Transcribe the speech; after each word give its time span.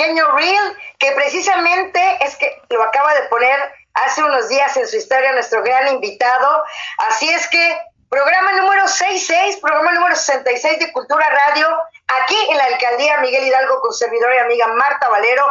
pequeño 0.00 0.26
reel 0.32 0.76
que 0.98 1.12
precisamente 1.12 2.00
es 2.20 2.36
que 2.36 2.62
lo 2.70 2.82
acaba 2.82 3.14
de 3.14 3.22
poner 3.28 3.58
hace 3.94 4.22
unos 4.22 4.48
días 4.48 4.74
en 4.76 4.86
su 4.86 4.96
historia 4.96 5.32
nuestro 5.32 5.62
gran 5.62 5.88
invitado. 5.88 6.64
Así 6.98 7.28
es 7.28 7.46
que 7.48 7.78
programa 8.08 8.52
número 8.52 8.88
66, 8.88 9.58
programa 9.58 9.92
número 9.92 10.16
66 10.16 10.78
de 10.78 10.92
Cultura 10.92 11.28
Radio, 11.28 11.68
aquí 12.08 12.36
en 12.50 12.56
la 12.56 12.64
alcaldía 12.64 13.18
Miguel 13.18 13.46
Hidalgo 13.46 13.80
con 13.80 13.92
servidora 13.92 14.36
y 14.36 14.38
amiga 14.38 14.68
Marta 14.68 15.08
Valero, 15.08 15.44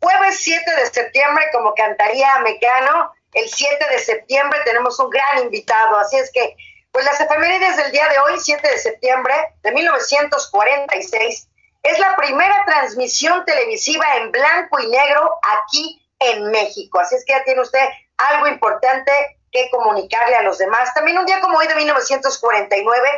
jueves 0.00 0.38
7 0.42 0.76
de 0.76 0.86
septiembre, 0.86 1.46
como 1.52 1.74
cantaría 1.74 2.38
Mecano, 2.40 3.12
el 3.32 3.48
7 3.48 3.86
de 3.90 3.98
septiembre 3.98 4.60
tenemos 4.64 4.98
un 5.00 5.08
gran 5.08 5.44
invitado, 5.44 5.96
así 5.96 6.16
es 6.18 6.30
que, 6.30 6.54
pues 6.92 7.04
las 7.06 7.20
efemérides 7.20 7.76
del 7.78 7.90
día 7.90 8.08
de 8.08 8.18
hoy, 8.20 8.38
7 8.38 8.68
de 8.68 8.78
septiembre 8.78 9.34
de 9.62 9.72
1946, 9.72 11.48
es 11.84 11.98
la 11.98 12.16
primera 12.16 12.64
transmisión 12.64 13.44
televisiva 13.44 14.16
en 14.16 14.32
blanco 14.32 14.80
y 14.80 14.88
negro 14.88 15.38
aquí 15.60 16.02
en 16.18 16.50
México. 16.50 16.98
Así 16.98 17.14
es 17.14 17.24
que 17.26 17.34
ya 17.34 17.44
tiene 17.44 17.60
usted 17.60 17.86
algo 18.16 18.48
importante 18.48 19.12
que 19.52 19.68
comunicarle 19.70 20.34
a 20.34 20.42
los 20.42 20.58
demás. 20.58 20.92
También 20.94 21.18
un 21.18 21.26
día 21.26 21.40
como 21.40 21.58
hoy 21.58 21.68
de 21.68 21.74
1949 21.74 23.08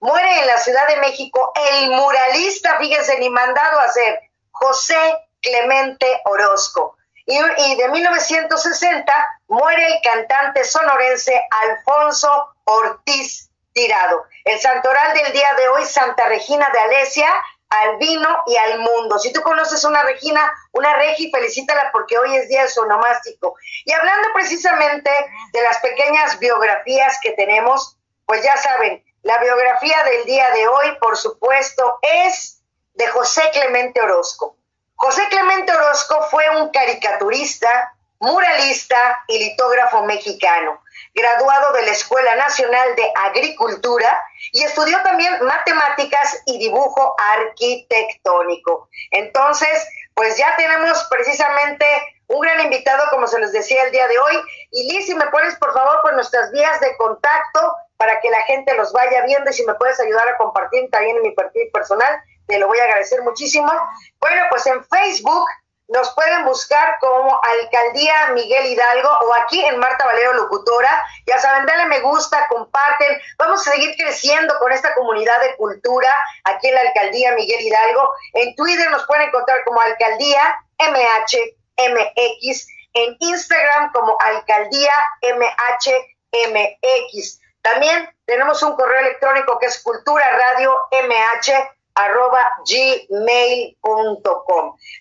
muere 0.00 0.40
en 0.40 0.46
la 0.48 0.58
Ciudad 0.58 0.86
de 0.88 0.96
México 0.96 1.52
el 1.70 1.90
muralista, 1.92 2.76
fíjense, 2.78 3.18
ni 3.20 3.30
mandado 3.30 3.78
a 3.78 3.84
hacer, 3.84 4.20
José 4.50 4.98
Clemente 5.40 6.20
Orozco. 6.24 6.96
Y, 7.26 7.38
y, 7.38 7.76
de 7.76 7.88
1960 7.88 9.26
muere 9.48 9.86
el 9.86 10.00
cantante 10.02 10.64
sonorense 10.64 11.40
Alfonso 11.62 12.54
Ortiz 12.64 13.50
Tirado. 13.72 14.24
El 14.44 14.58
santoral 14.58 15.14
del 15.14 15.32
día 15.32 15.54
de 15.54 15.68
hoy, 15.68 15.84
Santa 15.84 16.26
Regina 16.28 16.68
de 16.72 16.78
Alesia, 16.78 17.28
al 17.68 17.96
vino 17.98 18.28
y 18.46 18.56
al 18.56 18.78
mundo. 18.80 19.18
Si 19.18 19.32
tú 19.32 19.42
conoces 19.42 19.84
una 19.84 20.02
Regina, 20.02 20.52
una 20.72 20.96
Regi, 20.96 21.30
felicítala 21.30 21.90
porque 21.92 22.18
hoy 22.18 22.36
es 22.36 22.48
día 22.48 22.62
de 22.62 22.68
su 22.68 22.80
onomástico. 22.80 23.56
Y 23.84 23.92
hablando 23.92 24.28
precisamente 24.34 25.10
de 25.52 25.62
las 25.62 25.78
pequeñas 25.78 26.38
biografías 26.38 27.18
que 27.22 27.32
tenemos, 27.32 27.96
pues 28.24 28.42
ya 28.42 28.56
saben, 28.56 29.04
la 29.22 29.38
biografía 29.38 30.04
del 30.04 30.24
día 30.24 30.50
de 30.50 30.68
hoy, 30.68 30.96
por 31.00 31.16
supuesto, 31.16 31.98
es 32.02 32.62
de 32.94 33.06
José 33.08 33.42
Clemente 33.52 34.00
Orozco. 34.00 34.56
José 34.94 35.22
Clemente 35.28 35.72
Orozco 35.72 36.26
fue 36.30 36.48
un 36.58 36.70
caricaturista, 36.70 37.92
muralista 38.20 39.24
y 39.28 39.38
litógrafo 39.38 40.04
mexicano 40.04 40.80
graduado 41.16 41.72
de 41.72 41.82
la 41.82 41.92
Escuela 41.92 42.36
Nacional 42.36 42.94
de 42.94 43.10
Agricultura 43.14 44.22
y 44.52 44.62
estudió 44.62 45.02
también 45.02 45.34
matemáticas 45.42 46.42
y 46.44 46.58
dibujo 46.58 47.16
arquitectónico. 47.18 48.88
Entonces, 49.10 49.88
pues 50.14 50.36
ya 50.36 50.54
tenemos 50.56 51.04
precisamente 51.10 51.86
un 52.28 52.40
gran 52.40 52.60
invitado, 52.60 53.02
como 53.10 53.26
se 53.26 53.40
les 53.40 53.52
decía 53.52 53.84
el 53.84 53.92
día 53.92 54.06
de 54.08 54.18
hoy. 54.18 54.36
Y 54.72 54.92
Liz, 54.92 55.06
si 55.06 55.14
me 55.14 55.26
pones 55.28 55.56
por 55.56 55.72
favor 55.72 56.02
por 56.02 56.14
nuestras 56.14 56.52
vías 56.52 56.78
de 56.80 56.94
contacto 56.98 57.74
para 57.96 58.20
que 58.20 58.28
la 58.30 58.42
gente 58.42 58.74
los 58.74 58.92
vaya 58.92 59.24
viendo 59.24 59.50
y 59.50 59.54
si 59.54 59.64
me 59.64 59.74
puedes 59.74 59.98
ayudar 59.98 60.28
a 60.28 60.36
compartir 60.36 60.90
también 60.90 61.16
en 61.16 61.22
mi 61.22 61.34
perfil 61.34 61.70
personal, 61.72 62.20
te 62.46 62.58
lo 62.58 62.66
voy 62.66 62.78
a 62.78 62.84
agradecer 62.84 63.22
muchísimo. 63.22 63.72
Bueno, 64.20 64.42
pues 64.50 64.66
en 64.66 64.84
Facebook 64.84 65.46
nos 65.88 66.12
pueden 66.14 66.44
buscar 66.44 66.98
como 66.98 67.40
Alcaldía 67.42 68.30
Miguel 68.32 68.66
Hidalgo 68.66 69.08
o 69.08 69.34
aquí 69.34 69.64
en 69.64 69.78
Marta 69.78 70.04
Valero 70.04 70.34
Locutora. 70.34 71.04
Ya 71.26 71.38
saben, 71.38 71.64
dale 71.66 71.86
me 71.86 72.00
gusta, 72.00 72.48
comparten. 72.48 73.20
Vamos 73.38 73.66
a 73.66 73.70
seguir 73.70 73.96
creciendo 73.96 74.58
con 74.58 74.72
esta 74.72 74.94
comunidad 74.94 75.40
de 75.40 75.56
cultura 75.56 76.12
aquí 76.44 76.68
en 76.68 76.74
la 76.74 76.80
Alcaldía 76.80 77.32
Miguel 77.32 77.60
Hidalgo. 77.60 78.12
En 78.32 78.54
Twitter 78.56 78.90
nos 78.90 79.06
pueden 79.06 79.28
encontrar 79.28 79.62
como 79.64 79.80
Alcaldía 79.80 80.42
MHMX. 80.78 82.66
En 82.94 83.16
Instagram 83.20 83.92
como 83.92 84.16
Alcaldía 84.20 84.92
MHMX. 85.22 87.40
También 87.62 88.10
tenemos 88.24 88.60
un 88.62 88.74
correo 88.74 89.00
electrónico 89.00 89.58
que 89.58 89.66
es 89.66 89.82
cultura 89.82 90.24
radio 90.36 90.76
mh 90.90 91.75
arroba 91.96 92.52
gmail.com. 92.68 93.86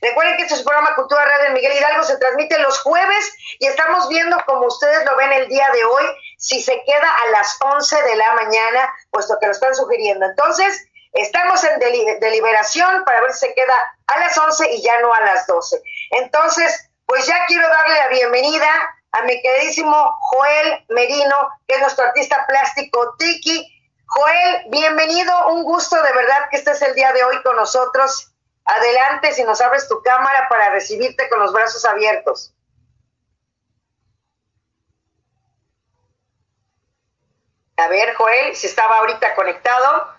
Recuerden 0.01 0.37
que 0.37 0.43
este 0.43 0.55
es 0.55 0.61
un 0.61 0.65
programa 0.65 0.95
Cultura 0.95 1.25
Radio 1.25 1.51
Miguel 1.51 1.77
Hidalgo, 1.77 2.03
se 2.03 2.17
transmite 2.17 2.57
los 2.59 2.79
jueves 2.81 3.33
y 3.59 3.67
estamos 3.67 4.07
viendo, 4.09 4.37
como 4.45 4.65
ustedes 4.65 5.05
lo 5.05 5.15
ven 5.17 5.31
el 5.33 5.47
día 5.47 5.69
de 5.71 5.83
hoy, 5.83 6.05
si 6.37 6.61
se 6.61 6.83
queda 6.85 7.09
a 7.25 7.31
las 7.31 7.57
11 7.61 8.01
de 8.03 8.15
la 8.15 8.33
mañana, 8.33 8.93
puesto 9.11 9.37
que 9.39 9.47
lo 9.47 9.51
están 9.51 9.75
sugiriendo. 9.75 10.25
Entonces, 10.25 10.87
estamos 11.13 11.63
en 11.63 11.79
deliberación 12.19 13.03
para 13.03 13.21
ver 13.21 13.33
si 13.33 13.47
se 13.47 13.53
queda 13.53 13.75
a 14.07 14.19
las 14.19 14.37
11 14.37 14.71
y 14.73 14.81
ya 14.81 14.99
no 15.01 15.13
a 15.13 15.21
las 15.21 15.45
12. 15.47 15.81
Entonces, 16.11 16.89
pues 17.05 17.27
ya 17.27 17.45
quiero 17.45 17.67
darle 17.67 17.95
la 17.95 18.07
bienvenida 18.07 18.67
a 19.11 19.21
mi 19.23 19.41
queridísimo 19.41 20.17
Joel 20.31 20.85
Merino, 20.89 21.49
que 21.67 21.75
es 21.75 21.81
nuestro 21.81 22.05
artista 22.05 22.45
plástico 22.47 23.15
Tiki, 23.17 23.74
Joel, 24.07 24.65
bienvenido, 24.69 25.49
un 25.49 25.63
gusto 25.63 25.95
de 26.01 26.13
verdad 26.13 26.47
que 26.49 26.57
estés 26.57 26.81
el 26.81 26.93
día 26.95 27.11
de 27.11 27.23
hoy 27.23 27.41
con 27.43 27.55
nosotros. 27.55 28.31
Adelante, 28.63 29.33
si 29.33 29.43
nos 29.43 29.61
abres 29.61 29.87
tu 29.87 30.01
cámara 30.01 30.47
para 30.47 30.69
recibirte 30.69 31.27
con 31.29 31.39
los 31.39 31.51
brazos 31.51 31.83
abiertos. 31.85 32.53
A 37.77 37.87
ver, 37.87 38.15
Joel, 38.15 38.55
si 38.55 38.67
estaba 38.67 38.99
ahorita 38.99 39.35
conectado. 39.35 40.13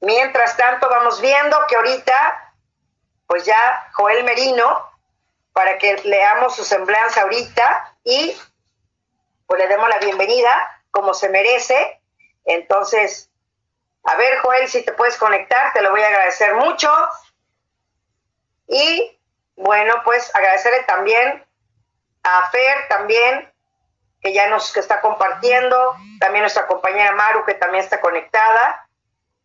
Mientras 0.00 0.56
tanto, 0.56 0.88
vamos 0.88 1.20
viendo 1.20 1.56
que 1.68 1.76
ahorita, 1.76 2.54
pues 3.26 3.44
ya 3.44 3.90
Joel 3.94 4.24
Merino, 4.24 4.88
para 5.52 5.78
que 5.78 5.96
leamos 6.04 6.56
su 6.56 6.64
semblanza 6.64 7.22
ahorita 7.22 7.96
y 8.04 8.36
pues 9.46 9.60
le 9.60 9.68
demos 9.68 9.88
la 9.88 9.98
bienvenida 9.98 10.81
como 10.92 11.14
se 11.14 11.28
merece. 11.28 12.00
Entonces, 12.44 13.32
a 14.04 14.14
ver, 14.16 14.38
Joel, 14.38 14.68
si 14.68 14.84
te 14.84 14.92
puedes 14.92 15.16
conectar, 15.16 15.72
te 15.72 15.82
lo 15.82 15.90
voy 15.90 16.02
a 16.02 16.06
agradecer 16.06 16.54
mucho. 16.54 16.88
Y 18.68 19.18
bueno, 19.56 19.94
pues 20.04 20.30
agradecerle 20.34 20.84
también 20.84 21.44
a 22.22 22.50
Fer 22.50 22.88
también, 22.88 23.52
que 24.20 24.32
ya 24.32 24.48
nos 24.48 24.72
que 24.72 24.80
está 24.80 25.00
compartiendo, 25.00 25.96
también 26.20 26.42
nuestra 26.42 26.66
compañera 26.66 27.12
Maru, 27.12 27.44
que 27.44 27.54
también 27.54 27.82
está 27.82 28.00
conectada. 28.00 28.88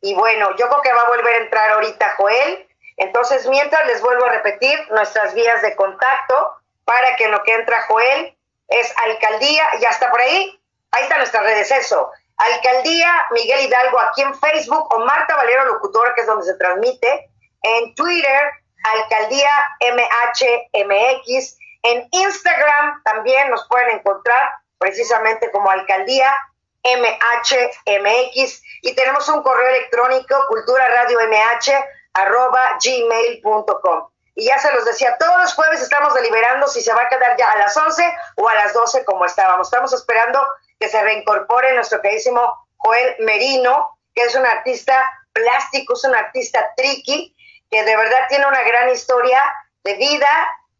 Y 0.01 0.13
bueno, 0.13 0.55
yo 0.57 0.69
creo 0.69 0.81
que 0.81 0.93
va 0.93 1.01
a 1.01 1.07
volver 1.07 1.33
a 1.33 1.43
entrar 1.43 1.71
ahorita 1.71 2.15
Joel. 2.17 2.67
Entonces, 2.97 3.47
mientras 3.47 3.85
les 3.87 4.01
vuelvo 4.01 4.25
a 4.25 4.29
repetir 4.29 4.79
nuestras 4.91 5.33
vías 5.33 5.61
de 5.61 5.75
contacto 5.75 6.55
para 6.85 7.15
que 7.15 7.27
lo 7.27 7.43
que 7.43 7.53
entra 7.53 7.85
Joel 7.87 8.37
es 8.69 8.93
alcaldía, 9.05 9.63
ya 9.79 9.89
está 9.89 10.09
por 10.09 10.21
ahí, 10.21 10.59
Ahí 10.97 11.03
están 11.03 11.19
nuestras 11.19 11.43
redes, 11.43 11.69
eso. 11.69 12.11
Alcaldía 12.37 13.27
Miguel 13.29 13.67
Hidalgo 13.67 13.99
aquí 13.99 14.23
en 14.23 14.33
Facebook 14.39 14.91
o 14.91 14.99
Marta 15.05 15.35
Valero 15.35 15.65
Locutora, 15.65 16.15
que 16.15 16.21
es 16.21 16.27
donde 16.27 16.43
se 16.43 16.55
transmite. 16.55 17.29
En 17.61 17.93
Twitter, 17.93 18.51
Alcaldía 18.83 19.51
MHMX. 19.79 21.57
En 21.83 22.07
Instagram 22.09 23.03
también 23.03 23.51
nos 23.51 23.67
pueden 23.67 23.91
encontrar 23.91 24.53
precisamente 24.79 25.51
como 25.51 25.69
Alcaldía 25.69 26.35
MHMX. 26.83 28.63
Y 28.81 28.95
tenemos 28.95 29.29
un 29.29 29.43
correo 29.43 29.67
electrónico, 29.67 30.35
cultura 30.47 30.87
radio 30.87 31.19
mh 31.29 31.73
arroba 32.13 32.79
gmail.com. 32.83 34.09
Y 34.33 34.45
ya 34.45 34.57
se 34.57 34.73
los 34.73 34.83
decía, 34.85 35.15
todos 35.19 35.37
los 35.41 35.53
jueves 35.53 35.79
estamos 35.79 36.15
deliberando 36.15 36.67
si 36.67 36.81
se 36.81 36.91
va 36.91 37.03
a 37.03 37.09
quedar 37.09 37.37
ya 37.37 37.51
a 37.51 37.57
las 37.57 37.77
11 37.77 38.17
o 38.37 38.49
a 38.49 38.55
las 38.55 38.73
12 38.73 39.05
como 39.05 39.25
estábamos. 39.25 39.67
Estamos 39.67 39.93
esperando 39.93 40.43
que 40.79 40.89
se 40.89 41.01
reincorpore 41.01 41.73
nuestro 41.73 42.01
queridísimo 42.01 42.67
Joel 42.77 43.15
Merino, 43.19 43.97
que 44.13 44.23
es 44.23 44.35
un 44.35 44.45
artista 44.45 45.09
plástico, 45.33 45.93
es 45.93 46.03
un 46.03 46.15
artista 46.15 46.73
tricky, 46.75 47.35
que 47.69 47.83
de 47.83 47.97
verdad 47.97 48.27
tiene 48.29 48.47
una 48.47 48.61
gran 48.63 48.89
historia 48.89 49.43
de 49.83 49.95
vida 49.95 50.29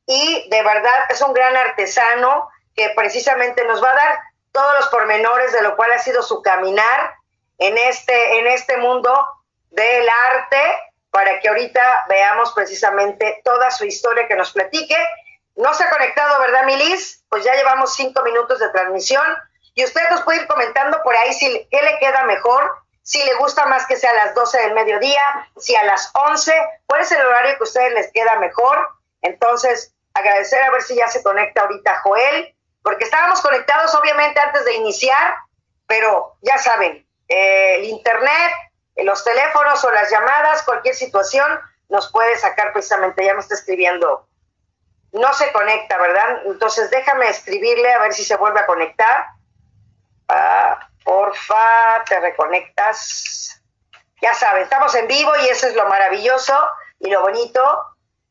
y 0.06 0.48
de 0.50 0.64
verdad 0.64 1.06
es 1.10 1.22
un 1.22 1.34
gran 1.34 1.56
artesano 1.56 2.50
que 2.76 2.92
precisamente 2.96 3.66
nos 3.66 3.84
va 3.84 3.92
a 3.92 3.96
dar 3.96 4.20
todos 4.52 4.74
los 4.80 4.88
pormenores 4.88 5.52
de 5.52 5.62
lo 5.62 5.76
cual 5.76 5.92
ha 5.92 6.00
sido 6.00 6.22
su 6.24 6.42
caminar 6.42 7.16
en 7.58 7.78
este, 7.78 8.40
en 8.40 8.48
este 8.48 8.78
mundo 8.78 9.14
del 9.70 10.08
arte, 10.10 10.58
para 11.12 11.40
que 11.40 11.50
ahorita 11.50 12.06
veamos 12.10 12.52
precisamente 12.54 13.42
toda 13.44 13.72
su 13.72 13.86
historia 13.86 14.28
que 14.28 14.36
nos 14.36 14.52
platique. 14.52 14.98
No 15.56 15.74
se 15.74 15.84
ha 15.84 15.90
conectado, 15.90 16.40
¿verdad, 16.40 16.66
Milis? 16.66 17.24
Pues 17.30 17.44
ya 17.44 17.56
llevamos 17.56 17.96
cinco 17.96 18.22
minutos 18.24 18.60
de 18.60 18.70
transmisión. 18.70 19.26
Y 19.78 19.84
usted 19.84 20.10
nos 20.10 20.24
puede 20.24 20.42
ir 20.42 20.48
comentando 20.48 21.04
por 21.04 21.16
ahí 21.16 21.32
si 21.36 21.68
qué 21.70 21.80
le 21.84 22.00
queda 22.00 22.24
mejor, 22.24 22.80
si 23.04 23.24
le 23.24 23.36
gusta 23.36 23.68
más 23.68 23.86
que 23.86 23.96
sea 23.96 24.10
a 24.10 24.26
las 24.26 24.34
12 24.34 24.60
del 24.60 24.74
mediodía, 24.74 25.22
si 25.56 25.76
a 25.76 25.84
las 25.84 26.10
11, 26.16 26.52
cuál 26.88 27.02
es 27.02 27.12
el 27.12 27.24
horario 27.24 27.56
que 27.58 27.60
a 27.60 27.64
ustedes 27.64 27.94
les 27.94 28.12
queda 28.12 28.40
mejor. 28.40 28.88
Entonces, 29.22 29.94
agradecer 30.16 30.64
a 30.64 30.72
ver 30.72 30.82
si 30.82 30.96
ya 30.96 31.08
se 31.10 31.22
conecta 31.22 31.62
ahorita 31.62 32.00
Joel, 32.02 32.56
porque 32.82 33.04
estábamos 33.04 33.40
conectados 33.42 33.94
obviamente 33.94 34.40
antes 34.40 34.66
de 34.66 34.74
iniciar, 34.74 35.36
pero 35.86 36.38
ya 36.42 36.58
saben, 36.58 37.08
eh, 37.28 37.76
el 37.76 37.84
internet, 37.84 38.54
los 38.96 39.24
teléfonos 39.24 39.84
o 39.84 39.92
las 39.92 40.10
llamadas, 40.10 40.64
cualquier 40.64 40.96
situación, 40.96 41.62
nos 41.90 42.12
puede 42.12 42.36
sacar 42.40 42.74
precisamente, 42.74 43.24
ya 43.24 43.36
me 43.36 43.42
está 43.42 43.54
escribiendo, 43.54 44.28
no 45.12 45.34
se 45.36 45.52
conecta, 45.52 46.00
¿verdad? 46.00 46.42
Entonces 46.48 46.90
déjame 46.90 47.30
escribirle 47.30 47.94
a 47.94 48.00
ver 48.00 48.14
si 48.14 48.24
se 48.24 48.38
vuelve 48.38 48.60
a 48.60 48.66
conectar. 48.66 49.37
Ah, 50.28 50.90
porfa, 51.04 52.04
te 52.06 52.20
reconectas. 52.20 53.62
Ya 54.22 54.34
saben, 54.34 54.64
estamos 54.64 54.94
en 54.96 55.08
vivo 55.08 55.32
y 55.44 55.48
eso 55.48 55.68
es 55.68 55.76
lo 55.76 55.88
maravilloso 55.88 56.54
y 57.00 57.10
lo 57.10 57.22
bonito. 57.22 57.86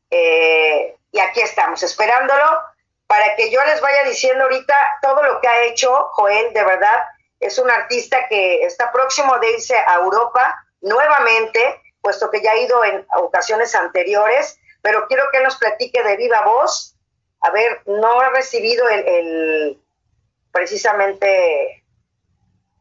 Eh, 0.09 0.95
y 1.11 1.19
aquí 1.19 1.41
estamos, 1.41 1.81
esperándolo 1.83 2.61
para 3.07 3.35
que 3.35 3.49
yo 3.49 3.63
les 3.63 3.79
vaya 3.81 4.03
diciendo 4.03 4.43
ahorita 4.43 4.75
todo 5.01 5.23
lo 5.23 5.39
que 5.39 5.47
ha 5.47 5.63
hecho 5.63 6.09
Joel, 6.11 6.53
de 6.53 6.63
verdad. 6.63 7.05
Es 7.39 7.57
un 7.57 7.69
artista 7.69 8.27
que 8.27 8.63
está 8.63 8.91
próximo 8.91 9.37
de 9.39 9.51
irse 9.51 9.77
a 9.77 9.95
Europa 9.95 10.55
nuevamente, 10.81 11.81
puesto 12.01 12.29
que 12.29 12.41
ya 12.41 12.51
ha 12.51 12.57
ido 12.57 12.83
en 12.83 13.05
ocasiones 13.15 13.73
anteriores, 13.75 14.59
pero 14.81 15.07
quiero 15.07 15.25
que 15.31 15.41
nos 15.41 15.55
platique 15.57 16.03
de 16.03 16.17
viva 16.17 16.41
voz. 16.41 16.95
A 17.41 17.51
ver, 17.51 17.81
no 17.85 18.19
ha 18.19 18.29
recibido 18.29 18.89
el 18.89 19.79
precisamente, 20.51 21.83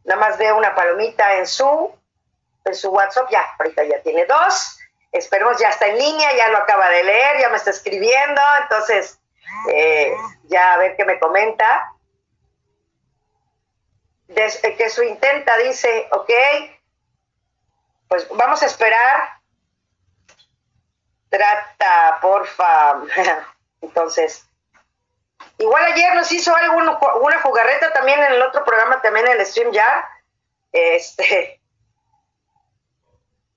nada 0.06 0.20
más 0.20 0.38
veo 0.38 0.56
una 0.56 0.74
palomita 0.74 1.36
en 1.36 1.46
su, 1.46 1.94
en 2.64 2.74
su 2.74 2.90
WhatsApp, 2.90 3.28
ya, 3.30 3.44
ahorita 3.58 3.84
ya 3.84 4.00
tiene 4.02 4.24
dos. 4.24 4.78
Esperemos, 5.12 5.58
ya 5.58 5.68
está 5.68 5.86
en 5.86 5.98
línea, 5.98 6.36
ya 6.36 6.48
lo 6.48 6.58
acaba 6.58 6.88
de 6.88 7.04
leer, 7.04 7.40
ya 7.40 7.48
me 7.48 7.56
está 7.56 7.70
escribiendo, 7.70 8.40
entonces 8.62 9.18
eh, 9.72 10.12
ya 10.44 10.74
a 10.74 10.78
ver 10.78 10.96
qué 10.96 11.04
me 11.04 11.18
comenta. 11.18 11.92
Desde 14.28 14.76
que 14.76 14.90
su 14.90 15.02
intenta 15.02 15.56
dice, 15.58 16.08
ok, 16.12 16.30
pues 18.08 18.28
vamos 18.30 18.62
a 18.62 18.66
esperar. 18.66 19.40
Trata, 21.28 22.18
porfa. 22.20 23.02
Entonces, 23.80 24.48
igual 25.58 25.84
ayer 25.84 26.14
nos 26.14 26.30
hizo 26.32 26.54
alguna 26.54 26.98
una 27.22 27.40
jugarreta 27.40 27.92
también 27.92 28.22
en 28.22 28.34
el 28.34 28.42
otro 28.42 28.64
programa, 28.64 29.00
también 29.02 29.26
en 29.26 29.40
el 29.40 29.46
stream 29.46 29.72
ya. 29.72 30.08
Este, 30.72 31.60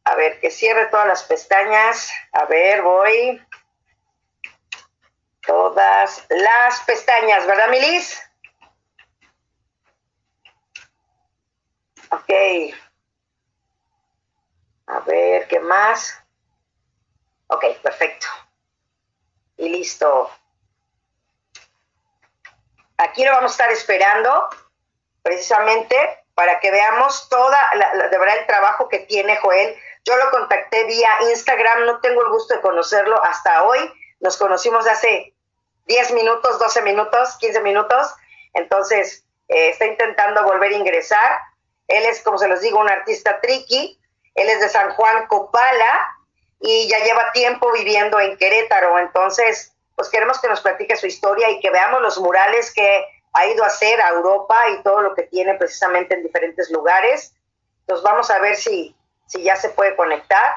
a 0.04 0.16
ver, 0.16 0.40
que 0.40 0.50
cierre 0.50 0.88
todas 0.88 1.08
las 1.08 1.24
pestañas. 1.24 2.10
A 2.32 2.46
ver, 2.46 2.82
voy 2.82 3.42
todas 5.46 6.26
las 6.30 6.80
pestañas, 6.82 7.46
¿verdad, 7.46 7.70
Milis? 7.70 8.22
Ok. 12.12 12.30
A 14.88 15.00
ver, 15.02 15.48
¿qué 15.48 15.60
más? 15.60 16.24
Ok, 17.48 17.66
perfecto. 17.84 18.26
Y 19.58 19.70
listo. 19.70 20.32
Aquí 23.00 23.24
lo 23.24 23.32
vamos 23.32 23.52
a 23.52 23.54
estar 23.54 23.72
esperando 23.72 24.50
precisamente 25.24 25.96
para 26.36 26.60
que 26.60 26.70
veamos 26.70 27.30
toda, 27.30 27.58
de 27.94 28.18
verdad, 28.18 28.40
el 28.40 28.46
trabajo 28.46 28.90
que 28.90 29.00
tiene 29.00 29.38
Joel. 29.38 29.74
Yo 30.04 30.18
lo 30.18 30.30
contacté 30.32 30.84
vía 30.84 31.10
Instagram, 31.30 31.86
no 31.86 32.02
tengo 32.02 32.22
el 32.24 32.30
gusto 32.30 32.56
de 32.56 32.62
conocerlo 32.62 33.24
hasta 33.24 33.64
hoy. 33.64 33.80
Nos 34.20 34.36
conocimos 34.36 34.86
hace 34.86 35.34
10 35.86 36.12
minutos, 36.12 36.60
12 36.60 36.82
minutos, 36.82 37.38
15 37.38 37.62
minutos. 37.62 38.14
Entonces, 38.54 39.24
eh, 39.48 39.70
está 39.70 39.86
intentando 39.86 40.44
volver 40.44 40.74
a 40.74 40.78
ingresar. 40.78 41.40
Él 41.88 42.06
es, 42.06 42.22
como 42.22 42.38
se 42.38 42.50
los 42.50 42.60
digo, 42.60 42.80
un 42.80 42.90
artista 42.90 43.40
tricky. 43.40 43.98
Él 44.36 44.50
es 44.50 44.60
de 44.60 44.68
San 44.68 44.92
Juan 44.92 45.26
Copala 45.28 46.18
y 46.60 46.90
ya 46.90 47.00
lleva 47.00 47.32
tiempo 47.32 47.72
viviendo 47.72 48.20
en 48.20 48.38
Querétaro. 48.38 49.00
Entonces, 49.00 49.74
pues 50.00 50.08
queremos 50.08 50.40
que 50.40 50.48
nos 50.48 50.62
platique 50.62 50.96
su 50.96 51.08
historia 51.08 51.50
y 51.50 51.60
que 51.60 51.72
veamos 51.72 52.02
los 52.02 52.18
murales 52.20 52.74
que 52.74 53.06
ha 53.34 53.46
ido 53.48 53.66
a 53.66 53.68
hacer 53.68 54.00
a 54.00 54.12
Europa 54.12 54.56
y 54.70 54.82
todo 54.82 55.02
lo 55.02 55.14
que 55.14 55.24
tiene 55.24 55.56
precisamente 55.56 56.16
en 56.16 56.24
diferentes 56.24 56.72
lugares. 56.72 57.36
Entonces, 57.82 58.06
vamos 58.06 58.32
a 58.32 58.40
ver 58.40 58.56
si, 58.56 58.96
si 59.28 59.44
ya 59.44 59.58
se 59.58 59.68
puede 59.68 59.98
conectar. 59.98 60.54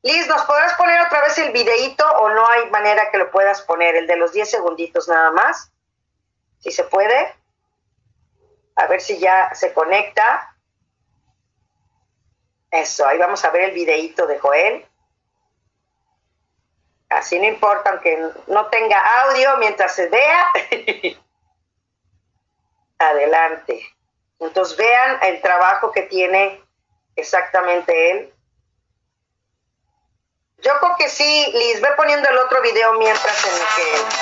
Liz, 0.00 0.26
¿nos 0.26 0.42
podrás 0.46 0.72
poner 0.78 1.02
otra 1.02 1.20
vez 1.20 1.36
el 1.36 1.52
videíto 1.52 2.02
o 2.12 2.30
no 2.30 2.48
hay 2.48 2.70
manera 2.70 3.10
que 3.10 3.18
lo 3.18 3.30
puedas 3.30 3.60
poner? 3.60 3.94
El 3.94 4.06
de 4.06 4.16
los 4.16 4.32
10 4.32 4.50
segunditos 4.50 5.06
nada 5.06 5.32
más. 5.32 5.70
Si 6.60 6.70
se 6.70 6.84
puede. 6.84 7.36
A 8.76 8.86
ver 8.86 9.02
si 9.02 9.18
ya 9.18 9.54
se 9.54 9.74
conecta. 9.74 10.56
Eso, 12.70 13.06
ahí 13.06 13.18
vamos 13.18 13.44
a 13.44 13.50
ver 13.50 13.64
el 13.64 13.72
videíto 13.72 14.26
de 14.26 14.38
Joel. 14.38 14.86
Así 17.20 17.38
no 17.38 17.46
importa, 17.46 17.90
aunque 17.90 18.18
no 18.46 18.66
tenga 18.66 18.98
audio 19.22 19.58
mientras 19.58 19.94
se 19.94 20.08
vea. 20.08 20.46
Adelante. 22.98 23.86
Entonces 24.38 24.76
vean 24.76 25.18
el 25.22 25.42
trabajo 25.42 25.92
que 25.92 26.02
tiene 26.02 26.62
exactamente 27.16 28.10
él 28.10 28.32
yo 30.62 30.78
creo 30.78 30.96
que 30.98 31.08
sí, 31.08 31.52
Liz, 31.54 31.80
ve 31.80 31.88
poniendo 31.96 32.28
el 32.28 32.36
otro 32.38 32.60
video 32.60 32.92
mientras 32.94 33.44
en 33.44 33.54
el 33.54 33.60
que... 33.76 34.20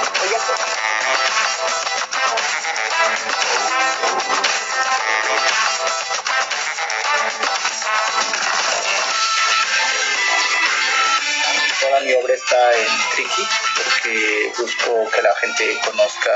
Mi 12.04 12.14
obra 12.14 12.32
está 12.32 12.72
en 12.74 12.86
Tricky 13.14 13.48
porque 13.76 14.52
busco 14.56 15.10
que 15.10 15.22
la 15.22 15.34
gente 15.36 15.78
conozca 15.84 16.30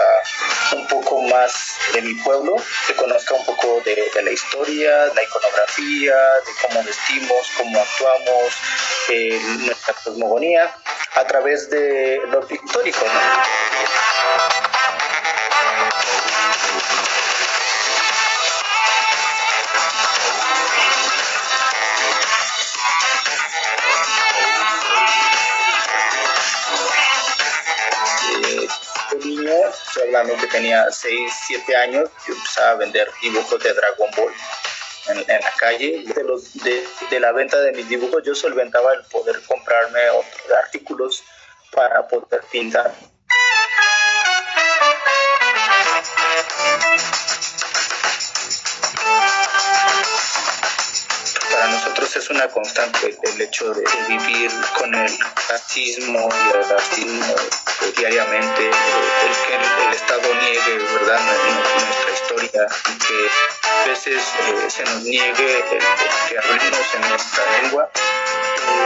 un 0.73 0.87
poco 0.89 1.23
más 1.23 1.75
de 1.93 2.03
mi 2.03 2.15
pueblo, 2.15 2.57
que 2.87 2.95
conozca 2.97 3.35
un 3.35 3.45
poco 3.47 3.81
de, 3.85 4.11
la 4.23 4.31
historia, 4.33 5.07
la 5.15 5.23
iconografía, 5.23 6.17
de 6.17 6.53
cómo 6.63 6.83
vestimos, 6.85 7.49
cómo 7.57 7.81
actuamos, 7.81 8.55
eh, 9.11 9.41
nuestra 9.61 9.95
cosmogonía 9.95 10.75
a 11.15 11.25
través 11.27 11.71
de 11.71 12.21
lo 12.27 12.47
pictórico. 12.47 13.07
Estoy 29.89 30.03
hablando 30.05 30.37
que 30.37 30.47
tenía 30.47 30.91
6, 30.91 31.33
7 31.47 31.77
años, 31.77 32.11
yo 32.27 32.35
empezaba 32.35 32.71
a 32.71 32.75
vender 32.75 33.11
dibujos 33.21 33.63
de 33.63 33.73
Dragon 33.73 34.11
Ball 34.17 34.33
en, 35.09 35.41
la 35.41 35.53
calle. 35.59 36.05
De, 36.05 36.25
los, 36.25 36.55
de, 36.63 36.87
de, 37.11 37.21
la 37.21 37.33
venta 37.33 37.61
de 37.61 37.73
mis 37.73 37.89
dibujos 37.89 38.23
yo 38.25 38.35
solventaba 38.35 38.93
el 38.95 39.05
poder 39.05 39.41
comprarme 39.47 40.01
otros 40.11 40.59
artículos 40.65 41.23
para 41.73 42.07
poder 42.07 42.43
pintar. 42.51 42.93
Es 52.15 52.29
una 52.29 52.47
constante 52.49 53.17
el 53.23 53.41
hecho 53.41 53.73
de, 53.73 53.83
vivir 54.07 54.51
con 54.77 54.95
el 54.95 55.19
racismo 55.49 56.29
y 56.29 56.57
el 56.57 56.69
racismo 56.69 57.35
diariamente, 57.97 58.67
el 58.69 59.47
que 59.47 59.55
el, 59.55 59.93
Estado 59.95 60.35
niegue 60.35 60.79
¿verdad? 60.79 61.21
nuestra 61.75 62.13
historia 62.13 62.69
que 63.09 63.31
a 63.67 63.89
veces 63.89 64.23
eh, 64.23 64.71
se 64.71 64.85
nos 64.85 65.03
niegue 65.05 65.57
el, 65.57 65.83
que 66.29 66.39
hablemos 66.39 66.95
en 66.95 67.09
nuestra 67.09 67.45
lengua, 67.63 67.91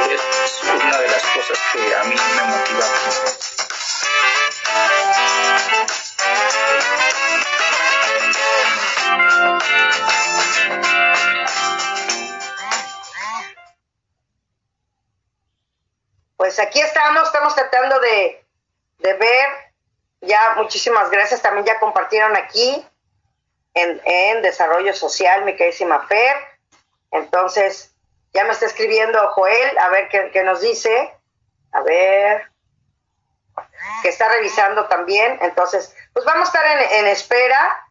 es 0.09 0.62
una 0.62 0.99
de 0.99 1.09
las 1.09 1.23
cosas 1.23 1.59
que 1.73 1.97
a 1.97 2.04
mí 2.04 2.14
me 2.14 2.42
motiva. 2.45 3.65
Pues 16.57 16.69
aquí 16.69 16.81
estamos, 16.81 17.25
estamos 17.25 17.55
tratando 17.55 18.01
de 18.01 18.43
de 19.01 19.13
ver. 19.13 19.49
Ya 20.23 20.55
muchísimas 20.57 21.11
gracias. 21.11 21.43
También 21.43 21.67
ya 21.67 21.79
compartieron 21.79 22.35
aquí 22.35 22.83
en, 23.75 24.01
en 24.07 24.41
Desarrollo 24.41 24.95
Social, 24.95 25.45
mi 25.45 25.55
queridísima 25.55 26.07
Fer. 26.07 26.35
Entonces, 27.11 27.95
ya 28.33 28.45
me 28.45 28.53
está 28.53 28.65
escribiendo 28.65 29.19
Joel, 29.33 29.79
a 29.79 29.91
ver 29.91 30.09
qué, 30.09 30.43
nos 30.45 30.63
dice. 30.63 31.15
A 31.73 31.83
ver. 31.83 32.51
Que 34.03 34.09
está 34.09 34.27
revisando 34.31 34.87
también. 34.87 35.39
Entonces, 35.43 35.95
pues 36.15 36.25
vamos 36.25 36.49
a 36.49 36.59
estar 36.59 36.67
en, 36.79 37.01
en 37.01 37.07
espera. 37.09 37.87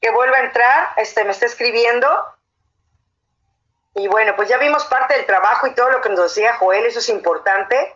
Que 0.00 0.10
vuelva 0.10 0.36
a 0.36 0.44
entrar. 0.44 0.92
Este 0.98 1.24
me 1.24 1.32
está 1.32 1.46
escribiendo. 1.46 2.08
Y 3.94 4.08
bueno, 4.08 4.34
pues 4.36 4.48
ya 4.48 4.58
vimos 4.58 4.84
parte 4.86 5.14
del 5.14 5.26
trabajo 5.26 5.66
y 5.66 5.74
todo 5.74 5.90
lo 5.90 6.00
que 6.00 6.08
nos 6.08 6.20
decía 6.20 6.56
Joel, 6.56 6.86
eso 6.86 6.98
es 6.98 7.08
importante. 7.08 7.94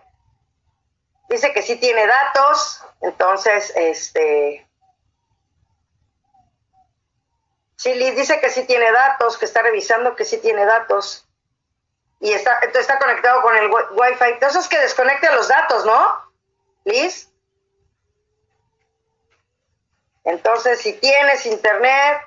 Dice 1.29 1.53
que 1.53 1.63
sí 1.63 1.77
tiene 1.77 2.07
datos, 2.07 2.85
entonces, 3.01 3.73
este... 3.77 4.67
Sí, 7.77 7.95
Liz 7.95 8.17
dice 8.17 8.41
que 8.41 8.51
sí 8.51 8.65
tiene 8.65 8.91
datos, 8.91 9.37
que 9.37 9.45
está 9.45 9.63
revisando 9.63 10.17
que 10.17 10.25
sí 10.25 10.39
tiene 10.39 10.65
datos. 10.65 11.27
Y 12.21 12.33
está, 12.33 12.59
está 12.59 12.99
conectado 12.99 13.43
con 13.43 13.55
el 13.57 13.71
Wi-Fi. 13.71 14.25
Entonces 14.31 14.67
que 14.69 14.79
desconecte 14.79 15.31
los 15.33 15.49
datos, 15.49 15.85
¿no? 15.85 16.33
Liz. 16.85 17.31
Entonces, 20.25 20.81
si 20.81 20.95
tienes 20.95 21.45
internet, 21.47 22.21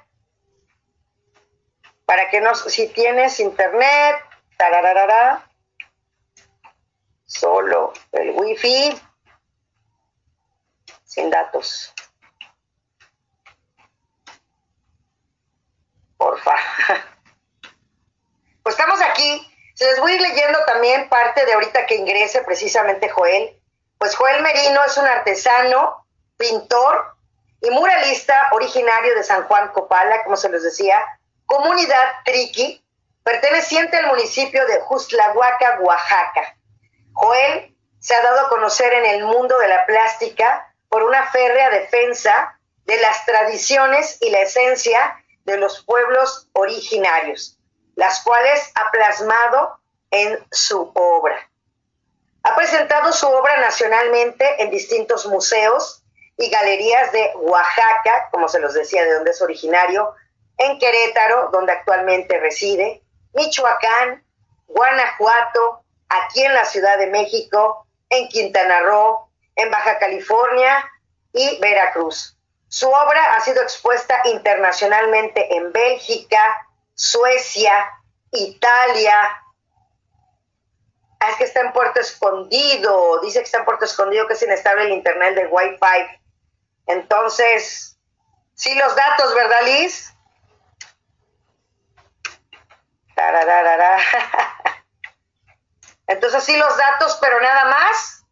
para 2.10 2.28
que 2.28 2.42
no, 2.42 2.56
si 2.56 2.88
tienes 2.88 3.40
internet, 3.40 4.16
solo 7.24 7.94
el 8.12 8.32
wifi 8.32 9.00
sin 11.06 11.30
datos. 11.30 11.94
Porfa. 16.18 16.56
Pues 18.64 18.78
estamos 18.78 19.02
aquí. 19.02 19.48
Se 19.76 19.86
les 19.86 20.00
voy 20.00 20.12
a 20.12 20.16
ir 20.16 20.22
leyendo 20.22 20.60
también 20.66 21.10
parte 21.10 21.46
de 21.46 21.54
ahorita 21.54 21.86
que 21.86 21.96
ingrese 21.96 22.42
precisamente 22.42 23.10
Joel. 23.10 23.56
Pues 24.00 24.16
Joel 24.16 24.42
Merino 24.42 24.84
es 24.84 24.98
un 24.98 25.06
artesano, 25.06 26.08
pintor 26.38 27.16
y 27.62 27.70
muralista 27.70 28.50
originario 28.52 29.16
de 29.16 29.24
San 29.24 29.44
Juan 29.44 29.70
Copala, 29.70 30.24
como 30.24 30.38
se 30.38 30.50
les 30.50 30.64
decía, 30.64 31.04
comunidad 31.50 32.06
triqui, 32.26 32.86
perteneciente 33.24 33.98
al 33.98 34.08
municipio 34.08 34.66
de 34.68 34.82
Justlahuaca, 34.82 35.80
Oaxaca. 35.82 36.56
Joel 37.14 37.76
se 38.00 38.14
ha 38.14 38.22
dado 38.22 38.46
a 38.46 38.50
conocer 38.50 38.94
en 38.94 39.06
el 39.06 39.24
mundo 39.24 39.58
de 39.58 39.68
la 39.68 39.86
plástica 39.88 40.72
por 40.90 41.04
una 41.04 41.30
férrea 41.32 41.72
defensa 41.72 42.60
de 42.86 43.02
las 43.02 43.26
tradiciones 43.26 44.20
y 44.22 44.30
la 44.30 44.42
esencia 44.42 45.24
de 45.46 45.58
los 45.58 45.84
pueblos 45.84 46.50
originarios, 46.54 47.58
las 47.96 48.22
cuales 48.22 48.72
ha 48.76 48.92
plasmado 48.92 49.80
en 50.12 50.40
su 50.52 50.92
obra. 50.94 51.50
Ha 52.44 52.56
presentado 52.56 53.12
su 53.12 53.28
obra 53.28 53.60
nacionalmente 53.60 54.62
en 54.62 54.70
distintos 54.70 55.26
museos 55.26 56.04
y 56.38 56.50
galerías 56.50 57.12
de 57.12 57.32
Oaxaca, 57.38 58.30
como 58.32 58.48
se 58.48 58.60
los 58.60 58.76
decía, 58.76 59.04
de 59.04 59.16
donde 59.16 59.32
es 59.32 59.42
originario, 59.42 60.14
en 60.60 60.78
Querétaro, 60.78 61.50
donde 61.52 61.72
actualmente 61.72 62.38
reside, 62.40 63.02
Michoacán, 63.34 64.24
Guanajuato, 64.68 65.84
aquí 66.10 66.44
en 66.44 66.54
la 66.54 66.66
Ciudad 66.66 66.98
de 66.98 67.08
México, 67.08 67.88
en 68.10 68.28
Quintana 68.28 68.82
Roo, 68.82 69.30
en 69.56 69.72
Baja 69.72 69.98
California 69.98 70.86
y 71.34 71.60
Veracruz. 71.60 72.38
Su 72.68 72.90
obra 72.90 73.36
ha 73.36 73.42
sido 73.42 73.64
expuesta 73.64 74.22
internacionalmente 74.26 75.56
en 75.56 75.72
Bélgica, 75.72 76.68
Suecia, 76.94 77.90
Italia. 78.32 79.18
Ah, 81.20 81.30
es 81.32 81.38
que 81.38 81.46
está 81.46 81.62
en 81.62 81.74
Puerto 81.74 82.00
Escondido, 82.00 83.22
dice 83.22 83.40
que 83.40 83.46
está 83.46 83.60
en 83.60 83.66
Puerto 83.66 83.86
Escondido, 83.86 84.28
que 84.28 84.34
es 84.34 84.44
inestable 84.44 84.86
el 84.86 84.92
internet 84.92 85.36
del 85.36 85.48
Wi-Fi. 85.50 86.22
Entonces, 86.88 87.98
sí 88.56 88.76
los 88.76 88.96
datos, 88.96 89.34
¿verdad, 89.34 89.64
Liz? 89.64 90.14
Entonces 96.08 96.44
sí 96.44 96.58
los 96.58 96.78
datos, 96.78 97.18
pero 97.22 97.40
nada 97.40 97.66
más. 97.66 98.26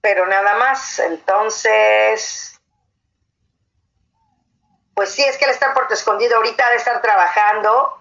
Pero 0.00 0.26
nada 0.26 0.54
más. 0.58 0.98
Entonces, 1.00 2.60
pues 4.94 5.10
sí, 5.12 5.24
es 5.24 5.36
que 5.36 5.44
él 5.44 5.50
está 5.50 5.74
Puerto 5.74 5.94
Escondido 5.94 6.36
ahorita 6.36 6.70
de 6.70 6.76
estar 6.76 7.02
trabajando 7.02 8.00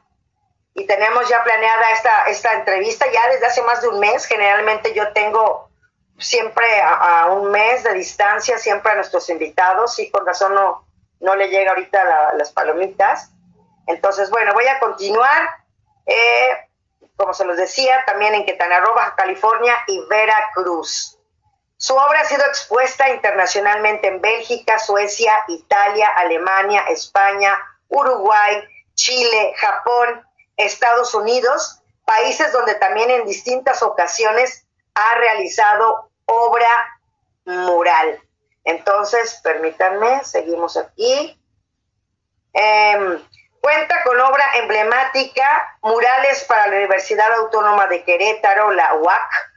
y 0.76 0.86
tenemos 0.86 1.28
ya 1.28 1.44
planeada 1.44 1.92
esta, 1.92 2.26
esta 2.26 2.54
entrevista 2.54 3.06
ya 3.12 3.28
desde 3.30 3.46
hace 3.46 3.62
más 3.64 3.82
de 3.82 3.90
un 3.90 4.00
mes. 4.00 4.26
Generalmente 4.26 4.94
yo 4.94 5.12
tengo 5.14 5.70
siempre 6.18 6.66
a, 6.82 7.28
un 7.28 7.52
mes 7.52 7.84
de 7.84 7.94
distancia, 7.94 8.58
siempre 8.58 8.92
a 8.92 8.96
nuestros 8.96 9.30
invitados 9.30 9.98
y 10.00 10.10
con 10.12 10.26
razón 10.26 10.56
no, 10.56 10.86
no 11.24 11.36
le 11.36 11.48
llega 11.48 11.72
ahorita 11.72 12.34
las 12.36 12.52
palomitas. 12.52 13.32
Entonces, 13.88 14.30
bueno, 14.30 14.54
voy 14.54 14.68
a 14.68 14.80
continuar. 14.80 15.50
Eh, 16.06 16.52
como 17.16 17.34
se 17.34 17.46
los 17.46 17.58
decía, 17.58 18.04
también 18.06 18.34
en 18.34 18.46
Quintana 18.46 18.80
Roo, 18.82 18.94
California 19.16 19.76
y 19.88 20.06
Veracruz. 20.10 21.18
Su 21.78 21.96
obra 21.96 22.22
ha 22.22 22.26
sido 22.26 22.44
expuesta 22.46 23.10
internacionalmente 23.10 24.08
en 24.08 24.20
Bélgica, 24.20 24.80
Suecia, 24.80 25.34
Italia, 25.48 26.10
Alemania, 26.16 26.86
España, 26.90 27.58
Uruguay, 27.88 28.64
Chile, 28.96 29.54
Japón, 29.58 30.28
Estados 30.58 31.14
Unidos, 31.14 31.82
países 32.06 32.52
donde 32.52 32.76
también 32.76 33.10
en 33.12 33.26
distintas 33.26 33.82
ocasiones 33.84 34.66
ha 34.96 35.16
realizado 35.16 36.10
obra 36.26 37.00
mural. 37.46 38.22
Entonces, 38.64 39.40
permítanme, 39.44 40.24
seguimos 40.24 40.78
aquí. 40.78 41.40
Em, 42.54 43.20
Cuenta 43.64 44.04
con 44.04 44.20
obra 44.20 44.44
emblemática, 44.56 45.78
murales 45.84 46.44
para 46.44 46.68
la 46.68 46.76
Universidad 46.76 47.32
Autónoma 47.36 47.88
de 47.88 48.04
Querétaro, 48.04 48.72
la 48.72 48.94
UAC, 48.96 49.54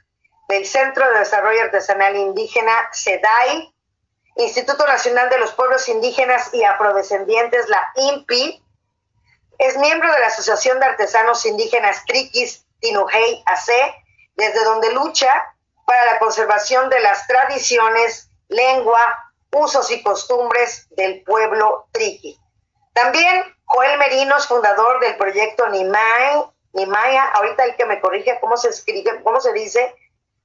del 0.47 0.65
Centro 0.65 1.11
de 1.11 1.19
Desarrollo 1.19 1.63
Artesanal 1.63 2.15
Indígena, 2.15 2.71
SEDAI, 2.93 3.75
Instituto 4.37 4.87
Nacional 4.87 5.29
de 5.29 5.39
los 5.39 5.51
Pueblos 5.51 5.89
Indígenas 5.89 6.53
y 6.53 6.63
Afrodescendientes, 6.63 7.67
la 7.67 7.83
INPI, 7.97 8.63
es 9.57 9.77
miembro 9.77 10.09
de 10.13 10.19
la 10.19 10.27
Asociación 10.27 10.79
de 10.79 10.85
Artesanos 10.85 11.45
Indígenas 11.45 12.05
Triquis 12.05 12.65
Tinujei 12.79 13.43
AC, 13.45 13.93
desde 14.37 14.63
donde 14.63 14.93
lucha 14.93 15.53
para 15.85 16.05
la 16.05 16.19
conservación 16.19 16.89
de 16.89 17.01
las 17.01 17.27
tradiciones, 17.27 18.26
lengua, 18.49 18.99
usos 19.51 19.89
y 19.91 20.03
costumbres 20.03 20.87
del 20.91 21.23
pueblo 21.23 21.87
triqui. 21.91 22.39
También 22.93 23.43
Joel 23.65 23.97
Merino 23.99 24.37
es 24.37 24.47
fundador 24.47 24.99
del 24.99 25.17
proyecto 25.17 25.67
Nimay, 25.69 26.43
Nimaya, 26.73 27.29
ahorita 27.33 27.63
el 27.65 27.75
que 27.75 27.85
me 27.85 27.99
corrige 27.99 28.39
cómo 28.39 28.57
se 28.57 28.69
escribe, 28.69 29.21
cómo 29.23 29.41
se 29.41 29.53
dice, 29.53 29.95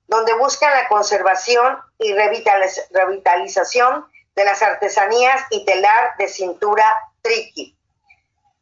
donde 0.07 0.35
buscan 0.35 0.71
la 0.73 0.89
conservación 0.89 1.79
y 1.99 2.13
revitalización 2.15 4.07
de 4.35 4.45
las 4.45 4.63
artesanías 4.63 5.45
y 5.51 5.65
telar 5.65 6.17
de 6.19 6.29
cintura 6.29 6.85
triqui. 7.23 7.77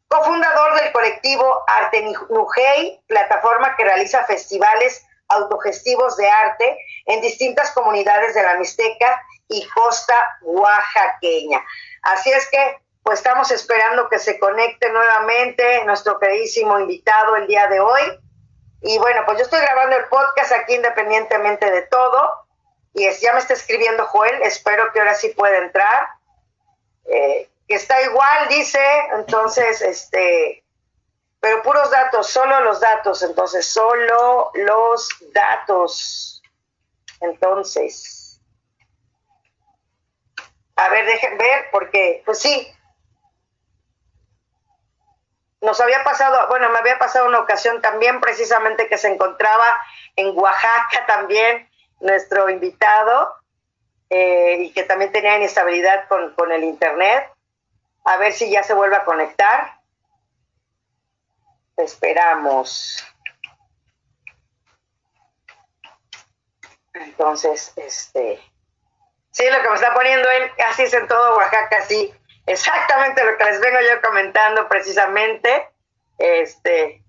Cofundador 0.07 0.81
del 0.81 0.91
colectivo 0.91 1.63
Arte 1.67 2.13
Nujei, 2.29 3.01
plataforma 3.07 3.75
que 3.77 3.85
realiza 3.85 4.25
festivales 4.25 5.05
autogestivos 5.29 6.17
de 6.17 6.29
arte 6.29 6.77
en 7.05 7.21
distintas 7.21 7.71
comunidades 7.71 8.35
de 8.35 8.43
la 8.43 8.55
Mixteca 8.55 9.25
y 9.51 9.67
costa 9.67 10.15
oaxaqueña. 10.41 11.61
Así 12.01 12.31
es 12.31 12.49
que 12.49 12.79
pues 13.03 13.19
estamos 13.19 13.51
esperando 13.51 14.07
que 14.09 14.19
se 14.19 14.39
conecte 14.39 14.91
nuevamente 14.91 15.83
nuestro 15.85 16.19
queridísimo 16.19 16.79
invitado 16.79 17.35
el 17.35 17.47
día 17.47 17.67
de 17.67 17.79
hoy. 17.79 18.01
Y 18.81 18.97
bueno, 18.99 19.23
pues 19.25 19.39
yo 19.39 19.43
estoy 19.43 19.59
grabando 19.59 19.97
el 19.97 20.05
podcast 20.05 20.51
aquí 20.51 20.75
independientemente 20.75 21.69
de 21.69 21.81
todo. 21.83 22.47
Y 22.93 23.09
ya 23.19 23.33
me 23.33 23.39
está 23.39 23.53
escribiendo 23.53 24.05
Joel, 24.05 24.41
espero 24.43 24.91
que 24.91 24.99
ahora 24.99 25.15
sí 25.15 25.29
pueda 25.29 25.57
entrar. 25.57 26.09
Eh, 27.05 27.49
que 27.67 27.75
está 27.75 28.01
igual, 28.01 28.47
dice, 28.49 28.79
entonces, 29.13 29.81
este, 29.81 30.63
pero 31.39 31.63
puros 31.63 31.89
datos, 31.89 32.27
solo 32.27 32.59
los 32.61 32.79
datos, 32.79 33.23
entonces, 33.23 33.65
solo 33.65 34.51
los 34.53 35.09
datos. 35.33 36.43
Entonces, 37.21 38.20
a 40.81 40.89
ver, 40.89 41.05
dejen 41.05 41.37
ver, 41.37 41.65
porque, 41.71 42.23
pues 42.25 42.39
sí, 42.39 42.73
nos 45.61 45.79
había 45.79 46.03
pasado, 46.03 46.47
bueno, 46.47 46.69
me 46.71 46.79
había 46.79 46.97
pasado 46.97 47.27
una 47.27 47.39
ocasión 47.39 47.81
también 47.81 48.19
precisamente 48.19 48.87
que 48.87 48.97
se 48.97 49.13
encontraba 49.13 49.79
en 50.15 50.35
Oaxaca 50.35 51.05
también 51.05 51.69
nuestro 51.99 52.49
invitado 52.49 53.35
eh, 54.09 54.57
y 54.59 54.73
que 54.73 54.81
también 54.83 55.11
tenía 55.11 55.37
inestabilidad 55.37 56.07
con, 56.07 56.33
con 56.33 56.51
el 56.51 56.63
internet. 56.63 57.31
A 58.03 58.17
ver 58.17 58.33
si 58.33 58.49
ya 58.49 58.63
se 58.63 58.73
vuelve 58.73 58.95
a 58.95 59.05
conectar. 59.05 59.79
Esperamos. 61.77 63.05
Entonces, 66.93 67.71
este, 67.75 68.41
sí, 69.31 69.49
lo 69.49 69.61
que 69.61 69.69
me 69.69 69.75
está 69.75 69.93
poniendo 69.93 70.29
él, 70.29 70.51
así 70.69 70.83
es 70.83 70.93
en 70.93 71.07
todo 71.07 71.37
Oaxaca, 71.37 71.81
sí 71.87 72.13
exactamente 72.45 73.23
lo 73.23 73.37
que 73.37 73.45
les 73.45 73.59
vengo 73.59 73.79
yo 73.81 74.01
comentando 74.01 74.67
precisamente. 74.67 75.69
Este, 76.17 77.03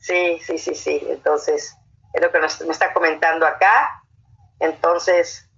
sí, 0.00 0.40
sí, 0.44 0.58
sí, 0.58 0.74
sí. 0.74 1.06
Entonces, 1.08 1.74
es 2.12 2.22
lo 2.22 2.30
que 2.32 2.38
nos, 2.38 2.60
está 2.60 2.92
comentando 2.92 3.46
acá. 3.46 4.02
Entonces, 4.60 5.48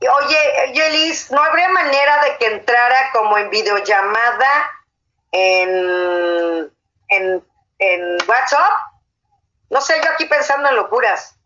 oye, 0.00 0.72
Yelis, 0.72 1.30
¿no 1.30 1.40
habría 1.42 1.68
manera 1.68 2.24
de 2.24 2.36
que 2.38 2.46
entrara 2.46 3.10
como 3.12 3.38
en 3.38 3.50
videollamada 3.50 4.70
en, 5.30 6.72
en, 7.08 7.44
en 7.78 8.18
WhatsApp? 8.26 8.72
No 9.70 9.80
sé, 9.80 10.00
yo 10.02 10.10
aquí 10.10 10.26
pensando 10.26 10.68
en 10.68 10.76
locuras. 10.76 11.38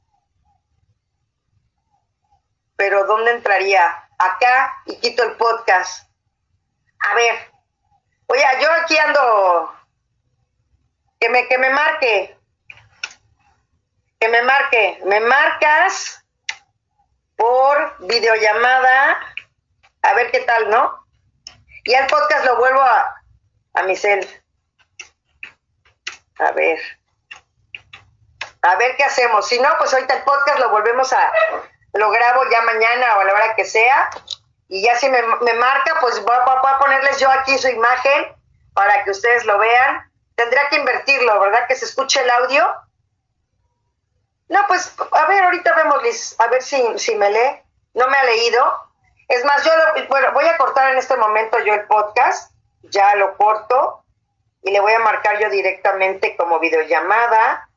Pero 2.76 3.06
¿dónde 3.06 3.32
entraría? 3.32 4.08
Acá 4.18 4.82
y 4.84 4.98
quito 5.00 5.22
el 5.22 5.36
podcast. 5.36 6.08
A 7.10 7.14
ver. 7.14 7.50
Oye, 8.26 8.44
yo 8.60 8.70
aquí 8.72 8.96
ando. 8.98 9.74
Que 11.18 11.28
me, 11.30 11.48
que 11.48 11.58
me 11.58 11.70
marque. 11.70 12.38
Que 14.20 14.28
me 14.28 14.42
marque. 14.42 15.00
Me 15.04 15.20
marcas 15.20 16.24
por 17.36 17.96
videollamada. 18.06 19.18
A 20.02 20.14
ver 20.14 20.30
qué 20.30 20.40
tal, 20.40 20.70
¿no? 20.70 21.06
Y 21.84 21.94
el 21.94 22.06
podcast 22.06 22.44
lo 22.44 22.56
vuelvo 22.56 22.80
a, 22.82 23.22
a 23.74 23.82
mi 23.84 23.96
cel. 23.96 24.26
A 26.38 26.50
ver. 26.52 26.78
A 28.62 28.76
ver 28.76 28.96
qué 28.96 29.04
hacemos. 29.04 29.46
Si 29.48 29.58
no, 29.60 29.68
pues 29.78 29.94
ahorita 29.94 30.14
el 30.14 30.22
podcast 30.24 30.58
lo 30.58 30.70
volvemos 30.70 31.12
a, 31.12 31.32
lo 31.96 32.10
grabo 32.10 32.42
ya 32.50 32.62
mañana 32.62 33.16
o 33.16 33.20
a 33.20 33.24
la 33.24 33.32
hora 33.32 33.54
que 33.56 33.64
sea. 33.64 34.10
Y 34.68 34.82
ya 34.82 34.96
si 34.96 35.08
me, 35.08 35.22
marca, 35.54 35.98
pues 36.00 36.22
voy, 36.24 36.34
a 36.34 36.78
ponerles 36.78 37.18
yo 37.18 37.30
aquí 37.30 37.56
su 37.58 37.68
imagen 37.68 38.34
para 38.74 39.04
que 39.04 39.10
ustedes 39.10 39.44
lo 39.44 39.58
vean. 39.58 40.10
Tendría 40.34 40.68
que 40.68 40.76
invertirlo, 40.76 41.38
¿verdad? 41.40 41.66
Que 41.68 41.76
se 41.76 41.84
escuche 41.84 42.20
el 42.20 42.30
audio. 42.30 42.68
No, 44.48 44.60
pues 44.68 44.94
a 45.12 45.26
ver, 45.26 45.44
ahorita 45.44 45.74
vemos, 45.74 46.02
Liz, 46.02 46.36
a 46.38 46.46
ver 46.48 46.62
si, 46.62 46.98
si 46.98 47.14
me 47.16 47.30
lee. 47.30 47.62
No 47.94 48.08
me 48.08 48.16
ha 48.16 48.24
leído. 48.24 48.82
Es 49.28 49.44
más, 49.44 49.64
yo 49.64 49.70
bueno, 50.08 50.32
voy 50.32 50.46
a 50.46 50.56
cortar 50.56 50.92
en 50.92 50.98
este 50.98 51.16
momento 51.16 51.58
yo 51.60 51.74
el 51.74 51.86
podcast. 51.86 52.52
Ya 52.82 53.14
lo 53.16 53.36
corto 53.36 54.04
y 54.62 54.70
le 54.70 54.80
voy 54.80 54.92
a 54.92 54.98
marcar 54.98 55.38
yo 55.38 55.48
directamente 55.48 56.36
como 56.36 56.58
videollamada 56.58 57.68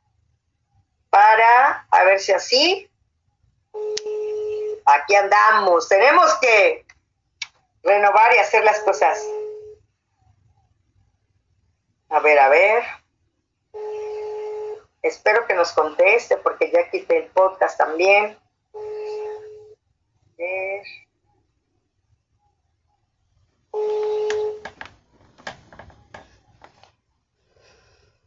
para 1.09 1.85
a 1.89 2.03
ver 2.03 2.19
si 2.19 2.31
así. 2.33 2.91
Aquí 4.95 5.15
andamos. 5.15 5.87
Tenemos 5.87 6.33
que 6.39 6.85
renovar 7.83 8.33
y 8.33 8.37
hacer 8.39 8.63
las 8.63 8.79
cosas. 8.79 9.23
A 12.09 12.19
ver, 12.19 12.39
a 12.39 12.49
ver. 12.49 12.83
Espero 15.01 15.45
que 15.45 15.53
nos 15.53 15.71
conteste 15.73 16.37
porque 16.37 16.71
ya 16.71 16.89
quité 16.89 17.17
el 17.17 17.27
podcast 17.27 17.77
también. 17.77 18.37
A 18.73 20.37
ver. 20.37 20.83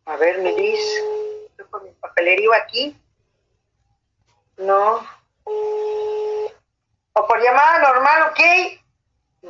A 0.05 0.17
ver, 0.17 0.37
con 1.71 1.85
mi 1.85 1.91
papelerío 1.93 2.53
aquí. 2.55 2.97
No. 4.59 5.01
O 7.15 7.27
por 7.27 7.41
llamada 7.41 7.79
normal, 7.79 8.31
ok. 8.31 8.41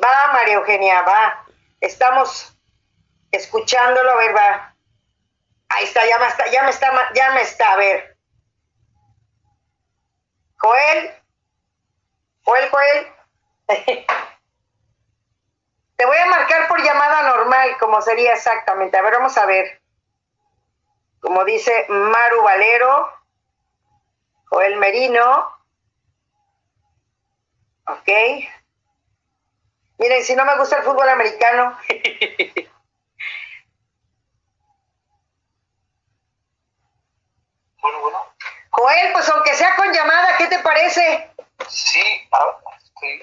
Va, 0.02 0.32
María 0.32 0.54
Eugenia, 0.54 1.02
va. 1.02 1.44
Estamos 1.80 2.56
escuchándolo, 3.30 4.10
a 4.10 4.16
ver, 4.16 4.36
va. 4.36 4.74
Ahí 5.68 5.84
está, 5.84 6.06
ya 6.06 6.18
me 6.18 6.26
está, 6.26 6.46
ya 6.50 6.62
me 6.62 6.70
está, 6.70 7.12
ya 7.14 7.30
me 7.32 7.42
está, 7.42 7.72
a 7.72 7.76
ver. 7.76 8.16
Joel. 10.58 11.14
Joel, 12.44 12.70
Joel. 12.70 13.12
Te 15.96 16.06
voy 16.06 16.16
a 16.16 16.26
marcar 16.26 16.68
por 16.68 16.82
llamada 16.82 17.22
normal, 17.22 17.76
como 17.78 18.02
sería 18.02 18.32
exactamente. 18.32 18.96
A 18.96 19.02
ver, 19.02 19.12
vamos 19.14 19.36
a 19.38 19.46
ver 19.46 19.82
como 21.22 21.44
dice 21.44 21.86
Maru 21.88 22.42
Valero, 22.42 23.12
Joel 24.46 24.76
Merino. 24.76 25.51
Ok. 27.92 28.08
Miren, 29.98 30.24
si 30.24 30.34
no 30.34 30.44
me 30.44 30.56
gusta 30.58 30.78
el 30.78 30.82
fútbol 30.82 31.08
americano. 31.08 31.78
bueno, 37.80 38.00
bueno. 38.00 38.18
Joel, 38.70 39.12
pues 39.12 39.28
aunque 39.28 39.54
sea 39.54 39.76
con 39.76 39.92
llamada, 39.92 40.36
¿qué 40.38 40.46
te 40.46 40.58
parece? 40.60 41.30
Sí, 41.68 42.28
ah, 42.32 42.58
sí. 43.00 43.22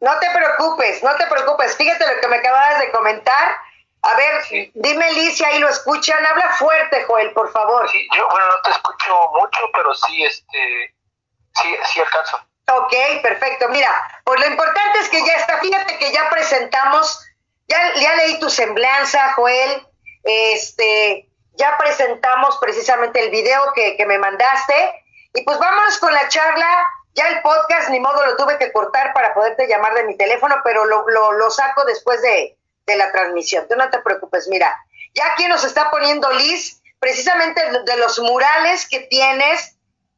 No 0.00 0.18
te 0.18 0.30
preocupes, 0.30 1.02
no 1.02 1.16
te 1.16 1.26
preocupes. 1.26 1.76
Fíjate 1.76 2.06
lo 2.14 2.20
que 2.20 2.28
me 2.28 2.36
acabas 2.36 2.78
de 2.80 2.90
comentar 2.92 3.56
a 4.04 4.14
ver, 4.16 4.70
dime 4.74 5.12
Liz 5.12 5.38
si 5.38 5.44
ahí 5.44 5.58
lo 5.58 5.68
escuchan. 5.68 6.24
Habla 6.26 6.50
fuerte, 6.58 7.04
Joel, 7.04 7.32
por 7.32 7.50
favor. 7.52 7.88
Sí, 7.88 8.06
yo, 8.14 8.28
bueno, 8.28 8.46
no 8.48 8.60
te 8.62 8.70
escucho 8.70 9.30
mucho, 9.40 9.60
pero 9.72 9.94
sí, 9.94 10.22
este, 10.24 10.94
sí, 11.54 11.74
sí 11.86 12.00
alcanzo. 12.00 12.38
Ok, 12.66 12.94
perfecto. 13.22 13.68
Mira, 13.68 13.90
pues 14.24 14.40
lo 14.40 14.46
importante 14.46 15.00
es 15.00 15.08
que 15.08 15.24
ya 15.24 15.34
está. 15.34 15.58
Fíjate 15.58 15.98
que 15.98 16.12
ya 16.12 16.28
presentamos, 16.30 17.20
ya, 17.68 17.78
ya 17.94 18.16
leí 18.16 18.40
tu 18.40 18.48
semblanza, 18.48 19.32
Joel. 19.34 19.86
Este, 20.22 21.28
ya 21.52 21.76
presentamos 21.76 22.56
precisamente 22.58 23.20
el 23.20 23.30
video 23.30 23.60
que, 23.74 24.02
me 24.06 24.18
mandaste. 24.18 25.04
Y 25.34 25.42
pues 25.42 25.58
vámonos 25.58 25.98
con 25.98 26.12
la 26.12 26.28
charla. 26.28 26.86
Ya 27.14 27.28
el 27.28 27.42
podcast, 27.42 27.90
ni 27.90 28.00
modo, 28.00 28.24
lo 28.24 28.36
tuve 28.36 28.58
que 28.58 28.72
cortar 28.72 29.12
para 29.12 29.34
poderte 29.34 29.68
llamar 29.68 29.94
de 29.94 30.04
mi 30.04 30.16
teléfono, 30.16 30.56
pero 30.64 30.84
lo, 30.84 31.08
lo, 31.08 31.32
lo 31.32 31.50
saco 31.50 31.84
después 31.84 32.20
de, 32.22 32.56
de 32.86 32.96
la 32.96 33.12
transmisión. 33.12 33.66
Tú 33.68 33.76
no 33.76 33.88
te 33.90 34.00
preocupes, 34.00 34.48
mira, 34.48 34.74
ya 35.14 35.32
aquí 35.32 35.46
nos 35.46 35.64
está 35.64 35.90
poniendo 35.90 36.30
Liz, 36.32 36.82
precisamente 36.98 37.60
de 37.84 37.96
los 37.98 38.18
murales 38.18 38.88
que 38.88 39.00
tienes, 39.00 39.73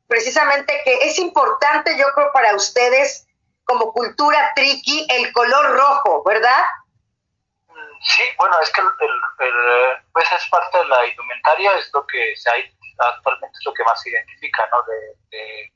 precisamente 0.06 0.80
que 0.84 0.94
es 1.02 1.18
importante, 1.18 1.96
yo 1.98 2.06
creo, 2.14 2.32
para 2.32 2.54
ustedes 2.54 3.26
como 3.64 3.92
cultura 3.92 4.52
triqui, 4.54 5.06
el 5.10 5.32
color 5.32 5.76
rojo, 5.76 6.22
¿verdad? 6.24 6.62
Sí, 8.00 8.22
bueno, 8.38 8.58
es 8.60 8.70
que 8.70 8.80
el, 8.80 8.88
pues 10.12 10.30
es 10.30 10.48
parte 10.48 10.78
de 10.78 10.84
la 10.86 11.06
indumentaria, 11.06 11.76
es 11.78 11.90
lo 11.92 12.06
que 12.06 12.36
se 12.36 12.50
hay, 12.50 12.64
actualmente 12.98 13.58
es 13.58 13.66
lo 13.66 13.74
que 13.74 13.82
más 13.84 14.00
se 14.00 14.10
identifica, 14.10 14.68
¿no? 14.70 14.78
De, 14.84 15.72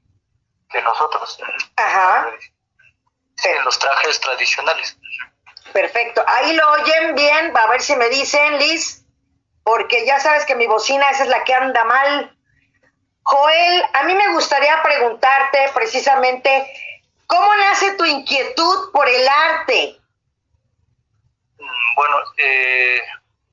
de, 0.73 0.83
nosotros. 0.83 1.39
Ajá. 1.77 2.31
En 3.43 3.65
los 3.65 3.79
trajes 3.79 4.21
tradicionales. 4.21 4.97
Perfecto. 5.73 6.23
Ahí 6.27 6.55
lo 6.55 6.71
oyen 6.73 7.15
bien, 7.17 7.53
va 7.55 7.65
a 7.65 7.71
ver 7.71 7.83
si 7.83 7.97
me 7.97 8.09
dicen, 8.09 8.59
Liz, 8.59 9.05
porque 9.65 10.07
ya 10.07 10.21
sabes 10.21 10.45
que 10.45 10.55
mi 10.55 10.67
bocina 10.67 11.11
esa 11.11 11.25
es 11.25 11.29
la 11.29 11.43
que 11.43 11.55
anda 11.55 11.85
mal. 11.85 12.37
Joel, 13.23 13.85
a 13.93 14.03
mí 14.05 14.15
me 14.15 14.33
gustaría 14.33 14.83
preguntarte 14.83 15.71
precisamente, 15.75 16.67
¿cómo 17.27 17.55
nace 17.57 17.95
tu 17.95 18.05
inquietud 18.05 18.91
por 18.93 19.09
el 19.09 19.29
arte? 19.29 20.01
Mm, 21.59 21.95
bueno, 21.95 22.17
eh, 22.37 23.01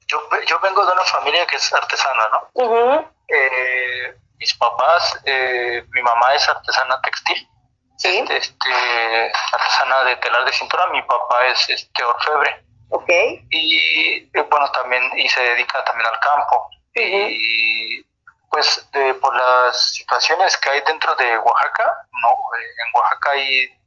yo, 0.07 0.29
yo, 0.47 0.59
vengo 0.59 0.85
de 0.85 0.93
una 0.93 1.03
familia 1.03 1.45
que 1.45 1.57
es 1.57 1.73
artesana, 1.73 2.27
¿no? 2.31 3.11
Eh, 3.27 4.15
mis 4.37 4.53
papás, 4.55 5.19
eh, 5.25 5.83
mi 5.89 6.01
mamá 6.01 6.33
es 6.33 6.47
artesana 6.47 7.01
textil 7.01 7.47
¿Sí? 7.97 8.23
este, 8.29 9.31
artesana 9.51 10.03
de 10.03 10.15
telar 10.17 10.45
de 10.45 10.53
cintura, 10.53 10.87
mi 10.87 11.01
papá 11.01 11.47
es 11.47 11.69
este 11.69 12.03
orfebre. 12.03 12.63
Ok. 12.89 13.09
Y 13.49 14.29
eh, 14.33 14.41
bueno, 14.49 14.71
también, 14.71 15.03
y 15.17 15.27
se 15.27 15.41
dedica 15.41 15.83
también 15.83 16.07
al 16.07 16.19
campo. 16.19 16.69
Y 16.95 18.05
pues 18.49 18.87
por 19.21 19.35
las 19.35 19.93
situaciones 19.93 20.57
que 20.57 20.69
hay 20.69 20.81
dentro 20.81 21.15
de 21.15 21.37
Oaxaca, 21.37 22.07
¿no? 22.21 22.29
Eh, 22.29 22.83
en 22.85 22.99
Oaxaca 22.99 23.31
hay 23.31 23.77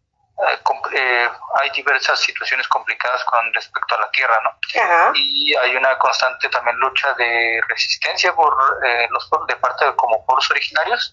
eh, 0.92 1.28
hay 1.60 1.70
diversas 1.70 2.18
situaciones 2.18 2.66
complicadas 2.68 3.22
con 3.24 3.52
respecto 3.52 3.94
a 3.94 4.00
la 4.00 4.10
tierra, 4.10 4.38
¿no? 4.42 5.12
Y 5.14 5.54
hay 5.54 5.76
una 5.76 5.98
constante 5.98 6.48
también 6.48 6.76
lucha 6.78 7.12
de 7.14 7.60
resistencia 7.68 8.34
por 8.34 8.54
eh, 8.84 9.06
los 9.10 9.28
de 9.46 9.56
parte 9.56 9.84
de 9.84 9.94
como 9.96 10.24
pueblos 10.24 10.50
originarios 10.50 11.12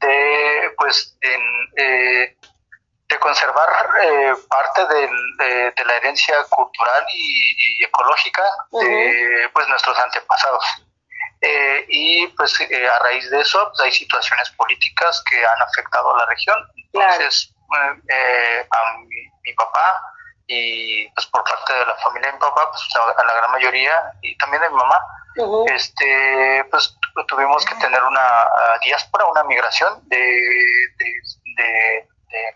de 0.00 0.74
pues 0.76 1.16
eh, 1.22 2.36
de 3.08 3.18
conservar 3.18 3.68
parte 4.48 4.86
de, 4.86 5.84
la 5.84 5.96
herencia 5.96 6.42
cultural 6.50 7.04
y, 7.14 7.84
ecológica 7.84 8.42
de 8.72 9.48
pues 9.52 9.68
nuestros 9.68 9.98
antepasados. 9.98 10.64
Y 11.88 12.26
pues 12.28 12.58
a 12.60 12.98
raíz 13.00 13.30
de 13.30 13.40
eso 13.40 13.68
pues, 13.68 13.80
hay 13.80 13.92
situaciones 13.92 14.50
políticas 14.50 15.22
que 15.30 15.44
han 15.44 15.62
afectado 15.62 16.14
a 16.14 16.18
la 16.18 16.26
región. 16.26 16.56
Entonces, 16.92 17.54
eh, 18.08 18.66
a 18.70 18.98
mi, 18.98 19.52
papá 19.54 20.02
y 20.48 21.08
pues 21.10 21.26
por 21.26 21.44
parte 21.44 21.72
de 21.72 21.86
la 21.86 21.94
familia 21.96 22.28
de 22.28 22.34
mi 22.34 22.40
papá, 22.40 22.70
pues 22.70 22.88
a 23.16 23.24
la 23.24 23.34
gran 23.34 23.50
mayoría 23.52 24.12
y 24.22 24.36
también 24.38 24.62
de 24.62 24.70
mi 24.70 24.76
mamá, 24.76 25.00
este, 25.66 26.64
pues 26.70 26.96
tuvimos 27.28 27.64
que 27.64 27.74
tener 27.76 28.02
una 28.02 28.48
diáspora, 28.82 29.26
una 29.26 29.44
migración 29.44 30.00
de, 30.08 30.40
de, 30.98 32.08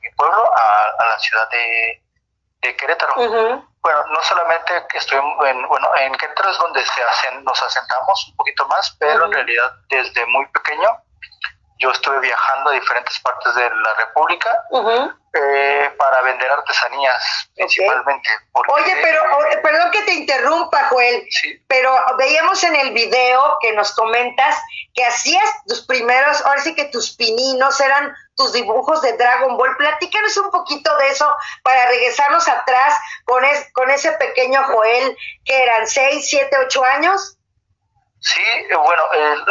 mi 0.03 0.11
pueblo 0.17 0.51
a, 0.53 1.07
la 1.09 1.19
ciudad 1.19 1.49
de, 1.51 2.77
Querétaro. 2.77 3.70
Bueno, 3.83 4.05
no 4.09 4.23
solamente 4.23 4.87
que 4.91 4.99
estuvimos 4.99 5.47
en, 5.47 5.67
bueno, 5.67 5.89
en 5.97 6.15
Querétaro 6.15 6.51
es 6.51 6.59
donde 6.59 6.85
se 6.85 7.03
hacen, 7.03 7.43
nos 7.45 7.63
asentamos 7.63 8.29
un 8.29 8.37
poquito 8.37 8.67
más, 8.67 8.95
pero 8.99 9.25
en 9.25 9.33
realidad 9.33 9.73
desde 9.89 10.27
muy 10.27 10.47
pequeño 10.49 11.03
yo 11.81 11.91
estuve 11.91 12.21
viajando 12.21 12.71
a 12.71 12.75
diferentes 12.75 13.19
partes 13.21 13.55
de 13.55 13.63
la 13.63 13.95
República 13.95 14.65
eh, 15.33 15.91
para 15.97 16.21
vender 16.23 16.51
artesanías, 16.51 17.51
principalmente. 17.55 18.29
Oye, 18.53 18.99
pero 19.03 19.23
perdón 19.63 19.91
que 19.91 20.03
te 20.03 20.13
interrumpa, 20.13 20.89
Joel, 20.91 21.27
pero 21.67 21.97
veíamos 22.19 22.63
en 22.65 22.77
el 22.77 22.93
video 22.93 23.57
que 23.63 23.73
nos 23.73 23.95
comentas 23.95 24.61
que 24.95 25.07
hacías 25.07 25.65
tus 25.67 25.87
primeros, 25.87 26.45
ahora 26.45 26.61
sí 26.61 26.75
que 26.75 26.85
tus 26.87 27.17
pininos 27.17 27.81
eran 27.81 28.15
tus 28.41 28.55
dibujos 28.55 29.03
de 29.03 29.13
Dragon 29.19 29.55
Ball. 29.59 29.77
Platícanos 29.77 30.35
un 30.39 30.51
poquito 30.51 30.97
de 30.97 31.09
eso 31.09 31.29
para 31.63 31.89
regresarnos 31.89 32.49
atrás 32.49 32.99
con, 33.27 33.43
con 33.75 33.91
ese 33.91 34.13
pequeño 34.13 34.65
Joel 34.65 35.15
que 35.45 35.63
eran 35.63 35.87
6, 35.87 36.27
7, 36.27 36.57
8 36.65 36.85
años. 36.85 37.37
Sí, 38.21 38.43
eh, 38.43 38.77
bueno, 38.77 39.03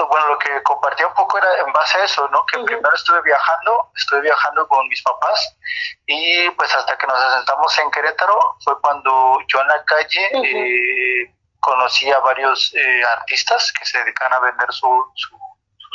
bueno, 0.09 0.27
lo 0.27 0.39
que 0.39 0.63
compartí 0.63 1.03
un 1.03 1.13
poco 1.13 1.37
era 1.37 1.59
en 1.59 1.71
base 1.71 1.99
a 1.99 2.03
eso, 2.03 2.27
¿no? 2.29 2.43
Que 2.47 2.57
primero 2.63 2.93
estuve 2.95 3.21
viajando, 3.21 3.91
estuve 3.95 4.21
viajando 4.21 4.67
con 4.67 4.87
mis 4.87 5.01
papás 5.03 5.55
y 6.07 6.49
pues 6.51 6.73
hasta 6.75 6.97
que 6.97 7.05
nos 7.05 7.19
asentamos 7.19 7.77
en 7.79 7.91
Querétaro 7.91 8.39
fue 8.63 8.79
cuando 8.81 9.37
yo 9.47 9.61
en 9.61 9.67
la 9.67 9.83
calle 9.85 10.29
eh, 10.33 11.35
conocí 11.59 12.09
a 12.11 12.19
varios 12.19 12.73
eh, 12.75 13.03
artistas 13.17 13.71
que 13.71 13.85
se 13.85 13.99
dedican 13.99 14.33
a 14.33 14.39
vender 14.39 14.67
su 14.71 14.87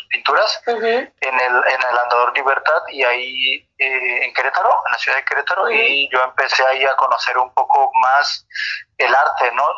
pinturas 0.08 0.62
en, 0.66 0.84
el, 0.84 1.06
en 1.20 1.82
el 1.90 1.98
Andador 1.98 2.32
Libertad 2.34 2.82
y 2.88 3.02
ahí 3.04 3.68
eh, 3.78 4.24
en 4.24 4.34
Querétaro, 4.34 4.70
en 4.86 4.92
la 4.92 4.98
ciudad 4.98 5.18
de 5.18 5.24
Querétaro, 5.24 5.70
y 5.70 6.08
yo 6.10 6.22
empecé 6.22 6.64
ahí 6.66 6.84
a 6.84 6.96
conocer 6.96 7.36
un 7.38 7.52
poco 7.54 7.90
más 8.00 8.46
el 8.98 9.14
arte, 9.14 9.52
¿no? 9.52 9.68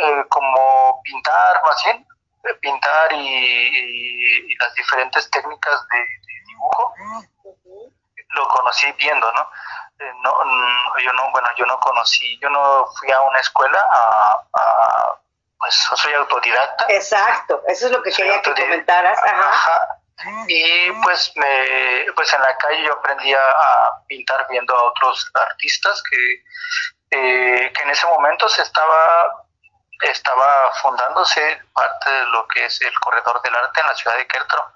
Eh, 0.00 0.24
como 0.28 1.00
pintar, 1.02 1.62
más 1.64 1.82
bien, 1.84 2.06
eh, 2.44 2.54
pintar 2.60 3.12
y, 3.12 4.54
las 4.58 4.74
diferentes 4.74 5.30
técnicas 5.30 5.86
de, 5.92 5.98
dibujo, 6.46 6.94
lo 8.30 8.48
conocí 8.48 8.90
viendo, 8.92 9.32
¿no? 9.32 9.48
no, 10.22 10.32
mm, 10.44 11.02
yo 11.04 11.12
no, 11.12 11.30
bueno, 11.32 11.48
yo 11.56 11.66
no 11.66 11.78
conocí, 11.80 12.38
yo 12.40 12.48
no 12.50 12.86
fui 12.98 13.10
a 13.10 13.20
una 13.22 13.40
escuela 13.40 13.84
a 13.90 15.18
pues 15.58 15.74
soy 15.74 16.14
autodidacta. 16.14 16.86
Exacto, 16.88 17.62
eso 17.66 17.86
es 17.86 17.92
lo 17.92 18.02
que 18.02 18.12
quería 18.12 18.40
que 18.42 18.54
comentaras. 18.54 19.18
Ajá. 19.22 20.00
Y 20.48 20.90
pues 21.02 21.32
me, 21.36 22.06
pues 22.14 22.32
en 22.32 22.42
la 22.42 22.56
calle 22.56 22.84
yo 22.84 22.94
aprendí 22.94 23.32
a, 23.32 24.02
pintar 24.08 24.46
viendo 24.50 24.74
a 24.74 24.84
otros 24.84 25.30
artistas 25.34 26.02
que, 26.10 26.42
eh, 27.10 27.72
que 27.72 27.82
en 27.82 27.90
ese 27.90 28.06
momento 28.06 28.48
se 28.48 28.62
estaba 28.62 29.44
estaba 30.00 30.72
fundándose 30.80 31.60
parte 31.72 32.10
de 32.10 32.26
lo 32.26 32.46
que 32.48 32.64
es 32.66 32.80
el 32.82 32.98
corredor 33.00 33.42
del 33.42 33.54
arte 33.56 33.80
en 33.80 33.86
la 33.86 33.94
ciudad 33.94 34.16
de 34.16 34.26
Querétaro. 34.26 34.72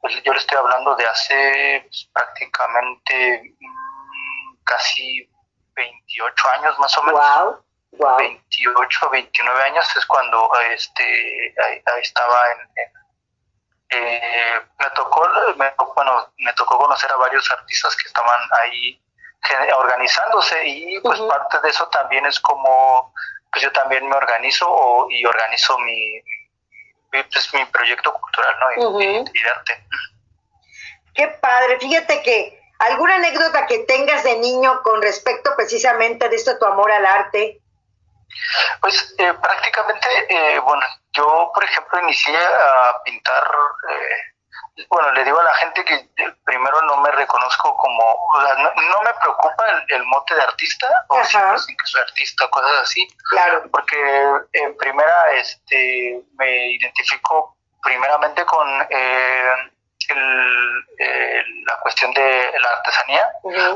Pues 0.00 0.22
yo 0.22 0.32
le 0.32 0.38
estoy 0.38 0.58
hablando 0.58 0.94
de 0.96 1.06
hace 1.06 1.84
pues, 1.88 2.08
prácticamente 2.12 3.54
mm, 3.60 4.56
casi 4.64 5.30
28 5.74 6.48
años 6.48 6.78
más 6.78 6.96
o 6.98 7.02
menos. 7.04 7.20
Wow. 7.20 7.65
28, 7.98 9.10
29 9.10 9.62
años 9.62 9.96
es 9.96 10.06
cuando 10.06 10.50
este 10.72 11.54
estaba 12.02 12.42
en, 12.52 12.88
eh, 13.90 14.60
me 14.78 14.90
tocó 14.90 15.26
bueno 15.94 16.32
me 16.38 16.52
tocó 16.54 16.78
conocer 16.78 17.10
a 17.12 17.16
varios 17.16 17.50
artistas 17.50 17.96
que 17.96 18.08
estaban 18.08 18.40
ahí 18.62 19.00
organizándose 19.76 20.66
y 20.66 21.00
pues 21.00 21.20
parte 21.20 21.60
de 21.60 21.68
eso 21.68 21.86
también 21.88 22.26
es 22.26 22.40
como 22.40 23.12
pues 23.52 23.62
yo 23.62 23.72
también 23.72 24.08
me 24.08 24.16
organizo 24.16 25.06
y 25.08 25.24
organizo 25.24 25.78
mi 25.78 26.20
pues, 27.10 27.54
mi 27.54 27.64
proyecto 27.66 28.12
cultural 28.12 28.54
no 28.60 28.92
y, 28.92 29.42
de 29.42 29.50
arte. 29.50 29.86
Qué 31.14 31.28
padre. 31.28 31.78
Fíjate 31.80 32.22
que 32.22 32.60
alguna 32.78 33.14
anécdota 33.14 33.66
que 33.66 33.80
tengas 33.80 34.24
de 34.24 34.36
niño 34.38 34.82
con 34.82 35.00
respecto 35.00 35.54
precisamente 35.56 36.28
de 36.28 36.36
esto 36.36 36.58
tu 36.58 36.66
amor 36.66 36.90
al 36.90 37.06
arte 37.06 37.62
pues 38.80 39.14
eh, 39.18 39.32
prácticamente, 39.34 40.08
eh, 40.28 40.58
bueno, 40.60 40.82
yo 41.12 41.50
por 41.54 41.64
ejemplo 41.64 42.00
inicié 42.00 42.36
a 42.36 43.02
pintar, 43.04 43.44
eh, 43.90 44.86
bueno, 44.88 45.12
le 45.12 45.24
digo 45.24 45.38
a 45.38 45.44
la 45.44 45.54
gente 45.54 45.84
que 45.84 46.08
primero 46.44 46.82
no 46.82 46.98
me 46.98 47.10
reconozco 47.12 47.76
como, 47.76 48.16
no, 48.56 49.02
me 49.02 49.14
preocupa 49.14 49.64
el, 49.88 50.04
mote 50.04 50.34
de 50.34 50.42
artista, 50.42 50.88
o 51.08 51.24
si 51.24 51.76
que 51.76 51.86
soy 51.86 52.00
artista, 52.02 52.48
cosas 52.48 52.82
así, 52.82 53.08
claro. 53.30 53.64
porque 53.70 53.96
en 54.52 54.76
primera 54.76 55.32
este, 55.32 56.22
me 56.38 56.72
identifico 56.72 57.56
primeramente 57.82 58.44
con 58.44 58.66
la 60.14 61.76
cuestión 61.82 62.12
de 62.12 62.52
la 62.60 62.68
artesanía, 62.68 63.24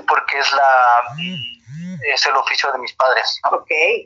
porque 0.07 0.39
es 0.39 0.53
la 0.53 1.03
es 2.05 2.27
el 2.27 2.37
oficio 2.37 2.73
de 2.73 2.79
mis 2.79 2.93
padres, 2.95 3.41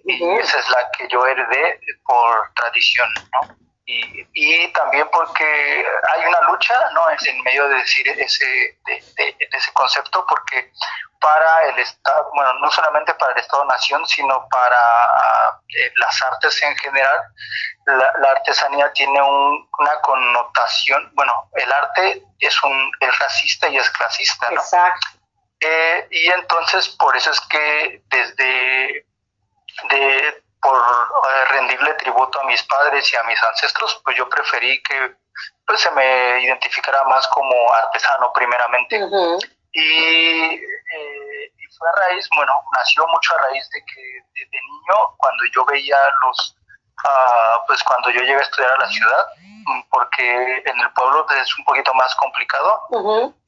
Y 0.05 0.25
esa 0.39 0.59
es 0.59 0.69
la 0.71 0.91
que 0.97 1.09
yo 1.09 1.27
heredé 1.27 1.81
por 2.05 2.53
tradición, 2.55 3.09
¿no? 3.33 3.64
Y, 3.87 4.27
y 4.33 4.73
también 4.73 5.07
porque 5.13 5.87
hay 6.15 6.25
una 6.27 6.41
lucha, 6.49 6.75
¿no? 6.93 7.03
En 7.11 7.43
medio 7.43 7.69
de 7.69 7.77
decir 7.77 8.09
ese, 8.09 8.79
de, 8.87 9.37
ese 9.53 9.73
concepto, 9.75 10.25
porque 10.27 10.73
para 11.21 11.63
el 11.69 11.79
Estado, 11.79 12.31
bueno, 12.35 12.55
no 12.61 12.71
solamente 12.71 13.15
para 13.15 13.33
el 13.33 13.39
Estado-Nación, 13.39 14.07
sino 14.07 14.49
para 14.49 15.61
eh, 15.69 15.93
las 15.97 16.23
artes 16.23 16.63
en 16.63 16.77
general, 16.77 17.19
la, 17.87 18.31
artesanía 18.31 18.93
tiene 18.93 19.21
una 19.23 20.01
connotación, 20.03 21.11
bueno, 21.15 21.51
el 21.55 21.73
arte 21.73 22.23
es 22.39 22.63
un 22.63 22.93
es 23.01 23.19
racista 23.19 23.69
y 23.69 23.77
es 23.77 23.91
clasista, 23.91 24.51
¿no? 24.51 24.61
Exacto. 24.61 25.09
Eh, 25.61 26.09
y 26.11 26.27
entonces 26.27 26.89
por 26.91 27.17
eso 27.17 27.31
es 27.31 27.41
que 27.43 28.03
desde 28.11 29.07
de, 29.91 30.44
por 30.65 30.79
eh, 30.79 31.45
rendirle 31.51 31.93
tributo 31.95 32.41
a 32.41 32.45
mis 32.45 32.63
padres 32.63 33.13
y 33.13 33.17
a 33.17 33.23
mis 33.25 33.41
ancestros, 33.43 34.01
pues 34.03 34.17
yo 34.17 34.27
preferí 34.31 34.83
que 34.83 35.15
pues 35.67 35.81
se 35.81 35.91
me 35.91 36.43
identificara 36.43 37.05
más 37.05 37.29
como 37.29 37.73
artesano 37.73 38.33
primeramente. 38.33 38.99
y, 39.73 40.55
eh, 40.55 41.53
y, 41.59 41.67
fue 41.77 41.89
a 41.89 42.09
raíz, 42.09 42.29
bueno, 42.35 42.55
nació 42.77 43.07
mucho 43.09 43.35
a 43.35 43.43
raíz 43.43 43.69
de 43.71 43.85
que 43.85 44.03
desde 44.35 44.59
niño, 44.63 45.15
cuando 45.19 45.45
yo 45.55 45.65
veía 45.67 45.99
los, 46.25 46.57
uh, 47.05 47.67
pues 47.67 47.83
cuando 47.83 48.11
yo 48.11 48.21
llegué 48.21 48.37
a 48.37 48.43
estudiar 48.43 48.71
a 48.71 48.79
la 48.79 48.89
ciudad, 48.89 49.27
porque 49.91 50.63
en 50.65 50.81
el 50.81 50.93
pueblo 50.93 51.27
es 51.31 51.59
un 51.59 51.65
poquito 51.65 51.93
más 51.95 52.15
complicado. 52.15 52.87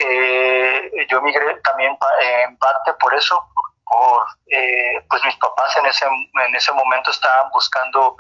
eh, 0.01 1.07
yo 1.09 1.23
migré 1.23 1.61
también 1.61 1.97
en 2.21 2.57
parte 2.59 2.93
por 2.95 3.15
eso, 3.15 3.41
por, 3.87 4.27
eh, 4.49 5.01
pues 5.09 5.25
mis 5.25 5.37
papás 5.37 5.77
en 5.77 5.87
ese, 5.87 6.05
en 6.07 6.55
ese 6.55 6.73
momento 6.73 7.11
estaban 7.11 7.51
buscando 7.51 8.17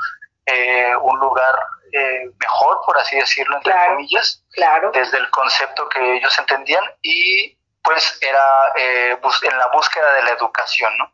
eh, 0.46 0.94
un 0.96 1.18
lugar 1.18 1.54
eh, 1.92 2.30
mejor, 2.38 2.80
por 2.86 2.96
así 2.98 3.16
decirlo, 3.16 3.56
entre 3.56 3.74
comillas, 3.86 4.44
claro. 4.52 4.90
desde 4.92 5.18
el 5.18 5.28
concepto 5.30 5.88
que 5.88 6.16
ellos 6.16 6.38
entendían 6.38 6.84
y 7.02 7.56
pues 7.82 8.18
era 8.20 8.72
en 8.76 9.58
la 9.58 9.68
búsqueda 9.68 10.12
de 10.14 10.22
la 10.24 10.30
educación, 10.30 10.92
¿no? 10.98 11.12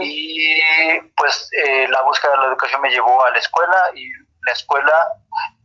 Y 0.00 1.00
pues 1.16 1.48
la 1.88 2.02
búsqueda 2.02 2.32
de 2.32 2.38
la 2.38 2.46
educación 2.48 2.80
me 2.82 2.90
llevó 2.90 3.24
a 3.24 3.30
la 3.30 3.38
escuela 3.38 3.90
y 3.94 4.06
la 4.44 4.52
escuela 4.52 5.08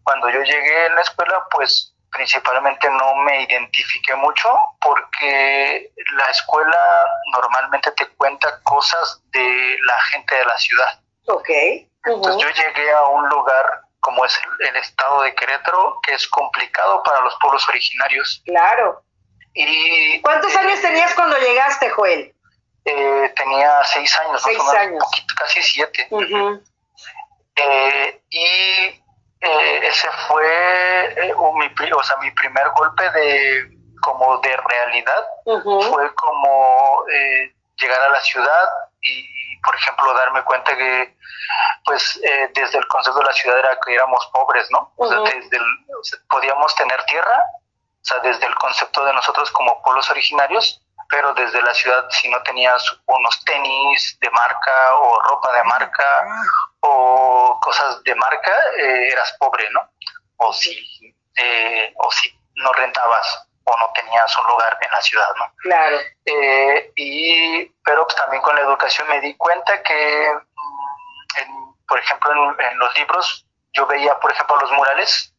cuando 0.03 0.29
yo 0.29 0.41
llegué 0.41 0.85
a 0.85 0.93
la 0.93 1.01
escuela, 1.01 1.45
pues 1.51 1.93
principalmente 2.17 2.89
no 2.89 3.15
me 3.17 3.43
identifiqué 3.43 4.15
mucho 4.15 4.57
porque 4.81 5.91
la 6.17 6.31
escuela 6.31 7.05
normalmente 7.31 7.91
te 7.91 8.07
cuenta 8.09 8.59
cosas 8.63 9.21
de 9.31 9.77
la 9.83 10.01
gente 10.11 10.35
de 10.35 10.45
la 10.45 10.57
ciudad. 10.57 10.99
Ok. 11.27 11.49
Entonces 12.05 12.37
yo 12.41 12.49
llegué 12.49 12.91
a 12.91 13.05
un 13.05 13.29
lugar 13.29 13.81
como 13.99 14.25
es 14.25 14.39
el, 14.59 14.75
estado 14.77 15.21
de 15.21 15.35
Querétaro, 15.35 15.99
que 16.01 16.13
es 16.13 16.27
complicado 16.27 17.03
para 17.03 17.21
los 17.21 17.35
pueblos 17.39 17.67
originarios. 17.69 18.41
Claro. 18.45 19.03
Y, 19.53 20.21
¿Cuántos 20.21 20.53
eh, 20.53 20.59
años 20.59 20.81
tenías 20.81 21.13
cuando 21.13 21.37
llegaste, 21.37 21.89
Joel? 21.89 22.33
Eh, 22.85 23.33
tenía 23.35 23.83
seis 23.83 24.17
años, 24.19 24.41
seis 24.41 24.59
años. 24.69 25.03
poquito, 25.03 25.33
casi 25.37 25.61
siete. 25.61 26.07
eh, 27.55 28.21
y 28.29 29.03
eh, 29.41 29.79
ese 29.83 30.07
fue 30.27 31.27
eh, 31.27 31.33
mi, 31.35 31.91
o 31.91 32.03
sea, 32.03 32.17
mi 32.17 32.31
primer 32.31 32.69
golpe 32.69 33.09
de 33.11 33.77
como 34.01 34.37
de 34.39 34.55
realidad. 34.55 35.27
Fue 35.43 36.15
como 36.15 37.03
eh, 37.11 37.53
llegar 37.75 38.01
a 38.01 38.09
la 38.09 38.21
ciudad, 38.21 38.69
y, 39.01 39.57
por 39.61 39.75
ejemplo, 39.75 40.13
darme 40.13 40.43
cuenta 40.43 40.75
que, 40.75 41.15
pues, 41.85 42.19
eh, 42.23 42.51
desde 42.53 42.77
el 42.77 42.87
concepto 42.87 43.19
de 43.19 43.25
la 43.25 43.33
ciudad 43.33 43.59
era 43.59 43.77
que 43.85 43.93
éramos 43.93 44.25
pobres, 44.33 44.67
¿no? 44.71 44.91
o 44.95 45.07
sea, 45.07 45.19
desde 45.19 45.59
podíamos 46.29 46.75
tener 46.75 47.03
tierra, 47.05 47.43
o 48.01 48.05
sea, 48.05 48.19
desde 48.19 48.45
el 48.45 48.55
concepto 48.55 49.03
de 49.05 49.13
nosotros 49.13 49.51
como 49.51 49.81
pueblos 49.83 50.09
originarios, 50.09 50.81
pero 51.09 51.33
desde 51.33 51.61
la 51.61 51.73
ciudad 51.73 52.05
si 52.09 52.29
no 52.29 52.41
tenías 52.43 52.83
unos 53.05 53.43
tenis 53.45 54.17
de 54.19 54.29
marca 54.31 54.95
o 54.99 55.21
ropa 55.21 55.53
de 55.53 55.63
marca 55.63 56.27
o 56.81 57.16
cosas 57.59 58.03
de 58.03 58.15
marca, 58.15 58.53
eh, 58.77 59.09
eras 59.11 59.35
pobre, 59.39 59.69
¿no? 59.71 59.81
O 60.37 60.53
si, 60.53 61.15
eh, 61.35 61.93
o 61.95 62.11
si 62.11 62.31
no 62.55 62.71
rentabas 62.73 63.47
o 63.63 63.77
no 63.77 63.91
tenías 63.93 64.35
un 64.37 64.47
lugar 64.47 64.77
en 64.81 64.91
la 64.91 65.01
ciudad, 65.01 65.29
¿no? 65.37 65.51
Claro. 65.57 65.97
Eh, 66.25 66.91
y, 66.95 67.65
pero 67.83 68.05
pues, 68.05 68.15
también 68.15 68.41
con 68.41 68.55
la 68.55 68.61
educación 68.61 69.07
me 69.09 69.19
di 69.21 69.35
cuenta 69.35 69.81
que, 69.83 70.31
mm, 71.45 71.73
por 71.87 71.99
ejemplo, 71.99 72.59
en, 72.59 72.79
los 72.79 72.97
libros 72.97 73.45
yo 73.73 73.85
veía, 73.85 74.17
por 74.19 74.31
ejemplo, 74.31 74.57
los 74.57 74.71
murales, 74.71 75.33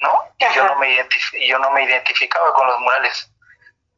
¿no? 0.00 0.24
Y 0.38 0.54
yo 0.54 0.64
no, 0.64 0.76
me 0.76 1.08
yo 1.46 1.58
no 1.58 1.70
me 1.70 1.84
identificaba 1.84 2.52
con 2.52 2.66
los 2.66 2.80
murales 2.80 3.32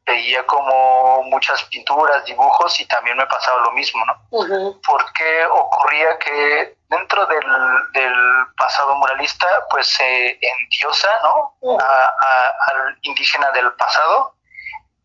veía 0.05 0.45
como 0.45 1.23
muchas 1.23 1.63
pinturas, 1.65 2.25
dibujos 2.25 2.79
y 2.79 2.85
también 2.87 3.17
me 3.17 3.25
pasaba 3.27 3.61
lo 3.61 3.71
mismo, 3.71 4.03
¿no? 4.05 4.79
Porque 4.85 5.45
ocurría 5.45 6.17
que 6.19 6.75
dentro 6.91 7.25
del, 7.25 7.41
pasado 8.57 8.95
muralista 8.95 9.47
pues 9.71 9.87
se 9.87 10.39
endiosa, 10.39 11.09
¿no? 11.23 11.55
al 11.79 12.97
indígena 13.01 13.49
del 13.51 13.73
pasado 13.73 14.35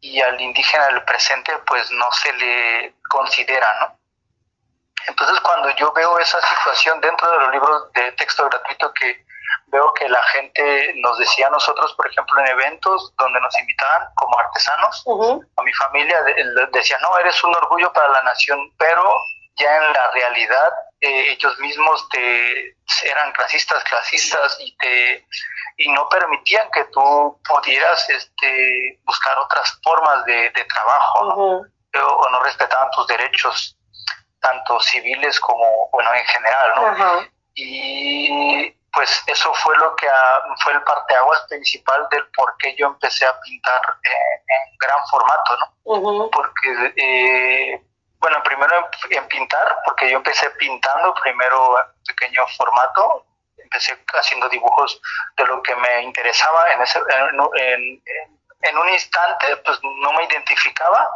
y 0.01 0.20
al 0.20 0.38
indígena 0.38 0.87
del 0.88 1.03
presente 1.05 1.57
pues 1.66 1.90
no 1.92 2.11
se 2.12 2.33
le 2.35 2.94
considera, 3.09 3.66
¿no? 3.81 3.99
Entonces 5.07 5.40
cuando 5.40 5.70
yo 5.77 5.92
veo 5.92 6.18
esa 6.18 6.40
situación 6.40 7.01
dentro 7.01 7.31
de 7.31 7.38
los 7.38 7.53
libros 7.53 7.92
de 7.92 8.12
texto 8.12 8.44
gratuito 8.49 8.92
que 8.92 9.25
veo 9.68 9.92
que 9.94 10.09
la 10.09 10.22
gente 10.25 10.92
nos 10.96 11.16
decía 11.18 11.46
a 11.46 11.51
nosotros, 11.51 11.94
por 11.94 12.09
ejemplo, 12.09 12.40
en 12.40 12.49
eventos 12.49 13.14
donde 13.16 13.40
nos 13.40 13.59
invitaban 13.61 14.09
como 14.16 14.38
artesanos, 14.38 15.05
a 15.57 15.62
mi 15.62 15.72
familia 15.72 16.20
decía, 16.72 16.99
no, 17.01 17.16
eres 17.18 17.42
un 17.44 17.55
orgullo 17.55 17.92
para 17.92 18.09
la 18.09 18.22
nación, 18.22 18.59
pero 18.77 19.03
ya 19.57 19.77
en 19.77 19.92
la 19.92 20.11
realidad 20.11 20.72
eh, 21.01 21.33
ellos 21.33 21.59
mismos 21.59 22.09
te 22.11 22.77
eran 23.05 23.33
clasistas, 23.33 23.85
clasistas 23.85 24.57
y 24.61 24.77
te 24.77 25.27
y 25.79 25.93
no 25.93 26.09
permitían 26.09 26.71
que 26.71 26.85
tú 26.87 27.39
pudieras 27.47 28.09
este 28.09 28.99
buscar 29.05 29.39
otras 29.39 29.79
formas 29.83 30.25
de, 30.25 30.51
trabajo 30.73 31.25
¿no? 31.25 32.07
o, 32.07 32.31
no 32.31 32.43
respetaban 32.43 32.91
tus 32.93 33.07
derechos 33.07 33.77
tanto 34.41 34.81
civiles 34.81 35.39
como 35.41 35.91
bueno 35.91 36.15
en 36.15 36.25
general 36.25 36.73
no 36.77 37.27
y 37.55 38.75
pues 38.97 39.23
eso 39.27 39.53
fue 39.53 39.77
lo 39.77 39.95
que 39.95 40.09
fue 40.65 40.73
el 40.73 40.83
parteaguas 40.83 41.43
principal 41.51 42.09
del 42.11 42.27
por 42.35 42.57
qué 42.57 42.75
yo 42.79 42.87
empecé 42.87 43.27
a 43.27 43.41
pintar 43.41 43.81
eh, 44.03 44.43
en 44.49 44.79
gran 44.79 45.07
formato, 45.11 45.57
¿no? 45.59 46.31
Porque, 46.31 46.95
eh, 46.97 47.85
bueno, 48.21 48.43
primero 48.43 48.89
en, 49.11 49.29
pintar, 49.29 49.79
porque 49.85 50.11
yo 50.11 50.17
empecé 50.17 50.51
pintando 50.51 51.15
primero 51.15 51.79
en 51.79 51.87
pequeño 52.07 52.47
formato, 52.57 53.27
empecé 53.59 53.99
haciendo 54.15 54.49
dibujos 54.49 55.01
de 55.37 55.45
lo 55.47 55.63
que 55.63 55.75
me 55.77 56.03
interesaba 56.03 56.73
en 56.73 56.83
ese 56.83 56.99
en, 56.99 58.03
en, 58.63 58.79
un 58.79 58.89
instante 58.89 59.57
pues 59.65 59.79
no 59.83 60.13
me 60.13 60.25
identificaba. 60.25 61.09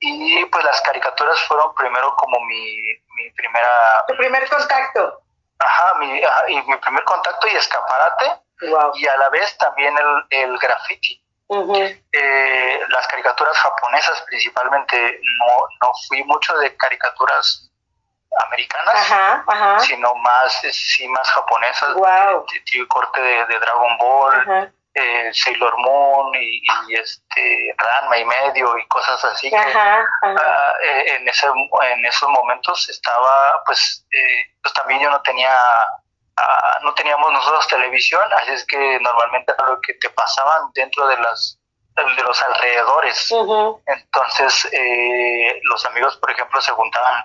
Y 0.00 0.44
pues 0.46 0.64
las 0.64 0.80
caricaturas 0.82 1.38
fueron 1.42 1.74
primero 1.74 2.14
como 2.16 2.38
mi, 2.40 2.82
mi 3.16 3.30
primera 3.32 4.04
tu 4.06 4.16
primer 4.16 4.48
contacto. 4.48 5.22
Ajá, 5.58 5.94
mi, 5.94 6.20
y 6.48 6.62
mi 6.62 6.76
primer 6.76 7.04
contacto 7.04 7.48
y 7.48 7.56
escaparate. 7.56 8.40
Y 8.94 9.06
a 9.06 9.16
la 9.16 9.28
vez 9.30 9.56
también 9.58 9.96
el, 9.98 10.42
el 10.42 10.58
graffiti. 10.58 11.25
Eh, 11.48 12.80
las 12.88 13.06
caricaturas 13.06 13.56
japonesas 13.56 14.22
principalmente, 14.22 15.20
no, 15.38 15.68
no 15.82 15.92
fui 16.08 16.24
mucho 16.24 16.56
de 16.58 16.76
caricaturas 16.76 17.70
americanas, 18.46 19.84
sino 19.86 20.14
más, 20.16 20.60
sí, 20.72 21.08
más 21.08 21.30
japonesas, 21.30 21.94
wow. 21.94 22.44
corte 22.88 23.20
de, 23.20 23.46
de, 23.46 23.58
Dragon 23.58 23.98
Ball, 23.98 24.72
eh, 24.94 25.30
Sailor 25.32 25.76
Moon 25.78 26.34
y, 26.34 26.94
este 26.94 27.74
Ranma 27.76 28.18
y 28.18 28.24
medio 28.24 28.78
y 28.78 28.86
cosas 28.88 29.22
así 29.24 29.50
que 29.50 29.56
ah, 29.56 30.02
eh, 30.82 31.04
en 31.16 31.28
ese 31.28 31.46
en 31.46 32.04
esos 32.04 32.28
momentos 32.30 32.88
estaba 32.88 33.62
pues 33.66 34.06
eh, 34.10 34.54
pues 34.62 34.72
también 34.72 35.00
yo 35.00 35.10
no 35.10 35.20
tenía 35.20 35.52
ah, 36.36 36.78
no 36.82 36.94
teníamos 36.94 37.32
nosotros 37.32 37.68
televisión 37.68 38.22
así 38.34 38.52
es 38.52 38.66
que 38.66 38.98
normalmente 39.00 39.52
era 39.56 39.68
lo 39.68 39.80
que 39.80 39.94
te 39.94 40.10
pasaban 40.10 40.70
dentro 40.74 41.06
de 41.08 41.16
las 41.18 41.58
de 41.94 42.22
los 42.24 42.42
alrededores. 42.42 43.32
Entonces 43.86 44.70
los 45.62 45.86
amigos 45.86 46.16
por 46.18 46.30
ejemplo 46.30 46.60
se 46.60 46.70
juntaban 46.72 47.24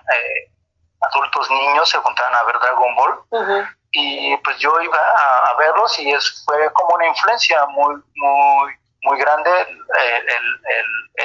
adultos 1.02 1.50
niños 1.50 1.88
se 1.88 1.98
juntaban 1.98 2.34
a 2.34 2.44
ver 2.44 2.58
Dragon 2.58 2.94
Ball. 2.94 3.68
Y 3.94 4.36
pues 4.38 4.56
yo 4.58 4.80
iba 4.80 4.98
a, 4.98 5.54
verlos 5.58 5.98
y 5.98 6.10
es, 6.10 6.42
fue 6.46 6.72
como 6.72 6.94
una 6.94 7.06
influencia 7.08 7.66
muy, 7.66 7.94
muy, 8.16 8.72
muy 9.02 9.18
grande 9.18 9.50
eh, 9.50 10.24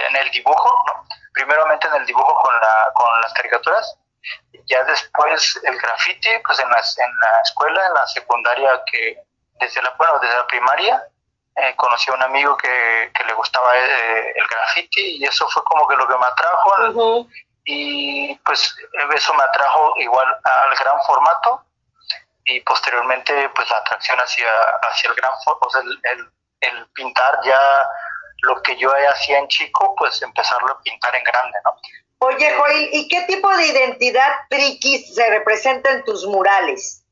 en 0.10 0.16
el 0.18 0.30
dibujo, 0.32 0.70
¿no? 0.88 1.06
primeramente 1.32 1.88
en 1.88 1.96
el 1.96 2.06
dibujo 2.06 2.36
con, 2.44 2.54
la, 2.56 2.92
con 2.94 3.22
las 3.22 3.34
caricaturas, 3.34 3.98
ya 4.66 4.84
después 4.84 5.60
el 5.64 5.78
graffiti, 5.78 6.30
pues 6.46 6.60
en, 6.60 6.70
las, 6.70 6.98
en 7.00 7.20
la 7.20 7.42
escuela, 7.42 7.88
en 7.88 7.94
la 7.94 8.08
secundaria, 8.08 8.82
que 8.92 9.18
desde 9.60 9.82
la, 9.82 9.94
bueno, 9.98 10.20
desde 10.20 10.36
la 10.36 10.48
primaria, 10.48 11.04
eh, 11.56 11.76
conocí 11.76 12.12
a 12.12 12.14
un 12.14 12.22
amigo 12.22 12.56
que, 12.58 13.12
que 13.16 13.24
le 13.24 13.34
gustaba 13.34 13.76
eh, 13.76 14.34
el 14.36 14.48
graffiti 14.48 15.18
y 15.18 15.24
eso 15.24 15.48
fue 15.50 15.64
como 15.64 15.88
que 15.88 15.96
lo 15.96 16.08
que 16.08 16.18
me 16.18 16.26
atrajo 16.26 17.28
y 17.66 18.36
pues 18.46 18.76
eso 19.16 19.34
me 19.34 19.44
atrajo 19.44 19.94
igual 19.98 20.28
al 20.44 20.78
gran 20.78 21.02
formato 21.04 21.66
y 22.46 22.62
posteriormente 22.62 23.50
pues 23.50 23.70
la 23.72 23.78
atracción 23.78 24.18
hacia, 24.20 24.50
hacia 24.84 25.10
el 25.10 25.16
gran 25.16 25.32
o 25.46 25.70
sea, 25.70 25.82
el, 25.82 26.32
el, 26.62 26.88
pintar 26.94 27.40
ya 27.44 27.60
lo 28.44 28.62
que 28.62 28.78
yo 28.78 28.94
hacía 29.12 29.40
en 29.40 29.48
chico, 29.48 29.96
pues 29.98 30.22
empezarlo 30.22 30.72
a 30.72 30.82
pintar 30.82 31.16
en 31.16 31.24
grande, 31.24 31.58
¿no? 31.66 31.76
Oye, 32.20 32.52
Joel, 32.58 32.90
¿y 32.94 33.08
qué 33.08 33.22
tipo 33.24 33.56
de 33.56 33.68
identidad 33.68 34.30
triquis 34.50 35.14
se 35.14 35.30
representa 35.30 35.92
en 35.92 36.04
tus 36.04 36.26
murales? 36.26 37.04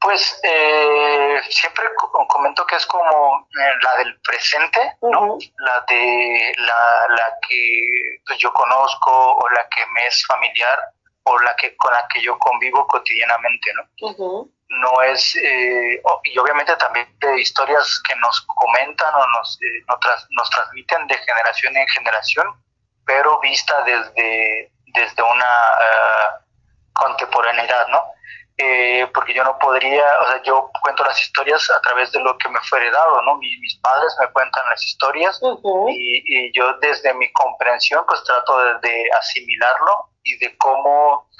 Pues 0.00 0.40
eh, 0.42 1.40
siempre 1.48 1.84
comento 2.28 2.66
que 2.66 2.76
es 2.76 2.86
como 2.86 3.46
eh, 3.50 3.72
la 3.82 3.96
del 3.98 4.20
presente, 4.20 4.96
¿no? 5.02 5.38
La 5.58 5.84
de 5.88 6.52
la, 6.56 7.06
la 7.16 7.38
que 7.48 8.20
pues, 8.26 8.38
yo 8.38 8.52
conozco 8.52 9.10
o 9.10 9.48
la 9.50 9.68
que 9.68 9.86
me 9.86 10.06
es 10.06 10.24
familiar 10.26 10.78
o 11.24 11.38
la 11.40 11.54
que 11.56 11.76
con 11.76 11.92
la 11.92 12.06
que 12.08 12.20
yo 12.20 12.38
convivo 12.38 12.86
cotidianamente, 12.86 13.72
¿no? 13.74 14.48
No 14.68 15.02
es, 15.02 15.34
eh, 15.36 16.00
y 16.24 16.38
obviamente 16.38 16.76
también 16.76 17.06
de 17.18 17.40
historias 17.40 18.00
que 18.06 18.14
nos 18.16 18.40
comentan 18.42 19.12
o 19.14 19.26
nos, 19.28 19.58
eh, 19.62 19.84
nos, 20.30 20.50
transmiten 20.50 21.06
de 21.08 21.18
generación 21.18 21.76
en 21.76 21.86
generación, 21.88 22.46
pero 23.10 23.40
vista 23.40 23.74
desde, 23.82 24.70
desde 24.94 25.20
una 25.20 25.44
uh, 25.44 26.92
contemporaneidad, 26.92 27.88
¿no? 27.88 28.04
Eh, 28.56 29.10
porque 29.12 29.34
yo 29.34 29.42
no 29.42 29.58
podría, 29.58 30.04
o 30.20 30.26
sea, 30.28 30.42
yo 30.44 30.70
cuento 30.80 31.02
las 31.02 31.20
historias 31.20 31.68
a 31.70 31.80
través 31.80 32.12
de 32.12 32.20
lo 32.20 32.38
que 32.38 32.48
me 32.48 32.60
fue 32.60 32.78
heredado, 32.78 33.20
¿no? 33.22 33.36
mis 33.36 33.80
padres 33.80 34.14
me 34.20 34.30
cuentan 34.32 34.68
las 34.68 34.84
historias 34.84 35.40
y, 35.88 36.52
yo 36.52 36.74
desde 36.74 37.14
mi 37.14 37.32
comprensión 37.32 38.04
pues 38.06 38.22
trato 38.22 38.78
de 38.80 39.10
asimilarlo 39.18 40.10
y 40.22 40.36
de 40.38 40.56
cómo, 40.58 41.30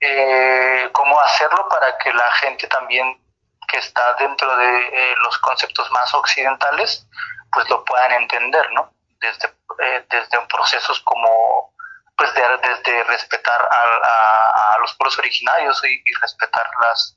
eh, 0.00 0.88
cómo 0.92 1.18
hacerlo 1.20 1.68
para 1.68 1.98
que 1.98 2.12
la 2.12 2.30
gente 2.42 2.68
también 2.68 3.20
que 3.66 3.78
está 3.78 4.14
dentro 4.14 4.56
de 4.56 4.78
eh, 4.78 5.14
los 5.24 5.36
conceptos 5.38 5.90
más 5.90 6.14
occidentales, 6.14 7.06
pues 7.52 7.68
lo 7.68 7.84
puedan 7.84 8.12
entender, 8.12 8.70
¿no? 8.72 8.92
Desde, 9.20 9.57
eh, 9.82 10.06
desde 10.10 10.46
procesos 10.46 11.00
como, 11.00 11.74
pues 12.16 12.30
desde 12.34 13.04
respetar 13.04 13.68
a, 13.70 14.76
los 14.80 14.94
pueblos 14.94 15.18
originarios 15.18 15.82
y, 15.84 16.14
respetar 16.20 16.68
las, 16.80 17.16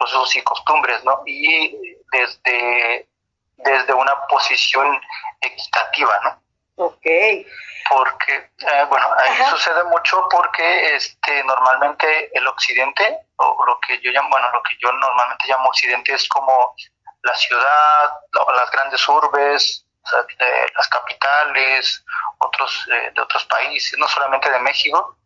los 0.00 0.14
usos 0.14 0.36
y 0.36 0.42
costumbres, 0.42 1.02
¿no? 1.04 1.22
Y 1.26 1.96
desde, 2.12 3.08
desde 3.56 3.92
una 3.92 4.26
posición 4.26 5.00
equitativa, 5.40 6.20
¿no? 6.24 6.42
Ok 6.84 7.06
porque 7.88 8.50
eh, 8.58 8.84
bueno 8.88 9.06
ahí 9.18 9.36
sucede 9.50 9.84
mucho 9.84 10.26
porque 10.30 10.96
este 10.96 11.44
normalmente 11.44 12.30
el 12.36 12.46
occidente 12.46 13.18
o 13.36 13.64
lo 13.66 13.78
que 13.80 14.00
yo 14.00 14.10
llamo 14.10 14.28
bueno 14.30 14.48
lo 14.52 14.62
que 14.62 14.76
yo 14.80 14.92
normalmente 14.92 15.46
llamo 15.48 15.68
occidente 15.68 16.14
es 16.14 16.28
como 16.28 16.74
la 17.22 17.34
ciudad 17.34 18.12
las 18.56 18.70
grandes 18.70 19.08
urbes 19.08 19.85
las 20.76 20.88
capitales 20.88 22.04
otros 22.38 22.86
eh, 22.92 23.12
de 23.14 23.20
otros 23.20 23.44
países 23.46 23.98
no 23.98 24.06
solamente 24.08 24.50
de 24.50 24.58
México 24.60 25.16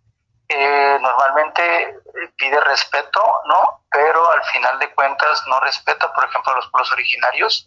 eh, 0.52 0.98
normalmente 1.00 2.00
pide 2.36 2.60
respeto, 2.62 3.22
¿no? 3.46 3.84
Pero 3.88 4.28
al 4.32 4.42
final 4.46 4.80
de 4.80 4.92
cuentas 4.94 5.44
no 5.46 5.60
respeta, 5.60 6.12
por 6.12 6.24
ejemplo, 6.24 6.52
a 6.52 6.56
los 6.56 6.68
pueblos 6.70 6.90
originarios 6.90 7.64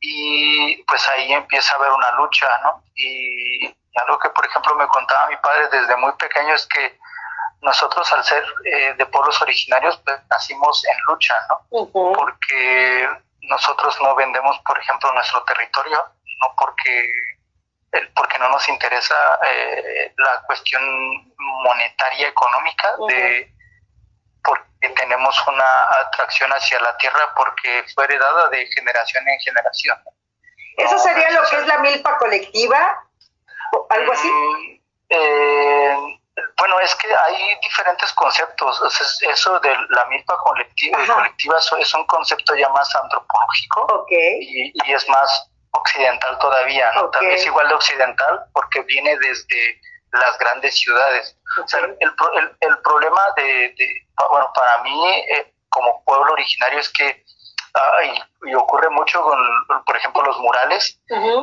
y 0.00 0.82
pues 0.84 1.06
ahí 1.10 1.30
empieza 1.30 1.74
a 1.74 1.76
haber 1.76 1.90
una 1.90 2.10
lucha, 2.12 2.46
¿no? 2.62 2.82
Y, 2.94 3.66
algo 3.96 4.18
que, 4.18 4.30
por 4.30 4.46
ejemplo, 4.46 4.74
me 4.76 4.86
contaba 4.86 5.28
mi 5.28 5.36
padre 5.36 5.68
desde 5.70 5.94
muy 5.96 6.12
pequeño 6.12 6.54
es 6.54 6.66
que 6.68 6.98
nosotros 7.60 8.10
al 8.14 8.24
ser 8.24 8.42
eh, 8.64 8.94
de 8.96 9.04
pueblos 9.04 9.40
originarios, 9.42 10.00
pues 10.02 10.18
nacimos 10.30 10.82
en 10.86 10.96
lucha, 11.08 11.34
¿no? 11.50 11.86
Porque 11.92 13.10
nosotros 13.42 13.98
no 14.00 14.14
vendemos, 14.14 14.58
por 14.60 14.78
ejemplo, 14.78 15.12
nuestro 15.12 15.42
territorio, 15.42 16.02
no 16.42 16.54
porque 16.56 17.12
porque 18.14 18.38
no 18.38 18.48
nos 18.48 18.66
interesa 18.68 19.14
eh, 19.46 20.14
la 20.16 20.42
cuestión 20.46 20.82
monetaria 21.36 22.28
económica 22.28 22.96
de 23.08 23.52
porque 24.42 24.88
tenemos 24.96 25.46
una 25.46 25.82
atracción 26.00 26.50
hacia 26.50 26.80
la 26.80 26.96
tierra 26.96 27.32
porque 27.36 27.84
fue 27.94 28.04
heredada 28.04 28.48
de 28.48 28.66
generación 28.68 29.28
en 29.28 29.38
generación. 29.40 29.98
¿Eso 30.78 30.98
sería 30.98 31.30
lo 31.30 31.48
que 31.48 31.56
es 31.56 31.66
la 31.66 31.78
milpa 31.78 32.16
colectiva? 32.16 33.06
¿Algo 33.90 34.12
así? 34.12 34.28
Mm, 34.28 34.80
eh, 35.10 35.96
bueno, 36.56 36.80
es 36.80 36.94
que 36.96 37.14
hay 37.14 37.58
diferentes 37.62 38.12
conceptos. 38.14 38.80
Eso 39.20 39.60
de 39.60 39.76
la 39.90 40.06
milpa 40.06 40.36
colectiva, 40.38 40.98
colectiva 41.06 41.58
es 41.78 41.94
un 41.94 42.06
concepto 42.06 42.54
ya 42.54 42.68
más 42.70 42.94
antropológico 42.96 44.06
y, 44.08 44.72
y, 44.74 44.92
es 44.92 45.08
más 45.08 45.51
occidental 45.72 46.38
todavía, 46.38 46.92
¿no? 46.92 47.10
También 47.10 47.34
es 47.34 47.46
igual 47.46 47.68
de 47.68 47.74
occidental 47.74 48.44
porque 48.52 48.82
viene 48.82 49.16
desde 49.18 49.80
las 50.12 50.38
grandes 50.38 50.78
ciudades. 50.78 51.36
O 51.62 51.68
sea, 51.68 51.80
el, 51.80 51.96
el, 52.00 52.56
el, 52.60 52.78
problema 52.78 53.22
de, 53.36 53.74
bueno, 54.30 54.50
para 54.54 54.82
mí 54.82 55.08
eh, 55.30 55.52
como 55.68 56.02
pueblo 56.04 56.32
originario 56.32 56.78
es 56.78 56.88
que 56.90 57.24
y, 58.46 58.54
ocurre 58.54 58.90
mucho 58.90 59.22
con, 59.22 59.38
por 59.86 59.96
ejemplo, 59.96 60.22
los 60.22 60.38
murales, 60.40 61.00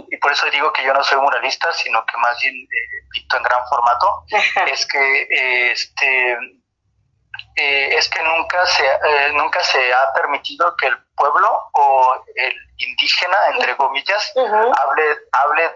y 0.10 0.18
por 0.18 0.32
eso 0.32 0.46
digo 0.52 0.72
que 0.74 0.84
yo 0.84 0.94
no 0.94 1.04
soy 1.04 1.20
muralista, 1.20 1.72
sino 1.74 2.06
que 2.06 2.18
más 2.18 2.39
bien 2.39 2.56
eh, 2.56 3.08
pinto 3.12 3.38
en 3.38 3.44
gran 3.44 3.68
formato, 3.68 4.26
es 4.72 4.86
que 4.86 5.22
eh, 5.24 5.72
este 5.72 6.38
eh, 7.56 7.95
es 7.95 8.10
que 8.10 8.21
nunca 8.23 8.65
se 8.65 8.86
eh, 8.86 9.32
nunca 9.34 9.63
se 9.63 9.93
ha 9.93 10.13
permitido 10.13 10.75
que 10.78 10.88
el 10.88 10.97
pueblo 11.15 11.69
o 11.73 12.23
el 12.36 12.54
indígena 12.78 13.38
entre 13.54 13.75
comillas 13.75 14.34
hable 14.36 15.17
hable 15.32 15.73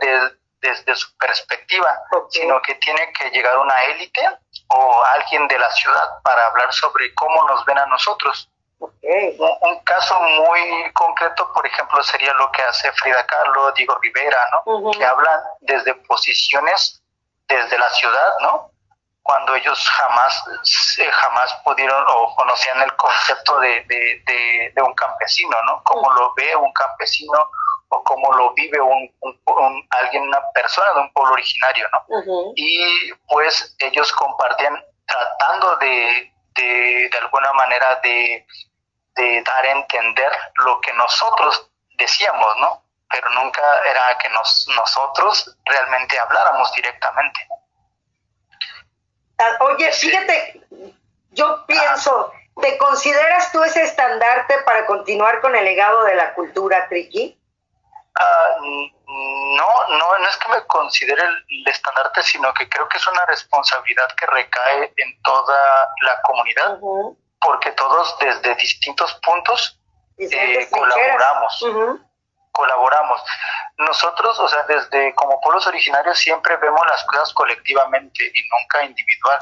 desde 0.61 0.95
su 0.95 1.15
perspectiva 1.17 2.01
sino 2.29 2.61
que 2.61 2.75
tiene 2.75 3.11
que 3.13 3.29
llegar 3.31 3.57
una 3.57 3.75
élite 3.83 4.21
o 4.67 5.03
alguien 5.15 5.47
de 5.47 5.59
la 5.59 5.69
ciudad 5.71 6.21
para 6.23 6.47
hablar 6.47 6.71
sobre 6.73 7.13
cómo 7.13 7.43
nos 7.45 7.65
ven 7.65 7.77
a 7.77 7.85
nosotros. 7.87 8.49
Un, 8.79 9.79
caso 9.85 10.19
muy 10.19 10.91
concreto, 10.93 11.49
por 11.53 11.65
ejemplo, 11.65 12.03
sería 12.03 12.33
lo 12.33 12.51
que 12.51 12.61
hace 12.63 12.91
Frida 12.93 13.25
Kahlo, 13.25 13.71
Diego 13.71 13.97
Rivera, 14.01 14.45
¿no? 14.51 14.91
Que 14.91 15.05
hablan 15.05 15.39
desde 15.61 15.93
posiciones 15.95 17.01
desde 17.47 17.77
la 17.77 17.89
ciudad, 17.89 18.29
¿no? 18.41 18.71
Cuando 19.23 19.55
ellos 19.55 19.89
jamás, 19.89 20.43
eh, 20.99 21.11
jamás 21.11 21.53
pudieron 21.63 22.03
o 22.07 22.35
conocían 22.35 22.81
el 22.81 22.93
concepto 22.95 23.59
de, 23.59 23.83
de, 23.87 24.81
un 24.81 24.93
campesino, 24.95 25.55
¿no? 25.63 25.81
Cómo 25.83 26.11
lo 26.11 26.33
ve 26.35 26.55
un 26.55 26.71
campesino 26.73 27.49
o 27.87 28.03
cómo 28.03 28.33
lo 28.33 28.53
vive 28.53 28.81
un, 28.81 29.87
alguien, 29.91 30.23
una 30.23 30.41
persona 30.53 30.93
de 30.93 30.99
un 30.99 31.13
pueblo 31.13 31.33
originario, 31.33 31.87
¿no? 31.93 32.51
Y 32.55 33.13
pues 33.29 33.75
ellos 33.79 34.11
compartían 34.11 34.83
tratando 35.05 35.77
de, 35.77 36.33
de, 36.55 37.09
de 37.09 37.17
alguna 37.17 37.53
manera 37.53 37.99
de 38.03 38.45
de 39.15 39.43
dar 39.43 39.65
a 39.65 39.71
entender 39.71 40.31
lo 40.55 40.79
que 40.81 40.93
nosotros 40.93 41.69
decíamos, 41.97 42.57
¿no? 42.57 42.83
Pero 43.09 43.29
nunca 43.31 43.61
era 43.85 44.17
que 44.17 44.29
nos, 44.29 44.67
nosotros 44.75 45.55
realmente 45.65 46.17
habláramos 46.17 46.71
directamente. 46.73 47.47
Oye, 49.59 49.91
fíjate, 49.91 50.61
yo 51.31 51.65
pienso, 51.65 52.31
¿te 52.61 52.77
consideras 52.77 53.51
tú 53.51 53.63
ese 53.63 53.83
estandarte 53.83 54.59
para 54.59 54.85
continuar 54.85 55.41
con 55.41 55.55
el 55.55 55.65
legado 55.65 56.03
de 56.03 56.15
la 56.15 56.33
cultura 56.33 56.87
triqui? 56.89 57.39
Ah, 58.15 58.57
no, 58.61 59.97
no, 59.97 60.17
no 60.19 60.27
es 60.27 60.37
que 60.37 60.49
me 60.49 60.65
considere 60.67 61.23
el, 61.23 61.67
estandarte, 61.67 62.21
sino 62.23 62.53
que 62.53 62.69
creo 62.69 62.87
que 62.87 62.97
es 62.97 63.07
una 63.07 63.25
responsabilidad 63.25 64.07
que 64.17 64.25
recae 64.27 64.93
en 64.97 65.21
toda 65.23 65.89
la 66.01 66.21
comunidad 66.21 66.79
porque 67.43 67.71
todos 67.71 68.17
desde 68.19 68.55
distintos 68.55 69.13
puntos 69.15 69.79
eh, 70.17 70.67
colaboramos. 70.71 71.65
Colaboramos. 72.53 73.21
Nosotros, 73.77 74.39
o 74.39 74.47
sea, 74.47 74.63
desde 74.63 75.13
como 75.15 75.41
pueblos 75.41 75.67
originarios 75.67 76.17
siempre 76.17 76.55
vemos 76.57 76.79
las 76.87 77.03
cosas 77.05 77.33
colectivamente 77.33 78.31
y 78.33 78.41
nunca 78.49 78.83
individual. 78.83 79.39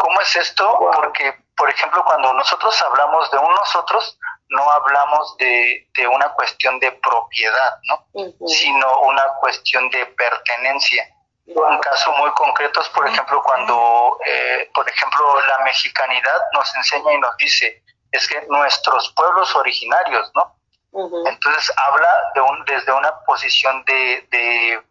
¿Cómo 0.00 0.20
es 0.20 0.36
esto? 0.36 0.78
Porque, 0.94 1.32
por 1.56 1.70
ejemplo, 1.70 2.04
cuando 2.04 2.34
nosotros 2.34 2.82
hablamos 2.82 3.30
de 3.30 3.38
un 3.38 3.54
nosotros, 3.54 4.18
no 4.48 4.68
hablamos 4.68 5.36
de, 5.38 5.88
de 5.96 6.08
una 6.08 6.28
cuestión 6.30 6.78
de 6.80 6.90
propiedad, 6.92 7.78
¿no? 7.84 8.06
Sino 8.46 9.00
una 9.02 9.24
cuestión 9.40 9.88
de 9.90 10.04
pertenencia. 10.06 11.08
Un 11.46 11.78
caso 11.78 12.12
muy 12.12 12.30
concreto 12.32 12.80
es, 12.80 12.88
por 12.90 13.06
ejemplo, 13.08 13.42
cuando, 13.42 14.18
eh, 14.26 14.70
por 14.74 14.88
ejemplo, 14.88 15.40
la 15.42 15.58
mexicanidad 15.64 16.40
nos 16.52 16.74
enseña 16.76 17.12
y 17.12 17.18
nos 17.18 17.36
dice, 17.38 17.82
es 18.12 18.26
que 18.28 18.42
nuestros 18.48 19.12
pueblos 19.14 19.54
originarios, 19.56 20.30
¿no? 20.34 20.59
Entonces 20.92 21.72
habla 21.76 22.32
de 22.34 22.40
un, 22.40 22.64
desde 22.64 22.92
una 22.92 23.20
posición 23.24 23.84
de, 23.84 24.26
de, 24.30 24.82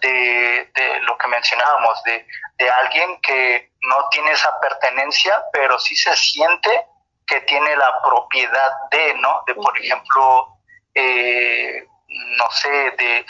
de, 0.00 1.00
lo 1.02 1.16
que 1.16 1.28
mencionábamos, 1.28 2.02
de, 2.02 2.26
de 2.58 2.70
alguien 2.70 3.20
que 3.20 3.72
no 3.82 4.08
tiene 4.10 4.32
esa 4.32 4.58
pertenencia, 4.60 5.44
pero 5.52 5.78
sí 5.78 5.94
se 5.94 6.14
siente 6.16 6.86
que 7.26 7.40
tiene 7.42 7.76
la 7.76 8.02
propiedad 8.02 8.72
de, 8.90 9.14
¿no? 9.14 9.42
De, 9.46 9.54
por 9.54 9.78
ejemplo, 9.78 10.58
eh, 10.94 11.86
no 12.08 12.50
sé, 12.50 12.68
de, 12.68 13.26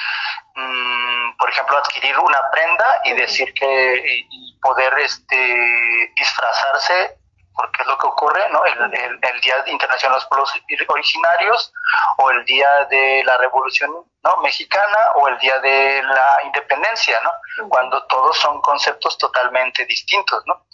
mm, 0.54 1.36
por 1.36 1.50
ejemplo, 1.50 1.76
adquirir 1.78 2.16
una 2.18 2.50
prenda 2.50 3.00
y 3.04 3.12
decir 3.12 3.52
que, 3.54 4.24
y, 4.30 4.58
poder 4.60 4.98
este, 4.98 6.12
disfrazarse, 6.16 7.16
porque 7.58 7.82
es 7.82 7.88
lo 7.88 7.98
que 7.98 8.06
ocurre, 8.06 8.48
¿no? 8.50 8.64
El, 8.64 8.92
el, 9.20 9.40
Día 9.40 9.56
Internacional 9.66 10.14
de 10.14 10.20
los 10.20 10.26
Pueblos 10.28 10.52
Originarios, 10.86 11.72
o 12.18 12.30
el 12.30 12.44
Día 12.44 12.68
de 12.88 13.24
la 13.24 13.36
Revolución 13.36 13.90
¿no? 14.22 14.36
Mexicana, 14.42 14.98
o 15.16 15.26
el 15.26 15.36
Día 15.38 15.58
de 15.58 16.02
la 16.04 16.38
Independencia, 16.44 17.20
¿no? 17.22 17.68
Cuando 17.68 18.06
todos 18.06 18.38
son 18.38 18.60
conceptos 18.60 19.18
totalmente 19.18 19.84
distintos, 19.86 20.40
¿no? 20.46 20.66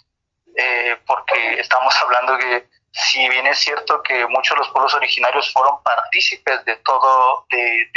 Eh, 0.55 1.01
porque 1.07 1.59
estamos 1.59 1.99
hablando 2.01 2.37
que 2.37 2.69
si 2.91 3.27
bien 3.29 3.47
es 3.47 3.57
cierto 3.57 4.03
que 4.03 4.25
muchos 4.27 4.55
de 4.55 4.59
los 4.59 4.69
pueblos 4.69 4.93
originarios 4.93 5.51
fueron 5.51 5.81
partícipes 5.81 6.63
de 6.65 6.75
todo, 6.77 7.47
de, 7.49 7.89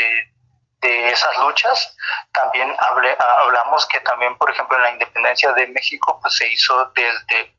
de, 0.80 1.08
esas 1.10 1.36
luchas, 1.38 1.96
también 2.32 2.74
hablamos 2.78 3.86
que 3.86 4.00
también, 4.00 4.36
por 4.38 4.50
ejemplo, 4.50 4.76
en 4.76 4.82
la 4.82 4.90
independencia 4.92 5.52
de 5.52 5.66
México, 5.66 6.18
pues 6.22 6.34
se 6.36 6.50
hizo 6.50 6.90
desde, 6.94 7.57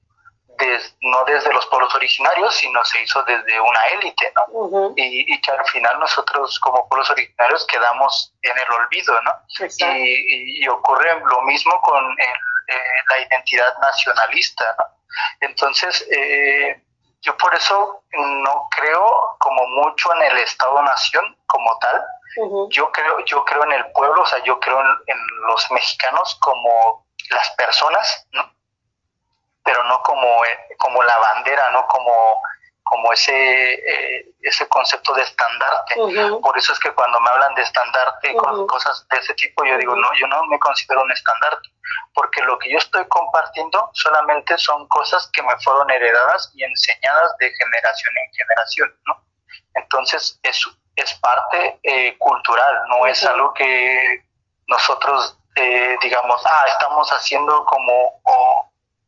no 1.02 1.24
desde 1.26 1.54
los 1.54 1.66
pueblos 1.68 1.94
originarios, 1.96 2.56
sino 2.56 2.84
se 2.86 3.02
hizo 3.02 3.24
desde 3.24 3.60
una 3.60 3.82
élite, 3.94 4.34
¿no? 4.36 4.94
y, 4.96 5.42
que 5.42 5.52
al 5.52 5.66
final 5.66 6.00
nosotros 6.00 6.60
como 6.60 6.88
pueblos 6.88 7.10
originarios 7.10 7.66
quedamos 7.68 8.34
en 8.42 8.58
el 8.58 8.74
olvido, 8.74 9.22
¿no? 9.22 9.32
Y, 9.80 10.64
y, 10.64 10.68
ocurre 10.68 11.20
lo 11.20 11.42
mismo 11.44 11.80
con 11.82 12.04
eh, 12.20 12.34
la 13.10 13.20
identidad 13.20 13.78
nacionalista, 13.80 14.76
¿no? 14.78 14.86
Entonces, 15.42 16.08
eh, 16.12 16.82
yo 17.22 17.36
por 17.38 17.54
eso 17.54 18.04
no 18.12 18.68
creo 18.72 19.36
como 19.40 19.68
mucho 19.68 20.14
en 20.16 20.24
el 20.24 20.38
Estado-Nación 20.40 21.38
como 21.46 21.78
tal. 21.80 22.06
Yo 22.70 22.92
creo, 22.92 23.20
yo 23.26 23.44
creo 23.44 23.64
en 23.64 23.74
el 23.74 23.92
pueblo, 23.92 24.22
o 24.22 24.26
sea, 24.26 24.42
yo 24.44 24.60
creo 24.60 24.80
en, 24.82 25.18
los 25.48 25.72
mexicanos 25.72 26.38
como 26.40 27.06
las 27.32 27.50
personas, 27.52 28.28
¿no? 28.32 28.44
Pero 29.64 29.84
no 29.84 30.02
como, 30.02 30.46
eh, 30.46 30.76
como 30.78 31.04
la 31.04 31.18
bandera, 31.18 31.72
no 31.72 31.86
como 31.88 32.42
como 32.90 33.14
ese, 33.14 33.74
eh, 33.74 34.34
ese 34.42 34.68
concepto 34.68 35.14
de 35.14 35.22
estandarte. 35.22 35.94
Por 36.42 36.58
eso 36.58 36.74
es 36.74 36.80
que 36.80 36.92
cuando 36.92 37.20
me 37.20 37.30
hablan 37.30 37.54
de 37.54 37.62
estandarte 37.62 38.34
con 38.36 38.66
cosas 38.66 39.06
de 39.12 39.18
ese 39.20 39.36
tipo, 39.36 39.64
yo 39.64 39.78
digo, 39.78 39.96
no, 39.96 40.08
yo 40.20 40.26
no 40.26 40.44
me 40.46 40.58
considero 40.58 41.04
un 41.04 41.12
estandarte, 41.12 41.70
porque 42.16 42.42
lo 42.42 42.58
que 42.58 42.72
yo 42.72 42.80
estoy 42.80 43.08
compartiendo 43.08 43.92
solamente 43.94 44.58
son 44.58 44.88
cosas 44.88 45.30
que 45.34 45.44
me 45.44 45.56
fueron 45.64 45.88
heredadas 45.92 46.52
y 46.56 46.64
enseñadas 46.64 47.38
de 47.38 47.54
generación 47.54 48.14
en 48.26 48.34
generación, 48.34 48.96
¿no? 49.06 49.24
Entonces, 49.76 50.40
es, 50.42 50.66
es 50.96 51.14
parte 51.20 51.80
eh, 51.84 52.18
cultural, 52.18 52.74
no 52.88 53.06
es 53.06 53.24
algo 53.24 53.54
que 53.54 54.26
nosotros 54.68 55.38
eh, 55.56 55.98
digamos, 56.02 56.42
ah, 56.46 56.66
estamos 56.72 57.10
haciendo 57.10 57.66
como 57.66 58.22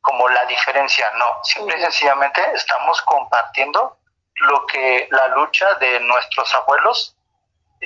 como 0.02 0.28
la 0.30 0.46
diferencia, 0.46 1.12
no, 1.18 1.44
simple 1.44 1.78
y 1.78 1.82
sencillamente 1.82 2.42
estamos 2.54 3.02
compartiendo 3.04 3.98
lo 4.36 4.66
que 4.66 5.08
la 5.12 5.28
lucha 5.30 5.74
de 5.76 6.00
nuestros 6.00 6.54
abuelos 6.56 7.16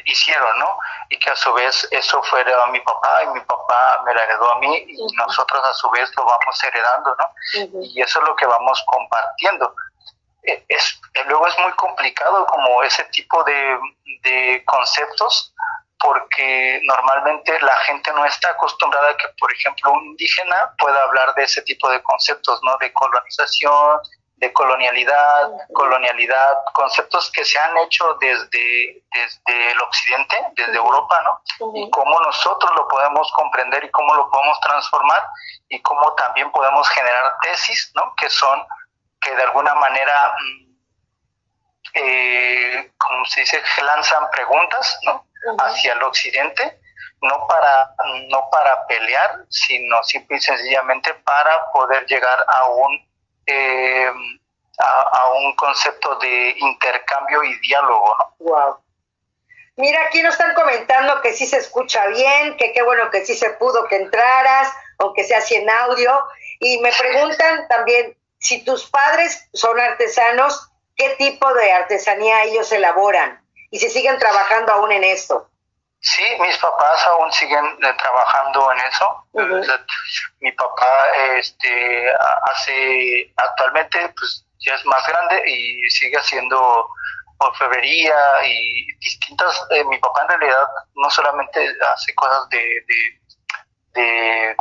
hicieron, 0.05 0.59
¿no? 0.59 0.77
Y 1.09 1.17
que 1.19 1.29
a 1.29 1.35
su 1.35 1.53
vez 1.53 1.87
eso 1.91 2.21
fue 2.23 2.41
heredado 2.41 2.63
a 2.63 2.67
mi 2.67 2.79
papá 2.81 3.23
y 3.23 3.27
mi 3.27 3.39
papá 3.41 4.01
me 4.05 4.13
la 4.13 4.23
heredó 4.23 4.51
a 4.51 4.59
mí 4.59 4.85
y 4.87 5.15
nosotros 5.15 5.63
a 5.63 5.73
su 5.73 5.89
vez 5.91 6.11
lo 6.17 6.25
vamos 6.25 6.63
heredando, 6.63 7.15
¿no? 7.17 7.81
Y 7.81 8.01
eso 8.01 8.19
es 8.19 8.27
lo 8.27 8.35
que 8.35 8.45
vamos 8.45 8.83
compartiendo. 8.87 9.73
E, 10.43 10.65
es, 10.67 10.99
luego 11.25 11.47
es 11.47 11.57
muy 11.59 11.71
complicado 11.73 12.45
como 12.47 12.83
ese 12.83 13.03
tipo 13.05 13.43
de, 13.43 13.79
de 14.23 14.63
conceptos 14.65 15.53
porque 16.05 16.81
normalmente 16.83 17.59
la 17.61 17.75
gente 17.77 18.11
no 18.13 18.23
está 18.25 18.51
acostumbrada 18.51 19.09
a 19.09 19.17
que, 19.17 19.25
por 19.39 19.51
ejemplo, 19.51 19.91
un 19.91 20.05
indígena 20.05 20.75
pueda 20.77 21.01
hablar 21.01 21.33
de 21.33 21.43
ese 21.43 21.63
tipo 21.63 21.89
de 21.89 22.01
conceptos, 22.03 22.59
¿no? 22.61 22.77
De 22.77 22.93
colonización, 22.93 23.99
de 24.35 24.53
colonialidad, 24.53 25.49
colonialidad, 25.73 26.57
conceptos 26.73 27.31
que 27.31 27.43
se 27.43 27.57
han 27.57 27.75
hecho 27.79 28.13
desde, 28.21 29.03
desde 29.11 29.71
el 29.71 29.81
occidente, 29.81 30.37
desde 30.55 30.75
Europa, 30.75 31.19
¿no? 31.23 31.73
Y 31.73 31.89
cómo 31.89 32.19
nosotros 32.19 32.71
lo 32.75 32.87
podemos 32.87 33.31
comprender 33.31 33.83
y 33.83 33.89
cómo 33.89 34.13
lo 34.13 34.29
podemos 34.29 34.59
transformar 34.59 35.23
y 35.69 35.81
cómo 35.81 36.13
también 36.13 36.51
podemos 36.51 36.87
generar 36.89 37.33
tesis, 37.41 37.91
¿no? 37.95 38.13
Que 38.15 38.29
son, 38.29 38.63
que 39.21 39.35
de 39.35 39.41
alguna 39.41 39.73
manera, 39.73 40.35
mm, 40.37 40.75
eh, 41.95 42.91
como 42.95 43.25
se 43.25 43.39
dice, 43.39 43.63
lanzan 43.81 44.29
preguntas, 44.29 44.99
¿no? 45.03 45.25
Hacia 45.59 45.93
el 45.93 46.03
occidente, 46.03 46.79
no 47.21 47.47
para, 47.47 47.95
no 48.29 48.49
para 48.51 48.85
pelear, 48.87 49.45
sino 49.49 50.03
simple 50.03 50.37
y 50.37 50.41
sencillamente 50.41 51.13
para 51.23 51.71
poder 51.71 52.05
llegar 52.05 52.45
a 52.47 52.67
un 52.67 53.05
eh, 53.47 54.11
a, 54.77 55.31
un 55.33 55.55
concepto 55.55 56.15
de 56.19 56.55
intercambio 56.57 57.43
y 57.43 57.59
diálogo. 57.59 58.15
¿no? 58.17 58.35
Wow. 58.39 58.77
Mira, 59.77 60.05
aquí 60.07 60.21
nos 60.21 60.33
están 60.33 60.53
comentando 60.53 61.21
que 61.21 61.33
sí 61.33 61.45
se 61.45 61.57
escucha 61.57 62.07
bien, 62.07 62.55
que 62.57 62.71
qué 62.73 62.81
bueno 62.81 63.09
que 63.11 63.25
sí 63.25 63.35
se 63.35 63.51
pudo 63.51 63.87
que 63.87 63.97
entraras, 63.97 64.73
aunque 64.99 65.23
sea 65.23 65.39
así 65.39 65.55
en 65.55 65.69
audio. 65.69 66.17
Y 66.59 66.79
me 66.79 66.91
preguntan 66.93 67.67
también 67.67 68.17
si 68.39 68.63
tus 68.63 68.89
padres 68.89 69.49
son 69.53 69.79
artesanos, 69.79 70.71
¿qué 70.95 71.09
tipo 71.17 71.53
de 71.53 71.71
artesanía 71.73 72.43
ellos 72.43 72.71
elaboran? 72.71 73.44
Y 73.75 73.77
si 73.77 73.89
siguen 73.89 74.17
trabajando 74.17 74.71
aún 74.71 74.89
en 74.93 75.03
esto. 75.03 75.49
Sí, 75.99 76.23
mis 76.39 76.57
papás 76.59 77.05
aún 77.07 77.29
siguen 77.33 77.65
eh, 77.83 77.93
trabajando 77.97 78.71
en 78.71 78.79
eso. 78.79 79.27
Mi 80.39 80.49
papá 80.53 81.07
este, 81.33 82.09
hace 82.53 83.33
actualmente, 83.35 84.13
pues 84.17 84.45
ya 84.59 84.75
es 84.75 84.85
más 84.85 85.05
grande 85.05 85.43
y 85.45 85.89
sigue 85.89 86.15
haciendo 86.15 86.87
orfebrería 87.39 88.15
y 88.45 88.85
distintas. 88.99 89.61
Eh, 89.71 89.83
mi 89.83 89.97
papá 89.97 90.21
en 90.21 90.39
realidad 90.39 90.67
no 90.93 91.09
solamente 91.09 91.67
hace 91.93 92.15
cosas 92.15 92.47
de, 92.47 92.63
de, 93.95 94.55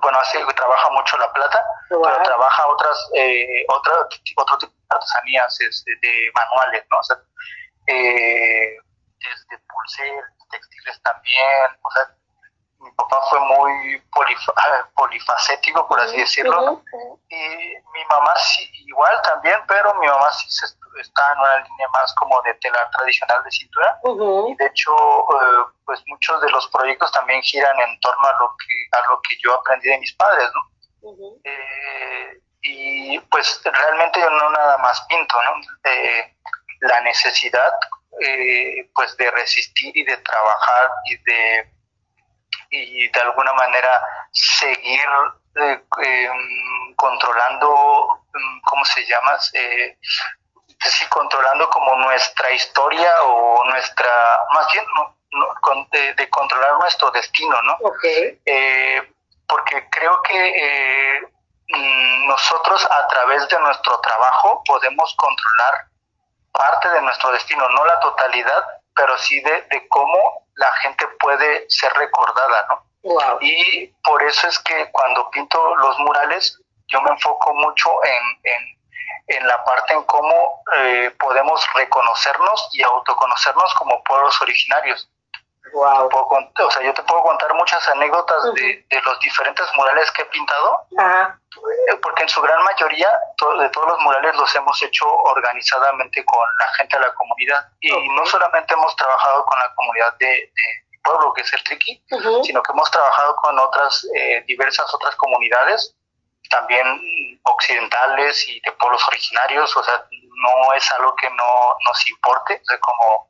bueno, 0.00 0.18
hace, 0.20 0.38
trabaja 0.54 0.90
mucho 0.90 1.18
la 1.18 1.32
plata, 1.32 1.64
pero 1.88 2.22
trabaja 2.22 2.66
otras, 2.68 3.10
eh, 3.16 3.64
otra, 3.68 3.94
otro 4.36 4.56
tipo 4.58 4.68
de 4.68 4.68
artesanías 4.90 5.60
este, 5.60 5.90
de 6.02 6.30
manuales, 6.34 6.84
¿no? 6.88 6.98
O 6.98 7.02
sea, 7.02 7.16
eh, 7.90 8.76
desde 9.18 9.58
pulseras 9.68 10.30
textiles 10.50 11.00
también, 11.02 11.78
o 11.82 11.90
sea, 11.90 12.14
mi 12.80 12.90
papá 12.92 13.20
fue 13.28 13.40
muy 13.40 14.02
polifacético, 14.94 15.86
por 15.86 16.00
así 16.00 16.16
decirlo, 16.16 16.82
y 17.28 17.36
mi 17.92 18.04
mamá 18.08 18.34
sí, 18.36 18.70
igual 18.86 19.20
también, 19.22 19.60
pero 19.68 19.94
mi 19.94 20.06
mamá 20.06 20.32
sí 20.32 20.48
está 20.98 21.32
en 21.32 21.38
una 21.38 21.56
línea 21.58 21.88
más 21.92 22.12
como 22.14 22.40
de 22.42 22.54
tela 22.54 22.90
tradicional 22.90 23.44
de 23.44 23.50
cintura, 23.50 24.00
y 24.48 24.54
de 24.56 24.66
hecho, 24.66 24.92
eh, 24.96 25.64
pues 25.84 26.02
muchos 26.06 26.40
de 26.40 26.50
los 26.50 26.66
proyectos 26.68 27.12
también 27.12 27.42
giran 27.42 27.78
en 27.80 28.00
torno 28.00 28.26
a 28.26 28.32
lo 28.40 28.56
que, 28.56 28.98
a 28.98 29.10
lo 29.10 29.20
que 29.22 29.36
yo 29.42 29.54
aprendí 29.54 29.88
de 29.88 29.98
mis 29.98 30.14
padres, 30.14 30.50
¿no? 30.54 30.70
Eh, 31.44 32.40
y 32.62 33.18
pues 33.30 33.60
realmente 33.64 34.20
yo 34.20 34.30
no 34.30 34.50
nada 34.50 34.78
más 34.78 35.00
pinto, 35.08 35.34
¿no? 35.42 35.90
Eh, 35.90 36.36
la 36.80 37.00
necesidad 37.02 37.72
eh, 38.20 38.88
pues 38.94 39.16
de 39.16 39.30
resistir 39.30 39.96
y 39.96 40.04
de 40.04 40.16
trabajar 40.18 40.90
y 41.06 41.16
de 41.16 41.70
y 42.70 43.08
de 43.08 43.20
alguna 43.20 43.52
manera 43.54 44.00
seguir 44.32 45.00
eh, 45.56 45.82
em, 46.02 46.94
controlando 46.94 48.22
em, 48.34 48.60
cómo 48.62 48.84
se 48.84 49.04
llama 49.06 49.36
eh, 49.54 49.98
sí, 50.78 51.06
controlando 51.08 51.68
como 51.70 51.96
nuestra 51.96 52.50
historia 52.52 53.10
o 53.24 53.64
nuestra 53.64 54.46
más 54.52 54.66
bien 54.72 54.84
de, 56.16 56.30
controlar 56.30 56.78
nuestro 56.78 57.10
destino 57.10 57.60
no 57.62 57.76
eh, 58.46 59.02
porque 59.48 59.88
creo 59.90 60.22
que 60.22 61.20
mm, 61.68 62.28
nosotros 62.28 62.86
a 62.88 63.08
través 63.08 63.48
de 63.48 63.58
nuestro 63.58 64.00
trabajo 64.00 64.62
podemos 64.64 65.12
controlar 65.16 65.89
parte 66.52 66.88
de 66.90 67.02
nuestro 67.02 67.32
destino, 67.32 67.68
no 67.68 67.84
la 67.84 67.98
totalidad, 68.00 68.64
pero 68.94 69.16
sí 69.18 69.40
de, 69.40 69.62
de 69.70 69.88
cómo 69.88 70.46
la 70.54 70.70
gente 70.76 71.06
puede 71.18 71.66
ser 71.68 71.92
recordada, 71.94 72.66
¿no? 72.68 72.90
Y 73.40 73.86
por 74.04 74.22
eso 74.22 74.46
es 74.48 74.58
que 74.58 74.90
cuando 74.90 75.30
pinto 75.30 75.76
los 75.76 75.98
murales, 76.00 76.60
yo 76.88 77.00
me 77.00 77.10
enfoco 77.10 77.54
mucho 77.54 77.90
en, 78.04 78.52
en, 78.52 78.80
en 79.38 79.46
la 79.46 79.64
parte 79.64 79.94
en 79.94 80.02
cómo 80.04 80.62
eh, 80.76 81.10
podemos 81.18 81.66
reconocernos 81.74 82.68
y 82.72 82.82
autoconocernos 82.82 83.74
como 83.74 84.02
pueblos 84.04 84.40
originarios. 84.42 85.09
Wow. 85.72 86.08
o 86.12 86.70
sea, 86.70 86.82
yo 86.82 86.92
te 86.94 87.02
puedo 87.02 87.22
contar 87.22 87.54
muchas 87.54 87.86
anécdotas 87.88 88.54
de, 88.54 88.84
de, 88.88 89.02
los 89.02 89.20
diferentes 89.20 89.66
murales 89.76 90.10
que 90.12 90.22
he 90.22 90.26
pintado, 90.26 90.86
eh, 90.92 91.96
porque 92.02 92.22
en 92.22 92.28
su 92.28 92.40
gran 92.40 92.62
mayoría 92.64 93.08
de 93.08 93.68
todos 93.70 93.88
los 93.88 94.00
murales 94.00 94.34
los 94.36 94.54
hemos 94.54 94.82
hecho 94.82 95.06
organizadamente 95.06 96.24
con 96.24 96.46
la 96.58 96.66
gente 96.74 96.96
de 96.96 97.06
la 97.06 97.14
comunidad. 97.14 97.68
Y 97.80 98.08
no 98.10 98.24
solamente 98.26 98.74
hemos 98.74 98.94
trabajado 98.96 99.44
con 99.44 99.58
la 99.58 99.74
comunidad 99.74 100.14
de, 100.18 100.52
pueblo, 101.02 101.32
que 101.32 101.42
es 101.42 101.52
el 101.52 101.62
Triqui, 101.64 102.02
sino 102.42 102.62
que 102.62 102.72
hemos 102.72 102.90
trabajado 102.90 103.36
con 103.36 103.58
otras, 103.58 104.06
eh, 104.14 104.44
diversas 104.46 104.92
otras 104.94 105.14
comunidades, 105.16 105.96
también 106.50 107.40
occidentales 107.44 108.48
y 108.48 108.60
de 108.60 108.72
pueblos 108.72 109.06
originarios. 109.08 109.76
O 109.76 109.82
sea, 109.82 110.04
no 110.10 110.74
es 110.74 110.90
algo 110.92 111.14
que 111.16 111.30
no 111.30 111.76
nos 111.84 112.08
importe, 112.08 112.60
o 112.62 112.64
sea, 112.64 112.78
como 112.80 113.29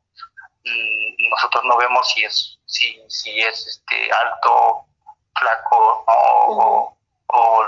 nosotros 1.30 1.64
no 1.64 1.76
vemos 1.76 2.08
si 2.12 2.24
es 2.24 2.58
si, 2.66 3.02
si 3.08 3.40
es 3.40 3.66
este 3.66 4.12
alto 4.12 4.86
flaco 5.34 6.04
o, 6.06 6.96
o, 7.28 7.64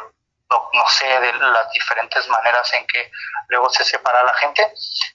no, 0.74 0.88
sé 0.88 1.06
de 1.06 1.32
las 1.32 1.72
diferentes 1.72 2.28
maneras 2.28 2.72
en 2.74 2.86
que 2.86 3.10
luego 3.48 3.70
se 3.70 3.84
separa 3.84 4.22
la 4.22 4.34
gente 4.34 4.72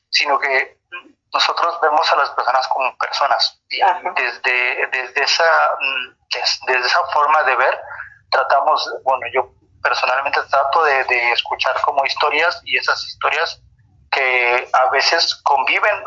sino 0.09 0.39
que 0.39 0.77
nosotros 1.31 1.79
vemos 1.81 2.11
a 2.11 2.15
las 2.15 2.29
personas 2.31 2.67
como 2.69 2.97
personas. 2.97 3.61
Y 3.69 3.79
desde 4.15 4.87
desde 4.87 5.23
esa 5.23 5.77
desde 6.65 6.87
esa 6.87 7.05
forma 7.13 7.43
de 7.43 7.55
ver 7.55 7.79
tratamos 8.31 8.89
bueno 9.03 9.27
yo 9.31 9.51
personalmente 9.83 10.41
trato 10.49 10.83
de, 10.83 11.03
de 11.03 11.31
escuchar 11.31 11.79
como 11.81 12.03
historias 12.05 12.59
y 12.65 12.77
esas 12.77 13.03
historias 13.05 13.61
que 14.11 14.69
a 14.73 14.89
veces 14.89 15.35
conviven 15.43 16.03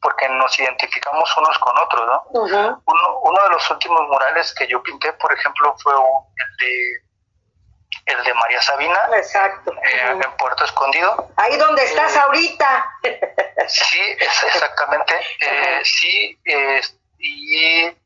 porque 0.00 0.28
nos 0.28 0.58
identificamos 0.58 1.36
unos 1.36 1.58
con 1.58 1.76
otros, 1.78 2.06
¿no? 2.06 2.24
uno, 2.32 3.18
uno, 3.22 3.42
de 3.42 3.50
los 3.50 3.70
últimos 3.70 4.00
murales 4.08 4.54
que 4.54 4.66
yo 4.66 4.82
pinté, 4.82 5.12
por 5.14 5.32
ejemplo, 5.32 5.74
fue 5.82 5.92
el 5.92 6.56
de 6.56 7.10
el 8.06 8.24
de 8.24 8.34
María 8.34 8.62
Sabina, 8.62 8.98
Exacto. 9.14 9.72
Eh, 9.72 10.10
en 10.10 10.36
Puerto 10.36 10.64
Escondido. 10.64 11.28
Ahí 11.36 11.56
donde 11.56 11.84
estás 11.84 12.14
eh, 12.14 12.18
ahorita. 12.18 12.86
sí, 13.68 14.00
es 14.18 14.42
exactamente. 14.42 15.14
Eh, 15.40 15.80
sí, 15.84 16.40
y 17.18 17.96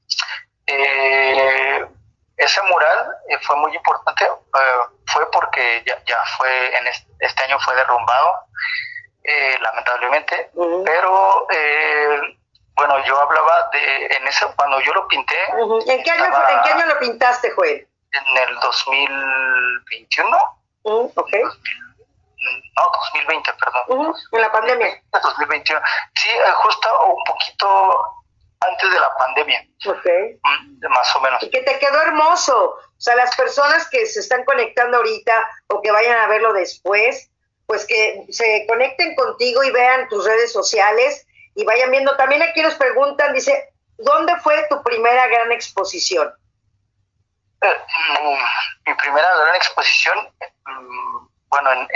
ese 2.36 2.62
mural 2.62 3.08
fue 3.42 3.56
muy 3.56 3.74
importante, 3.76 4.26
fue 5.06 5.30
porque 5.30 5.82
ya, 5.86 6.02
ya 6.04 6.20
fue, 6.36 6.76
en 6.76 6.86
este 7.20 7.44
año 7.44 7.58
fue 7.60 7.76
derrumbado 7.76 8.40
eh, 9.24 9.56
lamentablemente, 9.60 10.50
pero 10.84 11.46
eh, 11.50 12.20
bueno, 12.76 13.02
yo 13.04 13.20
hablaba 13.20 13.70
de, 13.72 14.06
en 14.06 14.26
ese, 14.26 14.46
cuando 14.56 14.80
yo 14.80 14.92
lo 14.92 15.08
pinté. 15.08 15.36
¿En, 15.86 16.02
qué 16.02 16.10
año, 16.10 16.24
¿En 16.24 16.62
qué 16.62 16.70
año 16.72 16.86
lo 16.86 16.98
pintaste, 16.98 17.50
Joel? 17.52 17.88
En 18.12 18.48
el 18.48 18.54
2021. 18.60 20.38
Uh 20.86 21.10
ok. 21.14 21.32
no, 21.32 22.82
2020, 23.14 23.50
perdón. 23.54 24.14
En 24.32 24.40
la 24.40 24.52
pandemia. 24.52 25.02
2021. 25.10 25.80
Sí, 26.14 26.28
eh, 26.28 26.52
justo 26.56 26.88
un 27.06 27.24
poquito 27.24 28.04
antes 28.60 28.90
de 28.90 29.00
la 29.00 29.16
pandemia. 29.16 29.66
Ok. 29.86 30.06
Más 30.90 31.16
o 31.16 31.20
menos. 31.20 31.42
Y 31.42 31.50
que 31.50 31.62
te 31.62 31.78
quedó 31.78 32.00
hermoso. 32.02 32.76
O 32.76 33.00
sea, 33.00 33.16
las 33.16 33.34
personas 33.36 33.88
que 33.88 34.04
se 34.06 34.20
están 34.20 34.44
conectando 34.44 34.98
ahorita 34.98 35.48
o 35.68 35.80
que 35.80 35.90
vayan 35.90 36.18
a 36.18 36.26
verlo 36.26 36.52
después, 36.52 37.30
pues 37.66 37.86
que 37.86 38.26
se 38.30 38.66
conecten 38.68 39.14
contigo 39.14 39.62
y 39.64 39.70
vean 39.70 40.08
tus 40.08 40.24
redes 40.24 40.52
sociales 40.52 41.26
y 41.54 41.64
vayan 41.64 41.90
viendo. 41.90 42.16
También 42.16 42.42
aquí 42.42 42.62
nos 42.62 42.74
preguntan, 42.74 43.32
dice, 43.32 43.72
¿dónde 43.98 44.36
fue 44.40 44.66
tu 44.68 44.82
primera 44.82 45.26
gran 45.28 45.52
exposición? 45.52 46.32
Mi 48.86 48.94
primera 48.94 49.36
gran 49.36 49.56
exposición, 49.56 50.18
mm, 50.66 51.26
bueno, 51.48 51.72
en, 51.72 51.88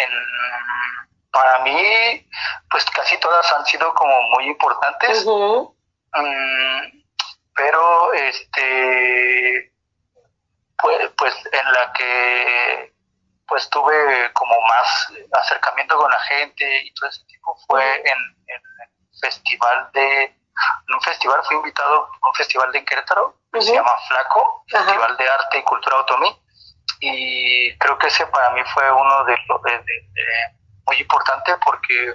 para 1.31 1.59
mí, 1.61 2.27
pues 2.71 2.85
casi 2.87 3.19
todas 3.19 3.53
han 3.53 3.66
sido 3.66 3.93
como 3.95 4.23
muy 4.35 4.47
importantes, 4.47 5.27
mm, 5.27 7.03
pero 7.55 8.12
este, 8.14 9.73
pues, 10.79 11.11
pues 11.19 11.35
en 11.53 11.73
la 11.73 11.93
que 11.93 12.95
pues 13.49 13.68
tuve 13.70 14.30
como 14.34 14.61
más 14.61 15.12
acercamiento 15.32 15.96
con 15.96 16.11
la 16.11 16.20
gente 16.20 16.82
y 16.84 16.92
todo 16.94 17.09
ese 17.09 17.24
tipo. 17.24 17.57
Fue 17.66 17.96
en, 17.96 18.18
el 18.46 18.61
festival 19.20 19.90
de 19.94 20.24
en 20.24 20.94
un 20.94 21.01
festival 21.01 21.40
fui 21.44 21.57
invitado 21.57 22.11
a 22.20 22.28
un 22.28 22.34
festival 22.34 22.70
de 22.72 22.84
Querétaro 22.84 23.36
que 23.53 23.62
se 23.62 23.74
llama 23.74 23.92
Flaco 24.09 24.64
Festival 24.68 25.16
de 25.16 25.28
Arte 25.28 25.59
y 25.59 25.62
Cultura 25.62 25.99
Otomí. 25.99 26.36
Y 27.01 27.76
creo 27.78 27.96
que 27.96 28.09
ese 28.09 28.26
para 28.26 28.51
mí 28.51 28.61
fue 28.74 28.90
uno 28.90 29.24
de, 29.24 29.36
los 29.49 29.62
de, 29.62 29.84
muy 30.86 30.96
importante 30.96 31.55
porque 31.64 32.14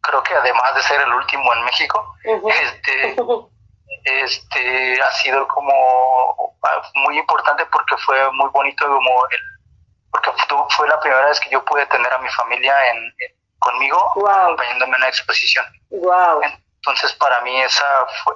creo 0.00 0.22
que 0.22 0.34
además 0.34 0.74
de 0.76 0.82
ser 0.82 1.00
el 1.00 1.12
último 1.12 1.52
en 1.54 1.64
México 1.64 2.14
este 2.24 3.16
este 4.04 5.02
ha 5.02 5.12
sido 5.12 5.46
como 5.48 6.56
muy 6.94 7.18
importante 7.18 7.66
porque 7.66 7.96
fue 7.98 8.30
muy 8.32 8.48
bonito 8.50 8.86
como 8.86 9.26
el 9.30 9.51
porque 10.12 10.30
fue 10.76 10.88
la 10.88 11.00
primera 11.00 11.26
vez 11.26 11.40
que 11.40 11.50
yo 11.50 11.64
pude 11.64 11.86
tener 11.86 12.12
a 12.12 12.18
mi 12.18 12.28
familia 12.30 12.74
en, 12.90 13.14
conmigo 13.58 14.28
acompañándome 14.28 14.96
en 14.96 15.00
la 15.00 15.08
exposición. 15.08 15.64
Entonces 16.76 17.12
para 17.14 17.40
mí 17.40 17.60
esa 17.62 18.06
fue, 18.22 18.34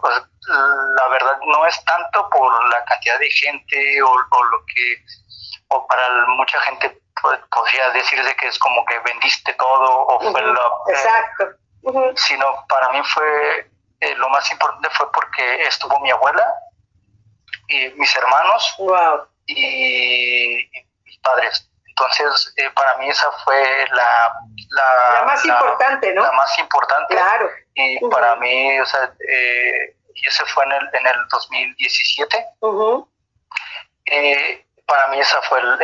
la 0.49 1.09
verdad 1.09 1.39
no 1.47 1.67
es 1.67 1.85
tanto 1.85 2.29
por 2.31 2.69
la 2.71 2.85
cantidad 2.85 3.19
de 3.19 3.31
gente 3.31 4.03
o, 4.03 4.17
lo 4.17 4.65
que, 4.75 5.05
o 5.69 5.87
para 5.87 6.27
mucha 6.29 6.59
gente 6.61 7.01
podría 7.51 7.91
decirse 7.91 8.37
que 8.37 8.47
es 8.47 8.59
como 8.59 8.85
que 8.87 8.99
vendiste 9.01 9.53
todo 9.55 10.07
o 10.07 10.21
fue 10.33 10.43
lo... 10.43 10.83
Exacto. 10.89 11.45
Sino 12.17 12.47
para 12.69 12.89
mí 12.91 13.01
fue, 13.05 13.71
eh, 14.01 14.15
lo 14.17 14.29
más 14.31 14.51
importante 14.51 14.89
fue 14.91 15.11
porque 15.13 15.63
estuvo 15.63 15.99
mi 16.01 16.11
abuela 16.11 16.45
y 17.69 17.89
mis 17.91 18.15
hermanos 18.17 18.77
y 19.47 20.69
mis 21.07 21.19
padres. 21.19 21.71
Entonces, 21.87 22.53
eh, 22.59 22.71
para 22.75 22.97
mí 22.99 23.09
esa 23.09 23.31
fue 23.45 23.87
la, 23.93 24.35
la, 24.69 25.25
más 25.25 25.45
importante, 25.45 26.13
¿no? 26.13 26.23
La 26.23 26.33
más 26.33 26.59
importante. 26.59 27.15
Claro. 27.15 27.49
Y 27.75 27.99
para 28.11 28.37
mí, 28.37 28.79
o 28.79 28.85
sea, 28.87 29.15
eh, 29.27 29.97
y 30.15 30.29
ese 30.29 30.45
fue 30.47 30.65
en 30.65 30.73
el, 30.73 30.91
en 30.93 31.07
el 31.07 31.29
2017. 31.31 32.47
eh, 34.07 34.67
para 34.87 35.09
mí 35.09 35.19
esa 35.19 35.41
fue 35.43 35.59
el, 35.61 35.83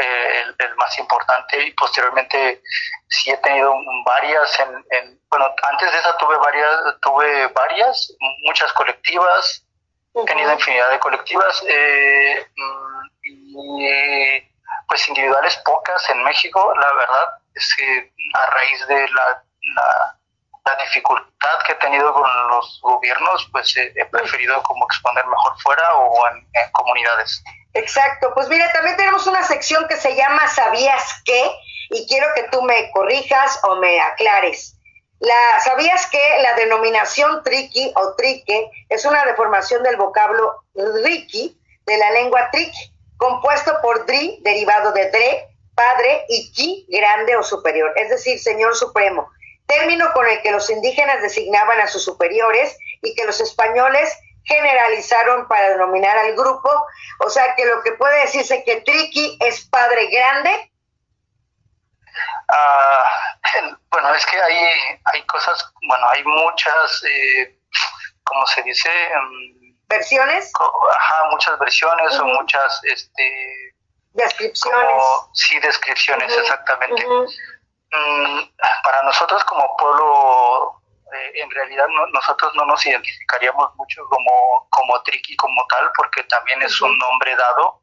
el, 0.59 0.77
más 0.77 0.97
importante 0.99 1.66
y 1.66 1.73
posteriormente 1.73 2.62
sí 3.09 3.31
he 3.31 3.37
tenido 3.39 3.75
varias 4.07 4.61
en, 4.61 5.20
bueno 5.29 5.53
antes 5.62 5.93
de 5.93 5.99
esa 5.99 6.16
tuve 6.18 6.37
varias 6.37 7.01
tuve 7.01 7.47
varias 7.49 8.14
muchas 8.45 8.73
colectivas 8.75 9.66
he 10.14 10.25
tenido 10.25 10.53
infinidad 10.53 10.91
de 10.91 10.99
colectivas 11.01 11.64
eh, 11.68 12.47
mm, 12.57 13.07
y 13.25 14.51
pues 14.93 15.09
individuales 15.09 15.57
pocas 15.64 16.07
en 16.11 16.22
México, 16.22 16.70
la 16.78 16.93
verdad 16.93 17.28
es 17.55 17.74
que 17.76 18.12
a 18.34 18.47
raíz 18.51 18.86
de 18.88 19.09
la, 19.09 19.43
la, 19.74 20.76
dificultad 20.84 21.59
que 21.66 21.72
he 21.72 21.76
tenido 21.76 22.12
con 22.12 22.28
los 22.49 22.78
gobiernos, 22.82 23.49
pues 23.53 23.74
he 23.76 24.05
preferido 24.07 24.62
como 24.62 24.84
exponer 24.84 25.26
mejor 25.26 25.59
fuera 25.62 25.95
o 25.97 26.28
en, 26.28 26.47
comunidades. 26.72 27.43
Exacto, 27.72 28.32
pues 28.34 28.49
mira, 28.49 28.70
también 28.72 28.99
tenemos 28.99 29.26
una 29.26 29.43
sección 29.45 29.88
que 29.88 29.97
se 29.97 30.14
llama 30.14 30.47
¿Sabías 30.49 31.22
qué? 31.24 31.51
Y 31.88 32.07
quiero 32.07 32.26
que 32.34 32.49
tú 32.51 32.61
me 32.62 32.90
corrijas 32.90 33.61
o 33.64 33.76
me 33.76 33.99
aclares. 33.99 34.76
La, 35.20 35.61
¿Sabías 35.61 36.07
que 36.09 36.43
la 36.43 36.53
denominación 36.55 37.43
triqui 37.43 37.93
o 37.97 38.14
trique 38.14 38.70
es 38.90 39.07
una 39.07 39.24
deformación 39.24 39.82
del 39.82 39.97
vocablo 39.97 40.64
riqui 40.74 41.59
de 41.86 41.97
la 41.97 42.11
lengua 42.11 42.51
triqui? 42.51 42.91
Compuesto 43.23 43.79
por 43.81 44.05
Dri, 44.05 44.41
derivado 44.43 44.91
de 44.91 45.09
Dre, 45.12 45.49
padre, 45.77 46.25
y 46.29 46.53
Ki, 46.53 46.87
grande 46.89 47.37
o 47.37 47.43
superior, 47.45 47.93
es 47.95 48.11
decir, 48.11 48.41
Señor 48.41 48.75
Supremo, 48.75 49.31
término 49.66 50.12
con 50.12 50.27
el 50.27 50.43
que 50.43 50.51
los 50.51 50.68
indígenas 50.68 51.23
designaban 51.23 51.81
a 51.81 51.87
sus 51.87 52.03
superiores 52.05 52.77
y 53.01 53.14
que 53.14 53.25
los 53.25 53.41
españoles 53.41 54.12
generalizaron 54.43 55.47
para 55.47 55.68
denominar 55.68 56.18
al 56.18 56.33
grupo, 56.33 56.68
o 57.20 57.31
sea 57.31 57.55
que 57.55 57.64
lo 57.64 57.81
que 57.85 57.93
puede 57.93 58.23
decirse 58.23 58.64
que 58.64 58.81
Triqui 58.81 59.39
es 59.41 59.66
padre 59.68 60.07
grande. 60.07 60.73
Ah, 62.49 63.05
bueno, 63.93 64.12
es 64.16 64.27
que 64.27 64.43
hay, 64.43 64.57
hay 65.05 65.23
cosas, 65.27 65.64
bueno, 65.87 66.09
hay 66.09 66.25
muchas, 66.25 67.05
eh, 67.05 67.57
¿cómo 68.25 68.45
se 68.49 68.62
dice? 68.64 68.91
Um, 69.16 69.61
versiones. 69.93 70.53
Ajá, 70.59 71.24
muchas 71.30 71.59
versiones 71.59 72.18
o 72.18 72.24
muchas 72.24 72.80
este 72.84 73.74
descripciones. 74.14 75.03
sí, 75.34 75.59
descripciones, 75.61 76.36
exactamente. 76.36 77.07
Mm, 77.07 78.40
para 78.84 79.03
nosotros 79.03 79.45
como 79.45 79.76
pueblo, 79.76 80.80
eh, 81.14 81.43
en 81.43 81.51
realidad 81.51 81.86
nosotros 82.12 82.53
no 82.55 82.64
nos 82.64 82.84
identificaríamos 82.86 83.74
mucho 83.76 84.03
como, 84.09 84.66
como 84.70 85.03
Triqui 85.03 85.36
como 85.36 85.66
tal, 85.68 85.90
porque 85.97 86.22
también 86.24 86.62
es 86.62 86.80
un 86.80 86.97
nombre 86.99 87.36
dado 87.36 87.82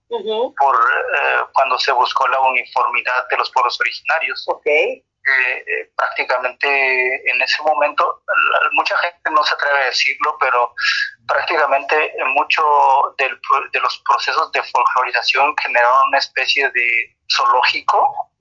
por 0.57 0.75
eh, 0.75 1.41
cuando 1.53 1.77
se 1.77 1.91
buscó 1.91 2.27
la 2.27 2.39
uniformidad 2.39 3.27
de 3.29 3.37
los 3.37 3.51
pueblos 3.51 3.79
originarios. 3.79 4.45
Okay. 4.47 5.03
Eh, 5.29 5.91
prácticamente 5.95 7.31
en 7.31 7.41
ese 7.41 7.61
momento, 7.63 8.23
mucha 8.73 8.97
gente 8.97 9.31
no 9.31 9.43
se 9.43 9.53
atreve 9.53 9.81
a 9.81 9.85
decirlo, 9.85 10.37
pero 10.39 10.73
prácticamente 11.27 12.13
mucho 12.35 12.63
de 13.17 13.79
los 13.79 14.03
procesos 14.07 14.51
de 14.51 14.63
folclorización 14.63 15.55
generaron 15.57 16.07
una 16.07 16.17
especie 16.17 16.69
de 16.71 17.15
zoológico, 17.31 18.31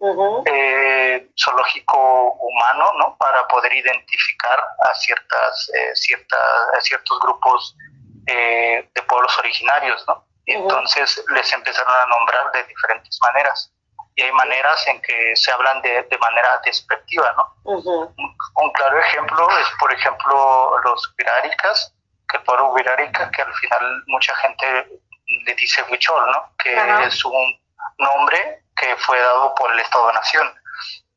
eh, 0.46 1.28
zoológico 1.38 2.32
humano, 2.34 2.92
¿no? 2.98 3.16
Para 3.18 3.46
poder 3.48 3.72
identificar 3.74 4.58
a 4.80 4.94
ciertas, 4.94 5.70
eh, 5.74 5.94
ciertas, 5.94 6.84
ciertos 6.84 7.20
grupos 7.20 7.76
de 8.24 9.02
pueblos 9.08 9.38
originarios, 9.38 10.04
¿no? 10.06 10.26
Entonces 10.44 11.24
les 11.34 11.50
empezaron 11.52 11.94
a 11.94 12.06
nombrar 12.06 12.52
de 12.52 12.64
diferentes 12.64 13.18
maneras 13.22 13.72
y 14.18 14.22
hay 14.22 14.32
maneras 14.32 14.84
en 14.88 15.00
que 15.00 15.36
se 15.36 15.52
hablan 15.52 15.80
de, 15.80 16.02
de 16.02 16.18
manera 16.18 16.60
despectiva, 16.64 17.32
¿no? 17.36 17.54
un, 17.62 18.72
claro 18.72 18.98
ejemplo 18.98 19.48
es, 19.60 19.68
por 19.78 19.92
ejemplo, 19.92 20.76
los 20.82 21.14
viráricas, 21.16 21.94
que 22.28 22.38
el 22.38 22.42
pueblo 22.42 22.74
virárica, 22.74 23.30
que 23.30 23.42
al 23.42 23.54
final 23.54 24.02
mucha 24.08 24.34
gente 24.36 25.00
le 25.46 25.54
dice 25.54 25.84
huichol, 25.88 26.32
¿no? 26.32 26.52
Que 26.58 26.76
es 27.06 27.24
un 27.24 27.60
nombre 27.98 28.64
que 28.74 28.96
fue 28.96 29.20
dado 29.20 29.54
por 29.54 29.72
el 29.72 29.78
Estado-Nación. 29.78 30.52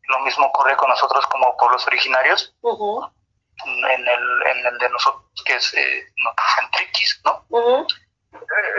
Lo 0.04 0.20
mismo 0.20 0.46
ocurre 0.46 0.78
con 0.78 0.90
nosotros 0.90 1.26
como 1.26 1.58
pueblos 1.58 1.88
originarios, 1.88 2.54
en, 3.66 4.08
el, 4.08 4.44
en 4.46 4.66
el 4.68 4.78
de 4.78 4.90
nosotros, 4.90 5.24
que 5.44 5.56
es 5.56 5.74
eh, 5.74 6.06
¿no? 7.26 7.88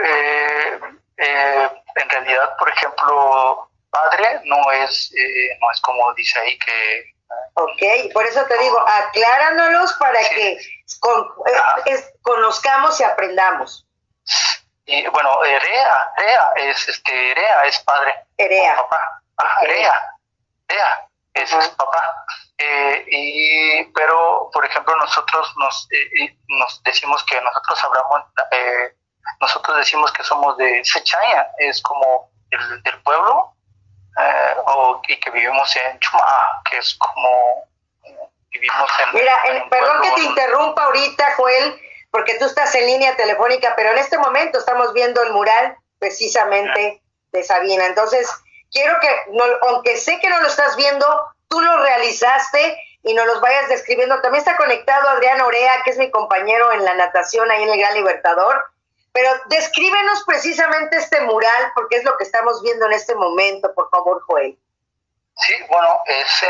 Eh, 0.05 0.79
eh, 1.17 1.69
en 1.95 2.09
realidad, 2.09 2.55
por 2.57 2.69
ejemplo, 2.69 3.69
padre 3.93 4.41
no 4.45 4.71
es, 4.71 5.13
eh, 5.15 5.57
no 5.61 5.71
es 5.71 5.79
como 5.81 6.13
dice 6.15 6.39
ahí 6.39 6.57
que... 6.57 7.13
Ok, 7.53 8.13
por 8.13 8.25
eso 8.25 8.43
te 8.45 8.57
digo, 8.57 8.79
acláranos 8.87 9.93
para 9.93 10.19
que 10.29 10.51
eh, 10.51 12.13
conozcamos 12.21 12.99
y 12.99 13.03
aprendamos. 13.03 13.87
Y 14.85 15.07
bueno, 15.07 15.43
Erea, 15.43 16.11
Erea 16.17 16.51
es 16.55 16.89
este, 16.89 17.31
Erea 17.31 17.65
es 17.65 17.79
padre. 17.81 18.13
Erea. 18.37 18.75
Papá. 18.75 19.21
Erea, 19.61 20.15
Erea 20.67 21.07
es, 21.33 21.51
papá. 21.69 22.25
Eh, 22.57 23.05
y, 23.07 23.83
pero, 23.93 24.49
por 24.53 24.65
ejemplo, 24.65 24.95
nosotros 24.97 25.53
nos, 25.57 25.87
nos 26.49 26.83
decimos 26.83 27.23
que 27.23 27.39
nosotros 27.41 27.83
hablamos, 27.83 28.23
nosotros 29.39 29.77
decimos 29.77 30.11
que 30.13 30.23
somos 30.23 30.57
de 30.57 30.83
Sechaya, 30.83 31.51
es 31.57 31.81
como 31.81 32.31
el, 32.51 32.83
del 32.83 33.01
pueblo, 33.01 33.52
eh, 34.17 34.55
o, 34.65 35.01
y 35.07 35.19
que 35.19 35.31
vivimos 35.31 35.75
en 35.75 35.99
Chuma, 35.99 36.61
que 36.69 36.77
es 36.77 36.95
como 36.95 37.67
vivimos 38.51 38.91
en... 38.99 39.13
Mira, 39.15 39.43
perdón 39.69 40.01
que 40.01 40.11
te 40.11 40.21
interrumpa 40.21 40.85
ahorita, 40.85 41.33
Joel, 41.35 41.79
porque 42.11 42.37
tú 42.37 42.45
estás 42.45 42.73
en 42.75 42.85
línea 42.85 43.15
telefónica, 43.15 43.73
pero 43.75 43.91
en 43.91 43.97
este 43.97 44.17
momento 44.17 44.59
estamos 44.59 44.93
viendo 44.93 45.21
el 45.23 45.33
mural 45.33 45.75
precisamente 45.99 47.01
de 47.31 47.43
Sabina. 47.43 47.87
Entonces, 47.87 48.29
quiero 48.71 48.99
que, 48.99 49.09
aunque 49.67 49.97
sé 49.97 50.19
que 50.19 50.29
no 50.29 50.39
lo 50.41 50.47
estás 50.47 50.75
viendo, 50.75 51.05
tú 51.47 51.59
lo 51.61 51.77
realizaste 51.77 52.77
y 53.03 53.13
nos 53.13 53.25
los 53.25 53.41
vayas 53.41 53.67
describiendo. 53.69 54.21
También 54.21 54.43
está 54.43 54.57
conectado 54.57 55.09
Adrián 55.09 55.41
Orea, 55.41 55.81
que 55.83 55.91
es 55.91 55.97
mi 55.97 56.11
compañero 56.11 56.71
en 56.71 56.85
la 56.85 56.93
natación 56.95 57.49
ahí 57.51 57.63
en 57.63 57.69
el 57.69 57.79
Gran 57.79 57.93
Libertador. 57.95 58.63
Pero 59.13 59.29
descríbenos 59.45 60.23
precisamente 60.25 60.97
este 60.97 61.21
mural, 61.21 61.71
porque 61.75 61.97
es 61.97 62.03
lo 62.03 62.17
que 62.17 62.23
estamos 62.23 62.61
viendo 62.63 62.87
en 62.87 62.93
este 62.93 63.13
momento, 63.15 63.73
por 63.75 63.89
favor, 63.89 64.23
Joel. 64.25 64.57
Sí, 65.37 65.53
bueno, 65.69 65.99
ese 66.05 66.47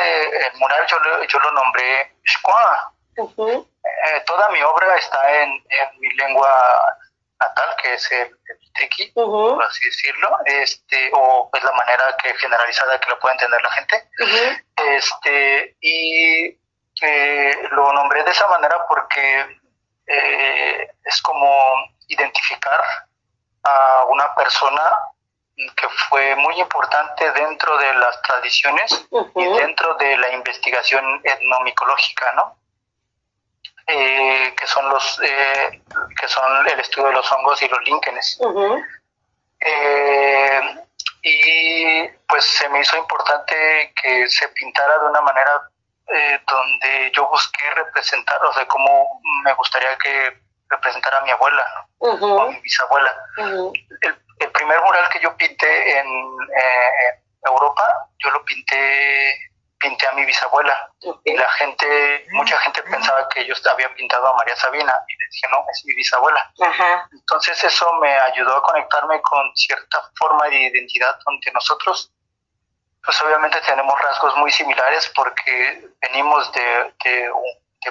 el 0.47 0.59
mural 0.59 0.85
yo, 0.87 0.99
lo, 0.99 1.23
yo 1.23 1.39
lo 1.39 1.51
nombré 1.51 2.15
Shkwa. 2.23 2.93
Eh, 3.15 4.23
toda 4.25 4.49
mi 4.49 4.61
obra 4.61 4.95
está 4.95 5.41
en, 5.41 5.49
en, 5.51 5.99
mi 5.99 6.09
lengua 6.15 6.97
natal, 7.39 7.75
que 7.81 7.93
es 7.93 8.11
el, 8.11 8.37
tequi, 8.75 9.11
por 9.11 9.63
así 9.63 9.85
decirlo, 9.85 10.37
este, 10.45 11.11
o 11.13 11.49
es 11.53 11.63
la 11.63 11.71
manera 11.73 12.15
que 12.21 12.33
generalizada 12.35 12.99
que 12.99 13.09
lo 13.09 13.19
puede 13.19 13.33
entender 13.33 13.61
la 13.61 13.71
gente. 13.71 14.09
este, 14.75 15.75
y 15.81 16.57
eh, 17.01 17.57
lo 17.71 17.93
nombré 17.93 18.23
de 18.23 18.31
esa 18.31 18.47
manera 18.47 18.85
porque 18.87 19.59
eh, 20.07 20.91
es 21.03 21.21
como 21.21 21.92
identificar 22.13 22.83
a 23.63 24.05
una 24.09 24.33
persona 24.35 24.91
que 25.55 25.87
fue 26.09 26.35
muy 26.35 26.59
importante 26.59 27.31
dentro 27.31 27.77
de 27.77 27.93
las 27.93 28.21
tradiciones 28.23 29.07
y 29.35 29.45
dentro 29.45 29.93
de 29.95 30.17
la 30.17 30.31
investigación 30.33 31.21
etnomicológica, 31.23 32.33
¿no? 32.33 32.57
Eh, 33.85 34.53
que 34.57 34.65
son 34.65 34.89
los 34.89 35.19
eh, 35.21 35.81
que 36.19 36.27
son 36.27 36.67
el 36.67 36.79
estudio 36.79 37.09
de 37.09 37.13
los 37.13 37.31
hongos 37.31 37.61
y 37.61 37.67
los 37.67 37.83
líquenes. 37.83 38.39
Eh, 39.59 40.61
y 41.21 42.07
pues 42.27 42.45
se 42.45 42.69
me 42.69 42.79
hizo 42.79 42.97
importante 42.97 43.93
que 44.01 44.27
se 44.29 44.47
pintara 44.49 44.99
de 44.99 45.05
una 45.09 45.21
manera 45.21 45.69
donde 46.47 47.11
yo 47.15 47.27
busqué 47.29 47.69
representar, 47.71 48.37
o 48.45 48.53
sea, 48.53 48.67
cómo 48.67 49.21
me 49.43 49.53
gustaría 49.53 49.97
que 49.97 50.42
representara 50.75 51.19
a 51.19 51.21
mi 51.21 51.31
abuela 51.31 51.87
o 51.99 52.41
a 52.41 52.49
mi 52.49 52.59
bisabuela. 52.59 53.11
el, 53.37 54.17
el, 54.39 54.51
primer 54.51 54.79
mural 54.81 55.09
que 55.09 55.19
yo 55.21 55.35
pinté 55.37 55.99
en 55.99 56.07
Europa, 57.43 58.09
yo 58.19 58.31
lo 58.31 58.43
pinté 58.45 59.53
pinté 59.83 60.07
a 60.07 60.13
mi 60.13 60.25
bisabuela. 60.25 60.89
Y 61.25 61.35
la 61.35 61.49
gente, 61.51 62.25
mucha 62.31 62.57
gente 62.59 62.81
pensaba 62.83 63.27
que 63.29 63.45
yo 63.45 63.53
había 63.71 63.93
pintado 63.93 64.27
a 64.27 64.35
María 64.35 64.55
Sabina 64.55 64.93
y 65.07 65.13
le 65.13 65.25
dije, 65.29 65.47
no, 65.51 65.65
es 65.69 65.85
mi 65.85 65.93
bisabuela. 65.93 66.51
Entonces 67.11 67.61
eso 67.63 67.93
me 68.01 68.15
ayudó 68.31 68.57
a 68.57 68.63
conectarme 68.63 69.21
con 69.21 69.55
cierta 69.55 70.01
forma 70.17 70.47
de 70.47 70.69
identidad 70.69 71.19
donde 71.25 71.51
nosotros, 71.51 72.11
pues 73.03 73.21
obviamente 73.21 73.59
tenemos 73.61 74.01
rasgos 74.01 74.35
muy 74.37 74.51
similares 74.51 75.11
porque 75.13 75.89
venimos 76.01 76.51
de, 76.53 76.93
de, 77.03 77.31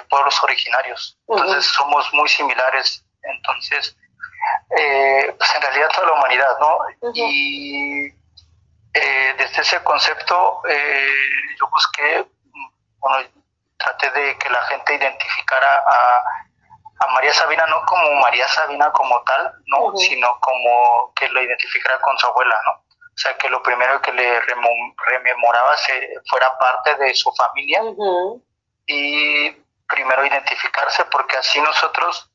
pueblos 0.03 0.41
originarios, 0.43 1.17
entonces 1.27 1.65
somos 1.65 2.11
muy 2.13 2.27
similares, 2.29 3.05
entonces, 3.21 3.97
eh, 4.77 5.33
pues 5.37 5.55
en 5.55 5.61
realidad 5.61 5.89
toda 5.93 6.07
la 6.07 6.13
humanidad, 6.13 6.59
¿no? 6.59 6.77
Y 7.13 8.07
eh, 8.93 9.35
desde 9.37 9.61
ese 9.61 9.83
concepto 9.83 10.61
eh, 10.69 11.07
yo 11.59 11.67
busqué, 11.69 12.25
bueno, 12.99 13.27
traté 13.77 14.11
de 14.11 14.37
que 14.37 14.49
la 14.49 14.61
gente 14.63 14.95
identificara 14.95 15.83
a, 15.87 16.23
María 17.13 17.33
Sabina 17.33 17.65
no 17.67 17.85
como 17.85 18.21
María 18.21 18.47
Sabina 18.47 18.89
como 18.93 19.21
tal, 19.23 19.53
no, 19.67 19.95
sino 19.97 20.39
como 20.39 21.11
que 21.13 21.27
lo 21.27 21.43
identificara 21.43 21.99
con 21.99 22.17
su 22.17 22.27
abuela, 22.27 22.57
¿no? 22.65 22.83
O 23.13 23.17
sea, 23.17 23.37
que 23.37 23.49
lo 23.49 23.61
primero 23.61 24.01
que 24.01 24.13
le 24.13 24.39
rememoraba 24.39 25.77
se, 25.77 26.13
fuera 26.29 26.57
parte 26.57 26.95
de 26.95 27.13
su 27.13 27.31
familia. 27.33 27.81
Y 28.87 29.51
primero 29.93 30.25
identificarse 30.25 31.05
porque 31.05 31.37
así 31.37 31.61
nosotros 31.61 32.29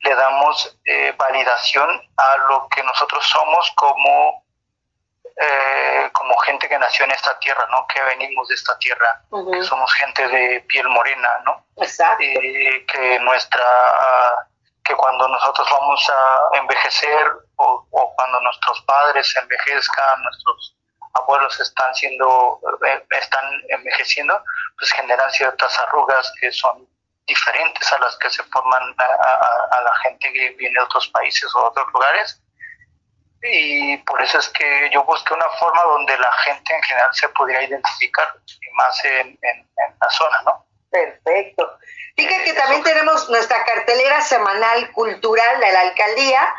le 0.00 0.14
damos 0.14 0.78
eh, 0.84 1.14
validación 1.16 1.88
a 2.16 2.36
lo 2.48 2.68
que 2.68 2.82
nosotros 2.82 3.24
somos 3.26 3.70
como 3.76 4.42
eh, 5.40 6.10
como 6.12 6.36
gente 6.38 6.68
que 6.68 6.78
nació 6.78 7.04
en 7.04 7.12
esta 7.12 7.38
tierra, 7.38 7.66
¿no? 7.70 7.86
Que 7.86 8.02
venimos 8.02 8.48
de 8.48 8.54
esta 8.54 8.78
tierra, 8.78 9.22
que 9.50 9.62
somos 9.62 9.92
gente 9.94 10.28
de 10.28 10.60
piel 10.68 10.88
morena, 10.88 11.40
¿no? 11.44 11.64
Exacto. 11.78 12.22
Eh, 12.22 12.84
que 12.86 13.18
nuestra, 13.20 13.64
que 14.84 14.94
cuando 14.94 15.26
nosotros 15.28 15.66
vamos 15.70 16.10
a 16.10 16.58
envejecer 16.58 17.32
o, 17.56 18.14
cuando 18.14 18.40
nuestros 18.40 18.82
padres 18.82 19.34
envejezcan, 19.40 20.22
nuestros 20.22 20.76
abuelos 21.14 21.58
están 21.60 21.94
siendo, 21.94 22.60
eh, 22.86 23.04
están 23.10 23.44
envejeciendo, 23.68 24.38
pues 24.78 24.92
generan 24.92 25.30
ciertas 25.30 25.78
arrugas 25.78 26.30
que 26.40 26.52
son 26.52 26.86
diferentes 27.26 27.92
a 27.92 27.98
las 27.98 28.16
que 28.16 28.30
se 28.30 28.42
forman 28.44 28.94
a 28.98 29.80
la 29.82 29.94
gente 30.02 30.32
que 30.32 30.50
viene 30.50 30.74
de 30.74 30.84
otros 30.84 31.08
países 31.08 31.54
o 31.54 31.64
otros 31.64 31.86
lugares. 31.92 32.42
Y 33.42 33.96
por 33.98 34.22
eso 34.22 34.38
es 34.38 34.48
que 34.50 34.90
yo 34.92 35.02
busqué 35.04 35.34
una 35.34 35.48
forma 35.58 35.82
donde 35.82 36.16
la 36.16 36.32
gente 36.44 36.74
en 36.74 36.82
general 36.82 37.10
se 37.12 37.28
pudiera 37.30 37.62
identificar, 37.64 38.28
y 38.46 38.76
más 38.76 39.04
en, 39.04 39.38
la 40.00 40.10
zona, 40.10 40.42
¿no? 40.44 40.64
Perfecto. 40.90 41.78
Fíjate 42.16 42.44
que 42.44 42.52
también 42.52 42.82
tenemos 42.84 43.28
nuestra 43.30 43.64
cartelera 43.64 44.20
semanal 44.20 44.92
cultural 44.92 45.60
de 45.60 45.72
la 45.72 45.80
alcaldía, 45.80 46.54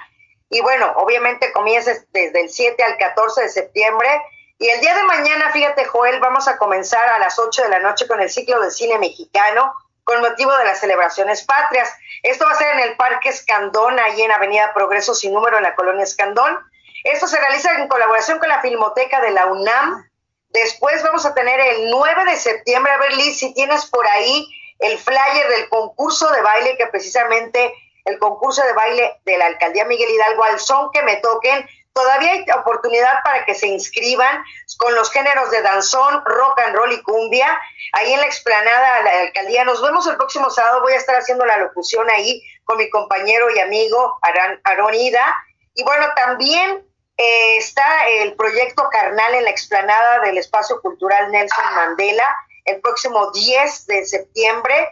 y 0.49 0.61
bueno, 0.61 0.91
obviamente 0.97 1.53
comienza 1.53 1.91
desde 2.11 2.41
el 2.41 2.49
7 2.49 2.84
al 2.84 2.97
14 2.97 3.43
de 3.43 3.49
septiembre, 3.49 4.22
y 4.59 4.70
el 4.70 4.82
día 4.82 4.95
de 4.95 5.03
mañana, 5.03 5.51
fíjate 5.51 5.86
Joel, 5.86 6.20
vamos 6.20 6.47
a 6.47 6.57
comenzar 6.57 7.07
a 7.07 7.20
las 7.20 7.39
8 7.39 7.64
de 7.64 7.70
la 7.70 7.80
noche 7.80 8.07
con 8.07 8.22
el 8.22 8.30
ciclo 8.30 8.61
de 8.61 8.72
cine 8.72 8.97
mexicano, 8.97 9.74
con 10.04 10.22
motivo 10.22 10.56
de 10.58 10.66
las 10.66 10.80
celebraciones 10.80 11.43
patrias. 11.43 11.93
Esto 12.24 12.45
va 12.45 12.51
a 12.51 12.58
ser 12.58 12.74
en 12.74 12.80
el 12.80 12.95
Parque 12.95 13.30
Escandón, 13.30 13.99
ahí 13.99 14.22
en 14.22 14.32
Avenida 14.32 14.74
Progreso 14.74 15.16
sin 15.16 15.34
número, 15.34 15.58
en 15.58 15.64
la 15.64 15.76
colonia 15.76 16.04
Escandón. 16.04 16.58
Esto 17.04 17.28
se 17.28 17.39
realiza 17.39 17.74
en 17.74 17.88
colaboración 17.88 18.39
con 18.39 18.49
la 18.49 18.62
Filmoteca 18.62 19.22
de 19.22 19.32
la 19.32 19.47
UNAM. 19.47 20.10
Después 20.49 21.04
vamos 21.04 21.26
a 21.26 21.34
tener 21.34 21.60
el 21.60 21.89
9 21.89 22.26
de 22.26 22.36
septiembre, 22.38 22.91
a 22.91 22.97
ver 22.97 23.14
Liz, 23.14 23.39
si 23.39 23.54
tienes 23.54 23.86
por 23.88 24.08
ahí 24.08 24.47
el 24.80 24.97
flyer 24.97 25.49
del 25.49 25.70
concurso 25.70 26.30
de 26.32 26.41
baile, 26.41 26.78
que 26.78 26.88
precisamente 26.88 27.74
el 28.06 28.20
concurso 28.20 28.64
de 28.64 28.74
baile 28.74 29.20
de 29.26 29.38
la 29.38 29.47
Alcaldía 29.47 29.86
Miguel 29.86 30.10
Hidalgo, 30.10 30.43
al 30.43 30.60
son 30.60 30.91
que 30.91 31.04
me 31.04 31.18
toquen, 31.18 31.68
todavía 31.94 32.32
hay 32.32 32.46
oportunidad 32.60 33.24
para 33.24 33.46
que 33.46 33.56
se 33.56 33.68
inscriban 33.68 34.44
con 34.78 34.94
los 34.96 35.12
géneros 35.12 35.52
de 35.52 35.62
danzón, 35.62 36.24
rock 36.26 36.60
and 36.60 36.76
roll 36.76 36.91
y 36.91 37.02
cumbia, 37.04 37.60
ahí 37.94 38.14
en 38.14 38.20
la 38.20 38.26
explanada 38.26 38.98
de 38.98 39.04
la 39.04 39.22
alcaldía. 39.22 39.64
Nos 39.64 39.82
vemos 39.82 40.06
el 40.08 40.18
próximo 40.18 40.50
sábado, 40.50 40.82
voy 40.82 40.94
a 40.94 40.98
estar 40.98 41.16
haciendo 41.16 41.46
la 41.46 41.58
locución 41.58 42.10
ahí 42.10 42.41
con 42.66 42.78
mi 42.78 42.89
compañero 42.89 43.50
y 43.56 43.60
amigo 43.60 44.20
Aaron 44.64 44.94
Ida. 44.96 45.36
Y 45.76 45.84
bueno, 45.84 46.08
también 46.16 46.84
eh, 47.18 47.58
está 47.58 48.08
el 48.08 48.36
proyecto 48.36 48.89
Carnal 48.91 49.36
en 49.36 49.44
la 49.44 49.52
explanada 49.52 50.20
del 50.20 50.38
Espacio 50.38 50.82
Cultural 50.82 51.32
Nelson 51.32 51.76
Mandela 51.76 52.36
el 52.66 52.82
próximo 52.82 53.32
10 53.32 53.88
de 53.88 54.06
septiembre 54.06 54.89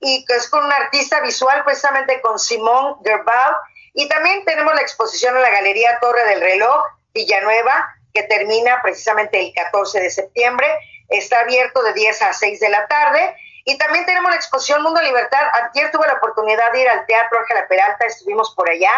y 0.00 0.24
que 0.26 0.36
es 0.36 0.48
con 0.48 0.64
un 0.64 0.72
artista 0.72 1.20
visual 1.20 1.64
precisamente 1.64 2.20
con 2.20 2.38
Simón 2.38 2.96
Gerbal 3.02 3.56
y 3.94 4.08
también 4.08 4.44
tenemos 4.44 4.74
la 4.74 4.80
exposición 4.80 5.36
en 5.36 5.42
la 5.42 5.50
Galería 5.50 5.98
Torre 6.00 6.24
del 6.24 6.40
Reloj 6.40 6.84
Villanueva 7.14 7.94
que 8.12 8.24
termina 8.24 8.82
precisamente 8.82 9.40
el 9.40 9.52
14 9.54 10.00
de 10.00 10.10
septiembre. 10.10 10.66
Está 11.08 11.40
abierto 11.40 11.82
de 11.82 11.92
10 11.92 12.22
a 12.22 12.32
6 12.32 12.60
de 12.60 12.68
la 12.70 12.86
tarde. 12.88 13.36
Y 13.64 13.78
también 13.78 14.04
tenemos 14.04 14.30
la 14.30 14.36
exposición 14.36 14.82
Mundo 14.82 15.00
Libertad. 15.00 15.46
Ayer 15.72 15.92
tuve 15.92 16.08
la 16.08 16.14
oportunidad 16.14 16.72
de 16.72 16.82
ir 16.82 16.88
al 16.88 17.06
Teatro 17.06 17.38
Ángela 17.38 17.66
Peralta 17.68 18.04
estuvimos 18.06 18.52
por 18.56 18.68
allá. 18.68 18.92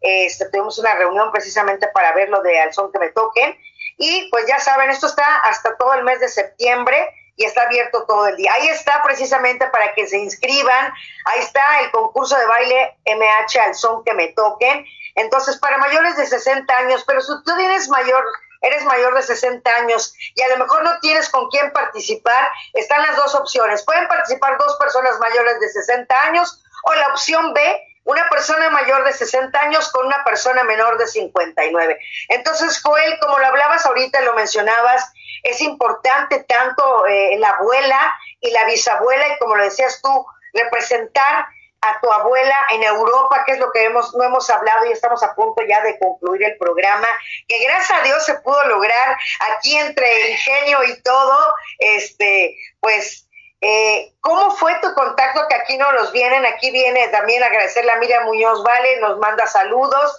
Este, 0.00 0.46
tuvimos 0.50 0.78
una 0.78 0.94
reunión 0.94 1.30
precisamente 1.30 1.86
para 1.88 2.12
ver 2.12 2.28
lo 2.28 2.42
de 2.42 2.58
Al 2.58 2.72
Son 2.72 2.90
que 2.90 2.98
me 2.98 3.10
toquen. 3.10 3.56
Y 3.98 4.28
pues 4.30 4.46
ya 4.46 4.58
saben, 4.58 4.90
esto 4.90 5.06
está 5.06 5.36
hasta 5.38 5.76
todo 5.76 5.94
el 5.94 6.02
mes 6.02 6.18
de 6.18 6.28
septiembre 6.28 7.08
y 7.40 7.46
está 7.46 7.62
abierto 7.62 8.04
todo 8.04 8.26
el 8.26 8.36
día. 8.36 8.52
Ahí 8.52 8.68
está 8.68 9.02
precisamente 9.02 9.66
para 9.68 9.94
que 9.94 10.06
se 10.06 10.18
inscriban. 10.18 10.92
Ahí 11.24 11.40
está 11.40 11.80
el 11.80 11.90
concurso 11.90 12.36
de 12.36 12.44
baile 12.44 12.98
MH 13.06 13.58
al 13.60 13.74
son 13.74 14.04
que 14.04 14.12
me 14.12 14.28
toquen. 14.28 14.84
Entonces, 15.14 15.56
para 15.56 15.78
mayores 15.78 16.18
de 16.18 16.26
60 16.26 16.76
años, 16.76 17.02
pero 17.06 17.22
si 17.22 17.32
tú 17.46 17.52
eres 17.58 17.88
mayor, 17.88 18.22
eres 18.60 18.84
mayor 18.84 19.14
de 19.14 19.22
60 19.22 19.74
años 19.74 20.14
y 20.34 20.42
a 20.42 20.48
lo 20.48 20.58
mejor 20.58 20.84
no 20.84 21.00
tienes 21.00 21.30
con 21.30 21.48
quién 21.48 21.72
participar, 21.72 22.46
están 22.74 23.00
las 23.00 23.16
dos 23.16 23.34
opciones. 23.34 23.86
Pueden 23.86 24.06
participar 24.06 24.58
dos 24.58 24.76
personas 24.76 25.18
mayores 25.18 25.60
de 25.60 25.68
60 25.70 26.22
años 26.24 26.62
o 26.84 26.94
la 26.94 27.08
opción 27.08 27.54
B, 27.54 27.89
una 28.04 28.28
persona 28.28 28.70
mayor 28.70 29.04
de 29.04 29.12
60 29.12 29.58
años 29.60 29.90
con 29.92 30.06
una 30.06 30.24
persona 30.24 30.64
menor 30.64 30.98
de 30.98 31.06
59. 31.06 31.98
Entonces, 32.28 32.80
Joel, 32.82 33.18
como 33.20 33.38
lo 33.38 33.46
hablabas 33.46 33.84
ahorita, 33.86 34.20
lo 34.22 34.34
mencionabas, 34.34 35.12
es 35.42 35.60
importante 35.60 36.44
tanto 36.44 37.06
eh, 37.06 37.36
la 37.38 37.50
abuela 37.50 38.14
y 38.40 38.50
la 38.50 38.64
bisabuela, 38.64 39.28
y 39.28 39.38
como 39.38 39.56
lo 39.56 39.64
decías 39.64 40.00
tú, 40.02 40.26
representar 40.52 41.46
a 41.82 42.00
tu 42.00 42.12
abuela 42.12 42.54
en 42.72 42.82
Europa, 42.82 43.42
que 43.46 43.52
es 43.52 43.58
lo 43.58 43.70
que 43.72 43.84
hemos, 43.84 44.14
no 44.14 44.24
hemos 44.24 44.50
hablado 44.50 44.84
y 44.86 44.92
estamos 44.92 45.22
a 45.22 45.34
punto 45.34 45.62
ya 45.66 45.80
de 45.82 45.98
concluir 45.98 46.44
el 46.44 46.58
programa, 46.58 47.06
que 47.48 47.58
gracias 47.64 47.98
a 47.98 48.02
Dios 48.02 48.24
se 48.24 48.34
pudo 48.40 48.62
lograr 48.66 49.16
aquí 49.54 49.76
entre 49.76 50.30
ingenio 50.30 50.84
y 50.84 51.00
todo, 51.02 51.54
este, 51.78 52.56
pues, 52.80 53.29
eh, 53.60 54.12
¿cómo 54.20 54.50
fue 54.52 54.74
tu 54.80 54.92
contacto? 54.94 55.46
Que 55.48 55.56
aquí 55.56 55.76
no 55.76 55.90
los 55.92 56.12
vienen, 56.12 56.46
aquí 56.46 56.70
viene 56.70 57.08
también 57.08 57.42
agradecerle 57.42 57.92
a 57.92 57.98
Miriam 57.98 58.24
Muñoz 58.24 58.62
Vale, 58.62 59.00
nos 59.00 59.18
manda 59.18 59.46
saludos, 59.46 60.18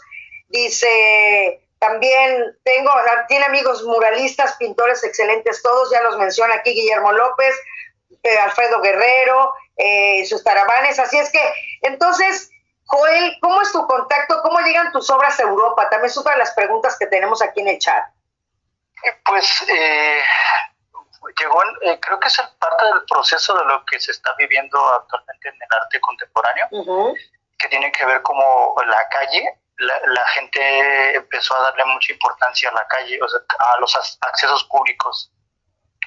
dice, 0.50 1.62
también 1.80 2.56
tengo, 2.64 2.92
tiene 3.28 3.46
amigos 3.46 3.84
muralistas, 3.84 4.56
pintores 4.58 5.04
excelentes 5.04 5.64
todos, 5.64 5.90
ya 5.92 6.02
los 6.02 6.18
menciona 6.18 6.56
aquí 6.56 6.72
Guillermo 6.72 7.12
López, 7.12 7.56
eh, 8.22 8.38
Alfredo 8.38 8.82
Guerrero, 8.82 9.54
eh, 9.78 10.24
sus 10.28 10.44
taravanes. 10.44 11.00
Así 11.00 11.18
es 11.18 11.32
que, 11.32 11.42
entonces, 11.82 12.52
Joel, 12.86 13.36
¿cómo 13.42 13.62
es 13.64 13.72
tu 13.72 13.88
contacto? 13.88 14.42
¿Cómo 14.44 14.60
llegan 14.60 14.92
tus 14.92 15.10
obras 15.10 15.40
a 15.40 15.44
Europa? 15.44 15.90
También 15.90 16.12
son 16.12 16.24
las 16.38 16.52
preguntas 16.52 16.98
que 17.00 17.08
tenemos 17.08 17.42
aquí 17.42 17.62
en 17.62 17.70
el 17.70 17.80
chat. 17.80 18.06
Pues 19.26 19.66
eh, 19.68 20.22
llegó, 21.40 21.62
creo 22.02 22.20
que 22.20 22.28
es 22.28 22.42
parte 22.60 22.86
del 22.86 23.06
proceso 23.06 23.56
de 23.58 23.66
lo 23.66 23.86
que 23.86 24.00
se 24.00 24.12
está 24.12 24.34
viviendo 24.38 24.80
actualmente 24.90 25.50
en 25.50 25.56
el 25.56 25.78
arte 25.82 26.00
contemporáneo, 26.02 26.68
que 27.58 27.68
tiene 27.68 27.92
que 27.92 28.06
ver 28.06 28.22
como 28.22 28.76
la 28.86 29.08
calle. 29.10 29.58
La, 29.78 30.26
gente 30.28 31.16
empezó 31.16 31.56
a 31.56 31.64
darle 31.64 31.86
mucha 31.86 32.14
importancia 32.14 32.70
a 32.70 32.74
la 32.74 32.88
calle, 32.88 33.20
o 33.22 33.28
sea, 33.28 33.40
a 33.60 33.80
los 33.80 33.96
accesos 34.22 34.64
públicos 34.66 35.32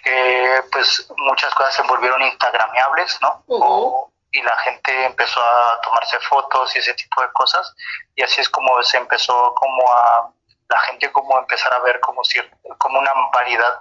que 0.03 0.63
pues 0.71 1.11
muchas 1.17 1.53
cosas 1.55 1.75
se 1.75 1.83
volvieron 1.83 2.21
instagramiables, 2.23 3.19
¿no? 3.23 4.13
y 4.35 4.43
la 4.43 4.57
gente 4.59 5.07
empezó 5.07 5.41
a 5.41 5.81
tomarse 5.81 6.19
fotos 6.21 6.75
y 6.75 6.81
ese 6.81 6.93
tipo 6.95 7.23
de 7.23 7.31
cosas 7.33 7.73
y 8.17 8.23
así 8.23 8.41
es 8.41 8.49
como 8.49 8.83
se 8.83 8.99
empezó 8.99 9.55
como 9.55 9.93
a 9.93 10.29
la 10.69 10.79
gente 10.81 11.11
como 11.13 11.37
a 11.37 11.41
empezar 11.41 11.73
a 11.73 11.79
ver 11.81 12.01
como 12.01 12.23
como 12.79 12.99
una 12.99 13.13
variedad 13.33 13.79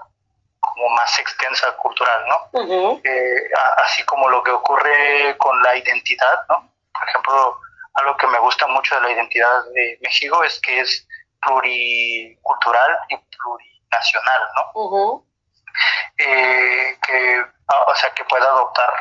como 0.63 0.89
más 0.89 1.19
extensa 1.19 1.75
cultural, 1.77 2.25
¿no? 2.27 2.99
Eh, 3.03 3.49
así 3.77 4.03
como 4.05 4.29
lo 4.29 4.41
que 4.43 4.51
ocurre 4.51 5.35
con 5.37 5.61
la 5.61 5.75
identidad, 5.75 6.39
¿no? 6.49 6.71
Por 6.93 7.07
ejemplo, 7.09 7.59
algo 7.95 8.17
que 8.17 8.27
me 8.27 8.39
gusta 8.39 8.65
mucho 8.67 8.95
de 8.95 9.01
la 9.01 9.11
identidad 9.11 9.65
de 9.73 9.99
México 10.01 10.43
es 10.43 10.59
que 10.61 10.79
es 10.79 11.07
pluricultural 11.41 12.97
y 13.09 13.17
plurinacional, 13.17 14.41
¿no? 14.55 15.25
eh, 16.17 16.97
que, 17.05 17.45
ah, 17.67 17.85
o 17.87 17.95
sea, 17.95 18.09
que 18.13 18.23
pueda 18.25 18.45
adoptar 18.45 18.93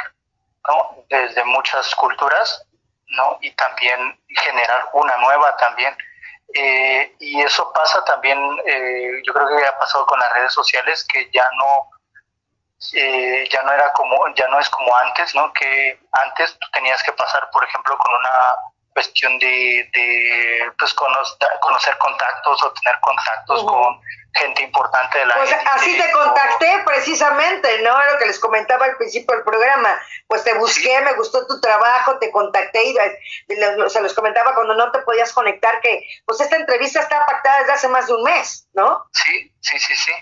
¿no? 0.68 1.04
desde 1.08 1.44
muchas 1.44 1.94
culturas 1.94 2.66
¿no? 3.08 3.38
y 3.40 3.50
también 3.52 4.20
generar 4.28 4.88
una 4.94 5.16
nueva 5.18 5.56
también. 5.56 5.96
Eh, 6.55 7.16
y 7.20 7.40
eso 7.40 7.72
pasa 7.72 8.05
también, 8.05 8.38
eh, 8.66 9.22
yo 9.24 9.32
creo 9.32 9.48
que 9.48 9.64
ha 9.64 9.78
pasado 9.78 10.07
con 10.07 10.18
las 10.18 10.32
redes 10.34 10.53
sociales, 10.53 11.05
que 11.11 11.30
ya 11.32 11.48
no, 11.57 11.90
eh, 12.94 13.48
ya 13.50 13.62
no 13.62 13.72
era 13.72 13.92
como, 13.92 14.26
ya 14.34 14.48
no 14.48 14.61
es 14.61 14.68
como 14.68 14.94
antes, 14.96 15.34
¿no? 15.34 15.53
Que 15.55 15.98
antes 16.12 16.59
tú 16.59 16.68
tenías 16.72 17.03
que 17.03 17.12
pasar, 17.12 17.48
por 17.50 17.64
ejemplo, 17.64 17.96
con 17.96 18.14
una 18.14 18.55
cuestión 18.92 19.38
de, 19.38 19.88
de 19.94 20.72
pues, 20.78 20.92
conocer, 20.94 21.98
contactos 21.98 22.62
o 22.62 22.72
tener 22.72 23.00
contactos 23.00 23.64
con 23.64 24.00
gente 24.35 24.62
importante 24.62 25.18
de 25.18 25.26
la 25.26 25.37
Pues 25.37 25.55
así 25.72 25.97
te 25.97 26.11
contacté 26.12 26.83
precisamente, 26.85 27.83
¿no? 27.83 27.97
Lo 28.12 28.18
que 28.18 28.26
les 28.26 28.39
comentaba 28.39 28.87
al 28.87 28.97
principio 28.97 29.35
del 29.35 29.45
programa. 29.45 30.01
Pues 30.26 30.45
te 30.45 30.55
busqué, 30.55 31.01
me 31.03 31.12
gustó 31.14 31.47
tu 31.47 31.61
trabajo, 31.61 32.18
te 32.18 32.30
contacté 32.30 32.85
y 32.85 32.97
se 33.89 34.01
los 34.01 34.14
comentaba 34.14 34.55
cuando 34.55 34.74
no 34.74 34.91
te 34.91 35.01
podías 35.01 35.33
conectar 35.33 35.80
que 35.80 36.07
pues 36.24 36.41
esta 36.41 36.57
entrevista 36.57 37.01
está 37.01 37.24
pactada 37.26 37.61
desde 37.61 37.72
hace 37.72 37.89
más 37.89 38.07
de 38.07 38.14
un 38.14 38.22
mes, 38.22 38.66
¿no? 38.72 39.05
Sí, 39.12 39.53
sí, 39.61 39.78
sí, 39.78 39.95
sí. 39.95 40.12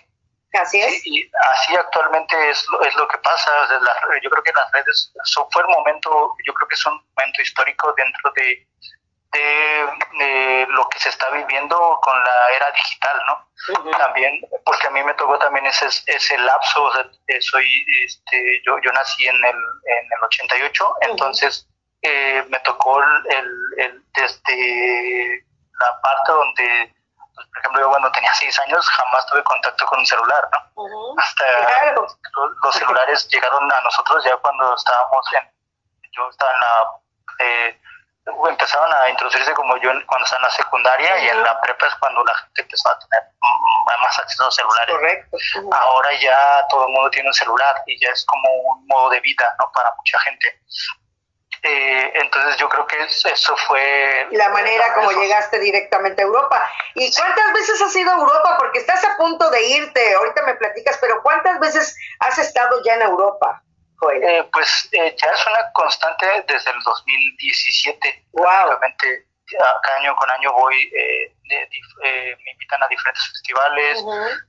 Así 0.53 0.81
es. 0.81 1.07
y 1.07 1.31
así 1.53 1.77
actualmente 1.77 2.35
es 2.51 2.67
lo, 2.71 2.83
es 2.83 2.95
lo 2.97 3.07
que 3.07 3.19
pasa. 3.19 3.51
yo 4.21 4.31
creo 4.31 4.43
que 4.43 4.53
las 4.53 4.73
redes, 4.73 5.13
eso 5.25 5.49
fue 5.53 5.63
el 5.63 5.69
momento, 5.69 6.35
yo 6.45 6.53
creo 6.55 6.69
que 6.69 6.75
es 6.75 6.87
un 6.87 6.95
momento 7.17 7.43
histórico 7.43 7.95
dentro 7.97 8.33
de, 8.35 8.67
de, 9.33 10.67
lo 10.69 10.89
que 10.89 10.99
se 10.99 11.09
está 11.09 11.31
viviendo 11.31 11.99
con 12.03 12.25
la 12.25 12.51
era 12.57 12.71
digital, 12.73 13.21
¿no? 13.27 13.51
También, 13.99 14.41
porque 14.65 14.87
a 14.87 14.91
mí 14.91 15.03
me 15.03 15.15
tocó 15.15 15.39
también 15.39 15.67
ese, 15.67 15.87
ese 16.07 16.39
lapso, 16.39 16.85
o 16.85 16.93
sea, 16.93 17.05
soy, 17.41 17.67
este, 18.05 18.63
yo, 18.67 18.79
yo 18.83 18.93
nací 18.93 19.27
en 19.27 19.37
el, 19.37 19.57
en 19.57 20.05
el 20.17 20.25
88, 20.25 20.95
entonces 21.03 21.69
eh, 22.03 22.45
me 22.49 22.59
tocó 22.61 23.03
el, 23.03 23.57
el, 23.79 24.05
desde 24.15 25.45
la 25.79 26.01
parte 26.01 26.33
donde 26.33 26.95
pues, 27.41 27.49
por 27.49 27.59
ejemplo, 27.59 27.81
yo 27.81 27.89
cuando 27.89 28.13
tenía 28.13 28.35
seis 28.35 28.59
años 28.59 28.87
jamás 28.87 29.27
tuve 29.27 29.43
contacto 29.45 29.87
con 29.87 29.99
un 29.99 30.07
celular, 30.07 30.49
¿no? 30.53 31.15
Hasta 31.17 31.93
los, 31.95 32.75
celulares 32.75 33.29
llegaron 33.29 33.73
a 33.73 33.81
nosotros 33.81 34.23
ya 34.25 34.37
cuando 34.37 34.75
estábamos 34.75 35.27
en, 35.35 35.51
yo 36.13 36.29
estaba 36.29 36.53
en 36.53 36.61
la, 36.61 36.87
eh, 37.39 37.80
empezaron 38.49 38.93
a 38.93 39.09
introducirse 39.09 39.53
como 39.55 39.77
yo 39.79 39.91
cuando 40.07 40.25
estaba 40.25 40.41
en 40.41 40.49
la 40.49 40.51
secundaria 40.51 41.19
y 41.19 41.29
en 41.29 41.43
la 41.43 41.61
prepa 41.61 41.87
es 41.87 41.95
cuando 41.97 42.25
la 42.25 42.35
gente 42.35 42.63
empezó 42.63 42.89
a 42.89 42.99
tener 42.99 43.23
más 44.01 44.19
acceso 44.19 44.47
a 44.47 44.51
celulares. 44.51 44.97
Correcto. 44.97 45.37
Ahora 45.73 46.13
ya 46.21 46.67
todo 46.69 46.87
el 46.87 46.93
mundo 46.93 47.11
tiene 47.11 47.29
un 47.29 47.35
celular 47.35 47.83
y 47.87 48.01
ya 48.01 48.11
es 48.11 48.25
como 48.27 48.49
un 48.51 48.87
modo 48.87 49.11
de 49.11 49.21
vida, 49.21 49.55
¿no? 49.59 49.71
Para 49.73 49.93
mucha 49.97 50.19
gente. 50.21 50.61
Eh, 51.63 52.13
entonces 52.15 52.57
yo 52.57 52.69
creo 52.69 52.87
que 52.87 52.97
eso 53.03 53.57
fue... 53.69 54.29
La 54.31 54.49
manera 54.49 54.95
como 54.95 55.11
llegaste 55.13 55.59
directamente 55.59 56.23
a 56.23 56.25
Europa. 56.25 56.67
¿Y 56.95 57.15
cuántas 57.15 57.53
veces 57.53 57.83
has 57.83 57.95
ido 57.95 58.11
a 58.11 58.15
Europa? 58.15 58.57
Porque 58.59 58.79
estás 58.79 59.05
a 59.05 59.17
punto 59.17 59.51
de 59.51 59.63
irte, 59.63 60.15
ahorita 60.15 60.43
me 60.43 60.55
platicas, 60.55 60.97
pero 61.01 61.23
¿cuántas 61.23 61.61
veces 61.61 61.97
has 62.21 62.39
estado 62.39 62.83
ya 62.83 62.95
en 62.95 63.03
Europa? 63.03 63.63
Eh, 64.23 64.49
pues 64.53 64.89
eh, 64.93 65.15
ya 65.21 65.29
es 65.29 65.47
una 65.47 65.73
constante 65.73 66.27
desde 66.49 66.71
el 66.71 66.81
2017. 66.83 68.27
Wow. 68.33 68.79
Prácticamente 68.81 69.27
año 69.99 70.15
con 70.15 70.31
año 70.31 70.53
voy, 70.53 70.89
me 70.93 72.51
invitan 72.53 72.83
a 72.85 72.89
diferentes 72.89 73.29
festivales, 73.33 74.05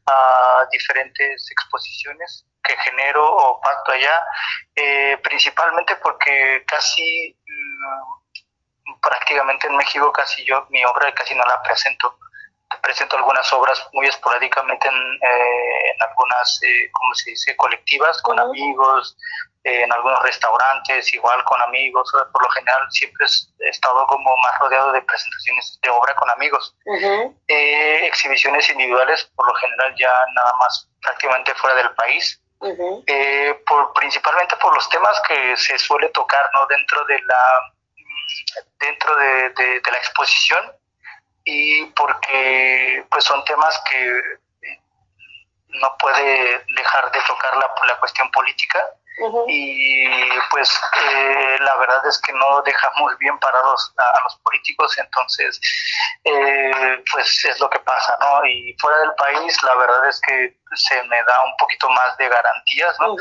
a 0.05 0.67
diferentes 0.71 1.49
exposiciones 1.51 2.45
que 2.63 2.77
genero 2.77 3.23
o 3.25 3.59
pacto 3.61 3.91
allá, 3.91 4.23
eh, 4.75 5.17
principalmente 5.23 5.95
porque 5.97 6.63
casi 6.67 7.35
mm, 7.45 8.99
prácticamente 9.01 9.67
en 9.67 9.77
México 9.77 10.11
casi 10.11 10.45
yo 10.45 10.65
mi 10.69 10.83
obra 10.85 11.13
casi 11.13 11.35
no 11.35 11.43
la 11.45 11.61
presento. 11.61 12.17
Presento 12.81 13.17
algunas 13.17 13.51
obras 13.53 13.87
muy 13.93 14.07
esporádicamente 14.07 14.87
en, 14.87 14.93
eh, 14.95 15.91
en 15.93 16.07
algunas, 16.07 16.61
eh, 16.63 16.89
como 16.91 17.13
se 17.15 17.31
dice?, 17.31 17.55
colectivas, 17.55 18.21
con 18.21 18.39
amigos, 18.39 19.17
en 19.63 19.91
algunos 19.93 20.21
restaurantes, 20.23 21.13
igual 21.13 21.43
con 21.43 21.61
amigos. 21.61 22.11
Por 22.31 22.43
lo 22.43 22.49
general 22.49 22.87
siempre 22.89 23.27
he 23.59 23.69
estado 23.69 24.07
como 24.07 24.35
más 24.37 24.57
rodeado 24.59 24.91
de 24.91 25.01
presentaciones 25.03 25.79
de 25.83 25.89
obra 25.89 26.15
con 26.15 26.29
amigos. 26.31 26.75
exhibiciones 27.47 28.69
individuales, 28.69 29.29
por 29.35 29.47
lo 29.47 29.53
general 29.55 29.93
ya 29.97 30.13
nada 30.35 30.53
más 30.59 30.89
prácticamente 31.01 31.53
fuera 31.55 31.75
del 31.75 31.93
país 31.93 32.41
eh, 33.07 33.59
por, 33.65 33.91
principalmente 33.93 34.55
por 34.57 34.73
los 34.75 34.87
temas 34.89 35.19
que 35.27 35.57
se 35.57 35.79
suele 35.79 36.09
tocar 36.09 36.47
no 36.53 36.67
dentro 36.67 37.03
de 37.05 37.19
la 37.21 37.73
dentro 38.79 39.15
de, 39.15 39.81
la 39.91 39.97
exposición 39.97 40.71
y 41.51 41.85
porque 41.87 43.05
pues 43.11 43.25
son 43.25 43.43
temas 43.43 43.81
que 43.89 44.21
no 45.67 45.97
puede 45.99 46.63
dejar 46.75 47.11
de 47.11 47.19
tocar 47.27 47.57
la, 47.57 47.85
la 47.85 47.99
cuestión 47.99 48.29
política 48.31 48.79
y 49.47 50.07
pues 50.49 50.71
eh, 51.11 51.57
la 51.59 51.75
verdad 51.75 52.05
es 52.07 52.19
que 52.21 52.33
no 52.33 52.61
deja 52.63 52.91
muy 52.97 53.13
bien 53.19 53.37
parados 53.39 53.93
a, 53.97 54.23
los 54.23 54.35
políticos, 54.37 54.97
entonces 54.97 55.59
eh, 56.23 57.03
pues 57.11 57.45
es 57.45 57.59
lo 57.59 57.69
que 57.69 57.79
pasa, 57.79 58.17
¿no? 58.19 58.45
Y 58.45 58.75
fuera 58.79 58.97
del 58.99 59.13
país 59.15 59.61
la 59.63 59.75
verdad 59.75 60.07
es 60.07 60.19
que 60.21 60.57
se 60.73 61.03
me 61.03 61.21
da 61.23 61.43
un 61.43 61.55
poquito 61.57 61.89
más 61.89 62.17
de 62.17 62.29
garantías, 62.29 62.99
¿no? 62.99 63.15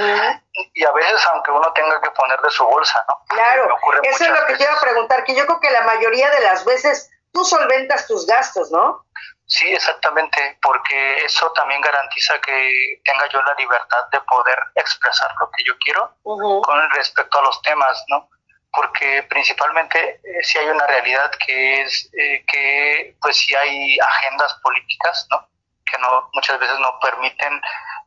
Y 0.74 0.84
a 0.84 0.92
veces 0.92 1.26
aunque 1.32 1.50
uno 1.50 1.72
tenga 1.72 2.00
que 2.00 2.10
poner 2.12 2.40
de 2.40 2.50
su 2.50 2.64
bolsa, 2.64 3.04
¿no? 3.08 3.20
claro, 3.28 3.76
eso 4.02 4.24
es 4.24 4.30
lo 4.30 4.46
que 4.46 4.54
quiero 4.54 4.72
preguntar, 4.80 5.24
que 5.24 5.34
yo 5.34 5.44
creo 5.46 5.60
que 5.60 5.70
la 5.70 5.82
mayoría 5.82 6.30
de 6.30 6.40
las 6.40 6.64
veces 6.64 7.10
tú 7.32 7.44
solventas 7.44 8.06
tus 8.06 8.26
gastos, 8.26 8.70
¿no? 8.70 9.04
Sí, 9.46 9.66
exactamente, 9.66 10.58
porque 10.62 11.16
eso 11.24 11.50
también 11.52 11.80
garantiza 11.80 12.40
que 12.40 13.00
tenga 13.04 13.28
yo 13.30 13.42
la 13.42 13.54
libertad 13.54 14.04
de 14.12 14.20
poder 14.20 14.56
expresar 14.76 15.28
lo 15.40 15.50
que 15.50 15.64
yo 15.64 15.76
quiero 15.78 16.14
con 16.22 16.90
respecto 16.90 17.40
a 17.40 17.42
los 17.42 17.60
temas, 17.62 18.04
¿no? 18.08 18.28
Porque 18.72 19.24
principalmente 19.24 20.20
eh, 20.22 20.42
si 20.44 20.58
hay 20.58 20.68
una 20.68 20.86
realidad 20.86 21.32
que 21.44 21.82
es 21.82 22.08
eh, 22.16 22.44
que 22.46 23.16
pues 23.20 23.38
si 23.38 23.52
hay 23.56 23.98
agendas 23.98 24.54
políticas, 24.62 25.26
¿no? 25.32 25.48
Que 25.84 25.98
no 25.98 26.30
muchas 26.32 26.60
veces 26.60 26.78
no 26.78 27.00
permiten 27.00 27.60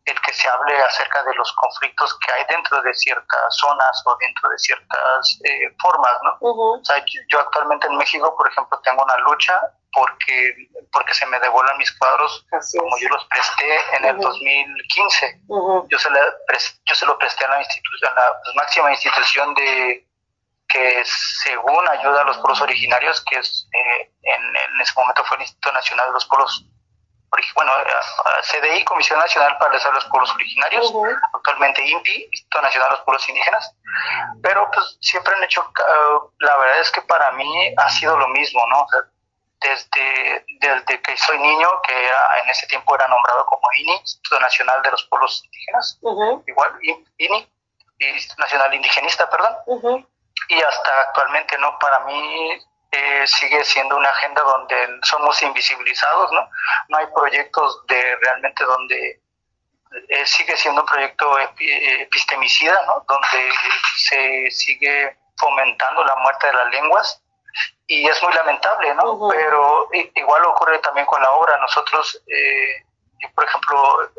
el 0.05 0.21
que 0.21 0.33
se 0.33 0.49
hable 0.49 0.77
acerca 0.83 1.23
de 1.23 1.33
los 1.35 1.51
conflictos 1.53 2.17
que 2.19 2.31
hay 2.33 2.43
dentro 2.49 2.81
de 2.81 2.93
ciertas 2.93 3.57
zonas 3.57 4.03
o 4.05 4.17
dentro 4.19 4.49
de 4.49 4.59
ciertas 4.59 5.39
eh, 5.45 5.73
formas, 5.81 6.13
¿no? 6.23 6.37
O 6.41 6.83
sea, 6.83 7.03
yo, 7.29 7.39
actualmente 7.39 7.87
en 7.87 7.97
México, 7.97 8.35
por 8.35 8.49
ejemplo, 8.49 8.79
tengo 8.83 9.03
una 9.03 9.17
lucha 9.17 9.59
porque 9.93 10.55
porque 10.91 11.13
se 11.13 11.25
me 11.27 11.39
devuelvan 11.39 11.77
mis 11.77 11.91
cuadros 11.97 12.45
como 12.49 12.97
yo 12.97 13.09
los 13.09 13.25
presté 13.25 13.79
en 13.97 14.05
el 14.05 14.19
2015. 14.19 15.41
yo, 15.89 15.99
se 15.99 16.09
yo 16.85 16.95
se 16.95 17.05
lo 17.05 17.17
presté 17.17 17.45
a 17.45 17.49
la 17.49 17.59
institución, 17.59 18.13
la 18.15 18.41
pues, 18.43 18.55
máxima 18.55 18.91
institución 18.91 19.53
de 19.53 20.07
que 20.67 21.03
según 21.05 21.87
ayuda 21.87 22.21
a 22.21 22.23
los 22.25 22.37
pueblos 22.37 22.61
originarios, 22.61 23.23
que 23.25 23.37
es 23.37 23.69
eh, 23.73 24.11
en, 24.23 24.43
en, 24.43 24.81
ese 24.81 24.93
momento 24.97 25.23
fue 25.23 25.37
el 25.37 25.43
Instituto 25.43 25.71
Nacional 25.71 26.07
de 26.07 26.13
los 26.13 26.25
Pueblos 26.25 26.65
bueno, 27.55 27.71
CDI, 28.41 28.83
Comisión 28.85 29.19
Nacional 29.19 29.57
para 29.57 29.73
los 29.73 30.05
Pueblos 30.05 30.33
Originarios, 30.33 30.93
actualmente 31.33 31.85
INPI, 31.85 32.29
Instituto 32.31 32.61
Nacional 32.61 32.89
de 32.89 32.95
los 32.95 33.05
Pueblos 33.05 33.29
Indígenas, 33.29 33.75
pero 34.41 34.69
pues 34.71 34.97
siempre 35.01 35.35
han 35.35 35.43
hecho, 35.43 35.63
la 36.39 36.57
verdad 36.57 36.79
es 36.79 36.91
que 36.91 37.01
para 37.01 37.31
mí 37.31 37.73
ha 37.77 37.89
sido 37.89 38.17
lo 38.17 38.27
mismo, 38.29 38.65
¿no? 38.67 38.85
desde, 39.63 40.45
desde 40.59 41.01
que 41.01 41.17
soy 41.17 41.39
niño, 41.39 41.67
que 41.87 42.05
era, 42.05 42.39
en 42.43 42.49
ese 42.49 42.67
tiempo 42.67 42.93
era 42.95 43.07
nombrado 43.07 43.45
como 43.45 43.61
INI, 43.79 43.93
Instituto 43.93 44.39
Nacional 44.39 44.81
de 44.83 44.91
los 44.91 45.03
Pueblos 45.05 45.41
Indígenas, 45.45 45.99
igual, 46.47 46.77
INI, 47.17 47.49
Instituto 47.99 48.41
Nacional 48.41 48.73
Indigenista, 48.73 49.29
perdón, 49.29 50.05
y 50.49 50.61
hasta 50.61 51.01
actualmente, 51.07 51.57
¿no? 51.57 51.77
Para 51.79 51.99
mí 52.01 52.59
eh, 52.95 53.25
sigue 53.25 53.63
siendo 53.63 53.97
una 53.97 54.09
agenda 54.09 54.43
donde 54.43 54.99
somos 55.01 55.41
invisibilizados, 55.41 56.31
¿no? 56.31 56.47
No 56.89 56.97
hay 56.99 57.07
proyectos 57.07 57.83
de 57.87 58.15
realmente 58.17 58.63
donde 58.63 59.19
eh, 60.09 60.25
sigue 60.27 60.55
siendo 60.55 60.81
un 60.81 60.87
proyecto 60.87 61.39
epistemicida, 61.39 62.85
¿no? 62.85 63.03
Donde 63.07 63.51
se 63.97 64.51
sigue 64.51 65.17
fomentando 65.37 66.05
la 66.05 66.15
muerte 66.17 66.45
de 66.45 66.53
las 66.53 66.67
lenguas 66.69 67.23
y 67.87 68.07
es 68.07 68.21
muy 68.21 68.33
lamentable, 68.33 68.93
¿no? 68.93 69.27
Pero 69.27 69.89
igual 69.91 70.45
ocurre 70.45 70.77
también 70.77 71.07
con 71.07 71.19
la 71.19 71.31
obra. 71.31 71.57
Nosotros, 71.57 72.21
eh, 72.27 72.85
yo 73.21 73.29
por 73.33 73.45
ejemplo, 73.45 74.11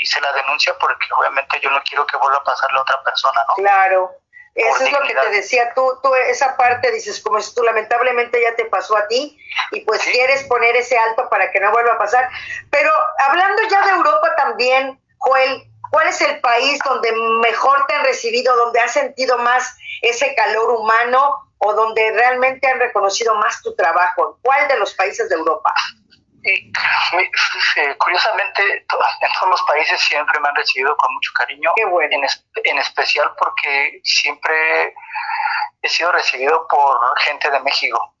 hice 0.00 0.20
la 0.20 0.32
denuncia 0.32 0.78
porque 0.78 1.08
obviamente 1.18 1.58
yo 1.60 1.70
no 1.70 1.82
quiero 1.82 2.06
que 2.06 2.18
vuelva 2.18 2.38
a 2.38 2.44
pasarle 2.44 2.78
a 2.78 2.82
otra 2.82 3.02
persona, 3.02 3.44
¿no? 3.48 3.54
Claro. 3.56 4.14
Eso 4.56 4.84
es 4.84 4.90
lo 4.90 5.02
que 5.02 5.14
te 5.14 5.30
decía 5.36 5.70
tú, 5.74 5.98
tú 6.02 6.14
esa 6.14 6.56
parte 6.56 6.90
dices, 6.90 7.20
como 7.20 7.38
si 7.42 7.54
tú 7.54 7.62
lamentablemente 7.62 8.40
ya 8.40 8.56
te 8.56 8.64
pasó 8.64 8.96
a 8.96 9.06
ti 9.06 9.38
y 9.70 9.80
pues 9.80 10.00
quieres 10.00 10.44
poner 10.44 10.74
ese 10.76 10.96
alto 10.96 11.28
para 11.28 11.52
que 11.52 11.60
no 11.60 11.70
vuelva 11.72 11.92
a 11.92 11.98
pasar. 11.98 12.26
Pero 12.70 12.90
hablando 13.18 13.62
ya 13.70 13.84
de 13.84 13.92
Europa 13.92 14.34
también, 14.34 14.98
Joel, 15.18 15.62
¿cuál 15.90 16.08
es 16.08 16.22
el 16.22 16.40
país 16.40 16.78
donde 16.86 17.12
mejor 17.42 17.86
te 17.86 17.96
han 17.96 18.04
recibido, 18.04 18.56
donde 18.56 18.80
has 18.80 18.94
sentido 18.94 19.36
más 19.36 19.76
ese 20.00 20.34
calor 20.34 20.70
humano 20.70 21.50
o 21.58 21.74
donde 21.74 22.12
realmente 22.12 22.66
han 22.66 22.80
reconocido 22.80 23.34
más 23.34 23.60
tu 23.60 23.74
trabajo? 23.74 24.38
¿Cuál 24.40 24.68
de 24.68 24.78
los 24.78 24.94
países 24.94 25.28
de 25.28 25.34
Europa? 25.34 25.74
Y, 26.46 26.72
curiosamente, 27.98 28.62
en 28.62 29.32
todos 29.32 29.50
los 29.50 29.62
países 29.62 30.00
siempre 30.00 30.38
me 30.40 30.48
han 30.48 30.56
recibido 30.56 30.96
con 30.96 31.12
mucho 31.12 31.32
cariño, 31.34 31.72
en, 31.76 32.24
en 32.64 32.78
especial 32.78 33.32
porque 33.38 34.00
siempre 34.04 34.94
he 35.82 35.88
sido 35.88 36.12
recibido 36.12 36.66
por 36.68 37.18
gente 37.20 37.50
de 37.50 37.60
México. 37.60 38.14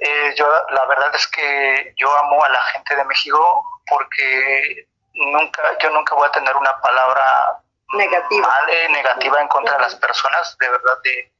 Eh, 0.00 0.34
yo, 0.36 0.46
la 0.70 0.84
verdad 0.86 1.14
es 1.14 1.26
que 1.28 1.94
yo 1.96 2.14
amo 2.18 2.42
a 2.44 2.48
la 2.48 2.62
gente 2.62 2.96
de 2.96 3.04
México 3.04 3.64
porque 3.88 4.88
nunca, 5.14 5.62
yo 5.78 5.90
nunca 5.90 6.14
voy 6.14 6.28
a 6.28 6.32
tener 6.32 6.56
una 6.56 6.80
palabra 6.80 7.62
negativa, 7.92 8.58
eh, 8.68 8.88
negativa 8.90 9.40
en 9.40 9.48
contra 9.48 9.74
de 9.74 9.80
las 9.80 9.94
personas, 9.96 10.56
de 10.58 10.68
verdad, 10.68 10.98
de 11.04 11.32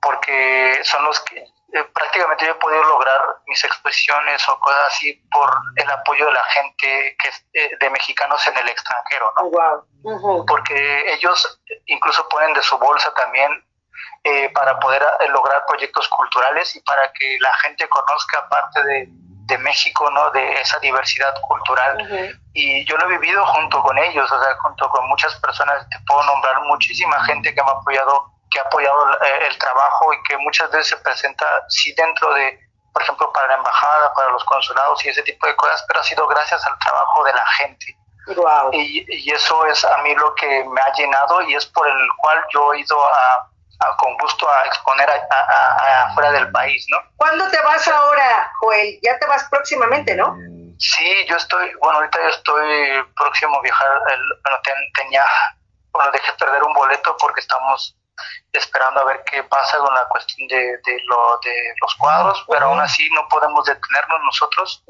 porque 0.00 0.80
son 0.82 1.04
los 1.04 1.20
que 1.20 1.44
eh, 1.74 1.84
prácticamente 1.94 2.44
yo 2.44 2.52
he 2.52 2.56
podido 2.56 2.84
lograr 2.84 3.20
mis 3.46 3.64
exposiciones 3.64 4.46
o 4.46 4.60
cosas 4.60 4.88
así 4.88 5.14
por 5.32 5.50
el 5.76 5.90
apoyo 5.90 6.26
de 6.26 6.32
la 6.32 6.44
gente 6.44 7.16
que 7.18 7.28
es 7.28 7.46
eh, 7.54 7.70
de, 7.80 7.90
mexicanos 7.90 8.46
en 8.46 8.58
el 8.58 8.68
extranjero, 8.68 9.32
¿no? 9.36 10.44
Porque 10.46 11.14
ellos 11.14 11.60
incluso 11.86 12.28
ponen 12.28 12.52
de 12.52 12.62
su 12.62 12.76
bolsa 12.78 13.14
también 13.14 13.50
eh, 14.22 14.50
para 14.50 14.78
poder 14.80 15.02
lograr 15.30 15.64
proyectos 15.66 16.06
culturales 16.08 16.76
y 16.76 16.80
para 16.80 17.10
que 17.12 17.38
la 17.40 17.54
gente 17.56 17.88
conozca 17.88 18.46
parte 18.50 18.82
de, 18.84 19.08
de 19.08 19.58
México, 19.58 20.10
¿no? 20.10 20.30
De 20.30 20.60
esa 20.60 20.78
diversidad 20.80 21.34
cultural. 21.40 22.38
Y 22.52 22.84
yo 22.84 22.98
lo 22.98 23.06
he 23.06 23.18
vivido 23.18 23.46
junto 23.46 23.82
con 23.82 23.96
ellos, 23.96 24.30
o 24.30 24.44
sea, 24.44 24.54
junto 24.56 24.90
con 24.90 25.08
muchas 25.08 25.34
personas, 25.36 25.88
te 25.88 25.98
puedo 26.06 26.22
nombrar 26.24 26.60
muchísima 26.64 27.24
gente 27.24 27.54
que 27.54 27.62
me 27.62 27.70
ha 27.70 27.72
apoyado 27.72 28.30
que 28.52 28.60
ha 28.60 28.62
apoyado 28.62 29.12
eh, 29.14 29.46
el, 29.48 29.58
trabajo 29.58 30.12
y 30.12 30.22
que 30.24 30.36
muchas 30.38 30.70
veces 30.70 30.88
se 30.88 30.96
presenta, 30.98 31.46
sí, 31.68 31.94
dentro 31.96 32.32
de, 32.34 32.60
por 32.92 33.02
ejemplo, 33.02 33.32
para 33.32 33.48
la 33.48 33.54
embajada, 33.54 34.12
para 34.14 34.30
los 34.30 34.44
consulados 34.44 35.04
y 35.04 35.08
ese 35.08 35.22
tipo 35.22 35.46
de 35.46 35.56
cosas, 35.56 35.84
pero 35.88 36.00
ha 36.00 36.04
sido 36.04 36.26
gracias 36.26 36.64
al 36.66 36.78
trabajo 36.78 37.24
de 37.24 37.32
la 37.32 37.46
gente. 37.46 37.96
Y, 38.72 39.04
y, 39.08 39.32
eso 39.32 39.66
es 39.66 39.84
a 39.84 39.98
mí 39.98 40.14
lo 40.14 40.32
que 40.36 40.64
me 40.64 40.80
ha 40.80 40.92
llenado 40.92 41.42
y 41.42 41.54
es 41.54 41.66
por 41.66 41.88
el 41.88 42.08
cual 42.18 42.38
yo 42.54 42.72
he 42.72 42.80
ido 42.80 42.96
a, 43.04 43.48
con 43.98 44.16
gusto 44.18 44.48
a 44.48 44.60
exponer 44.66 45.10
afuera 45.10 46.30
del 46.30 46.52
país, 46.52 46.86
¿no? 46.88 46.98
¿Cuándo 47.16 47.48
te 47.50 47.60
vas 47.62 47.88
ahora, 47.88 48.52
Joel? 48.60 48.96
Ya 49.02 49.18
te 49.18 49.26
vas 49.26 49.44
próximamente, 49.50 50.14
¿no? 50.14 50.36
Sí, 50.78 51.26
yo 51.28 51.36
estoy, 51.36 51.72
bueno, 51.80 51.98
ahorita 51.98 52.18
yo 52.22 52.28
estoy 52.28 53.04
próximo 53.16 53.58
a 53.58 53.62
viajar, 53.62 53.88
bueno, 54.44 54.58
tenía, 54.94 55.24
bueno, 55.90 56.12
dejé 56.12 56.32
perder 56.34 56.62
un 56.62 56.74
boleto 56.74 57.16
porque 57.18 57.40
estamos 57.40 57.96
esperando 58.52 59.00
a 59.00 59.04
ver 59.04 59.22
qué 59.24 59.42
pasa 59.44 59.78
con 59.78 59.94
la 59.94 60.06
cuestión 60.08 60.48
de, 60.48 60.56
de, 60.56 61.00
lo, 61.04 61.38
de 61.44 61.74
los 61.80 61.94
cuadros, 61.96 62.44
pero 62.48 62.66
aún 62.66 62.80
así 62.80 63.08
no 63.10 63.26
podemos 63.28 63.64
detenernos 63.64 64.20
nosotros 64.24 64.84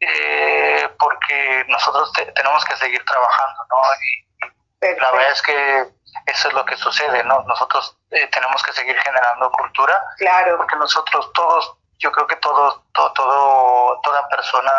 eh, 0.00 0.88
porque 0.98 1.64
nosotros 1.68 2.12
tenemos 2.34 2.64
que 2.64 2.76
seguir 2.76 3.04
trabajando, 3.04 3.62
¿no? 3.70 3.82
Y 4.02 5.00
la 5.00 5.10
verdad 5.12 5.32
es 5.32 5.42
que 5.42 5.86
eso 6.26 6.48
es 6.48 6.54
lo 6.54 6.64
que 6.64 6.76
sucede, 6.76 7.22
¿no? 7.24 7.42
Nosotros 7.42 7.96
eh, 8.10 8.26
tenemos 8.28 8.62
que 8.62 8.72
seguir 8.72 8.96
generando 8.98 9.50
cultura, 9.52 10.02
claro. 10.16 10.56
porque 10.56 10.76
nosotros 10.76 11.30
todos, 11.34 11.76
yo 11.98 12.10
creo 12.12 12.26
que 12.26 12.36
todos, 12.36 12.80
todo, 12.92 13.12
todo, 13.12 14.00
toda 14.02 14.28
persona 14.28 14.72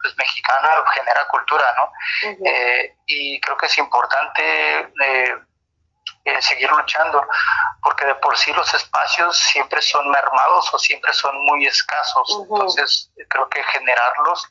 pues, 0.00 0.16
mexicana 0.16 0.70
genera 0.94 1.26
cultura, 1.28 1.74
¿no? 1.76 1.92
Eh, 2.44 2.96
y 3.06 3.40
creo 3.40 3.56
que 3.56 3.66
es 3.66 3.78
importante 3.78 4.92
eh, 5.02 5.34
seguir 6.48 6.70
luchando, 6.70 7.22
porque 7.82 8.04
de 8.04 8.14
por 8.16 8.36
sí 8.36 8.52
los 8.52 8.72
espacios 8.74 9.36
siempre 9.36 9.80
son 9.82 10.10
mermados 10.10 10.72
o 10.72 10.78
siempre 10.78 11.12
son 11.12 11.36
muy 11.44 11.66
escasos. 11.66 12.38
Entonces, 12.42 13.10
creo 13.28 13.48
que 13.48 13.62
generarlos, 13.64 14.48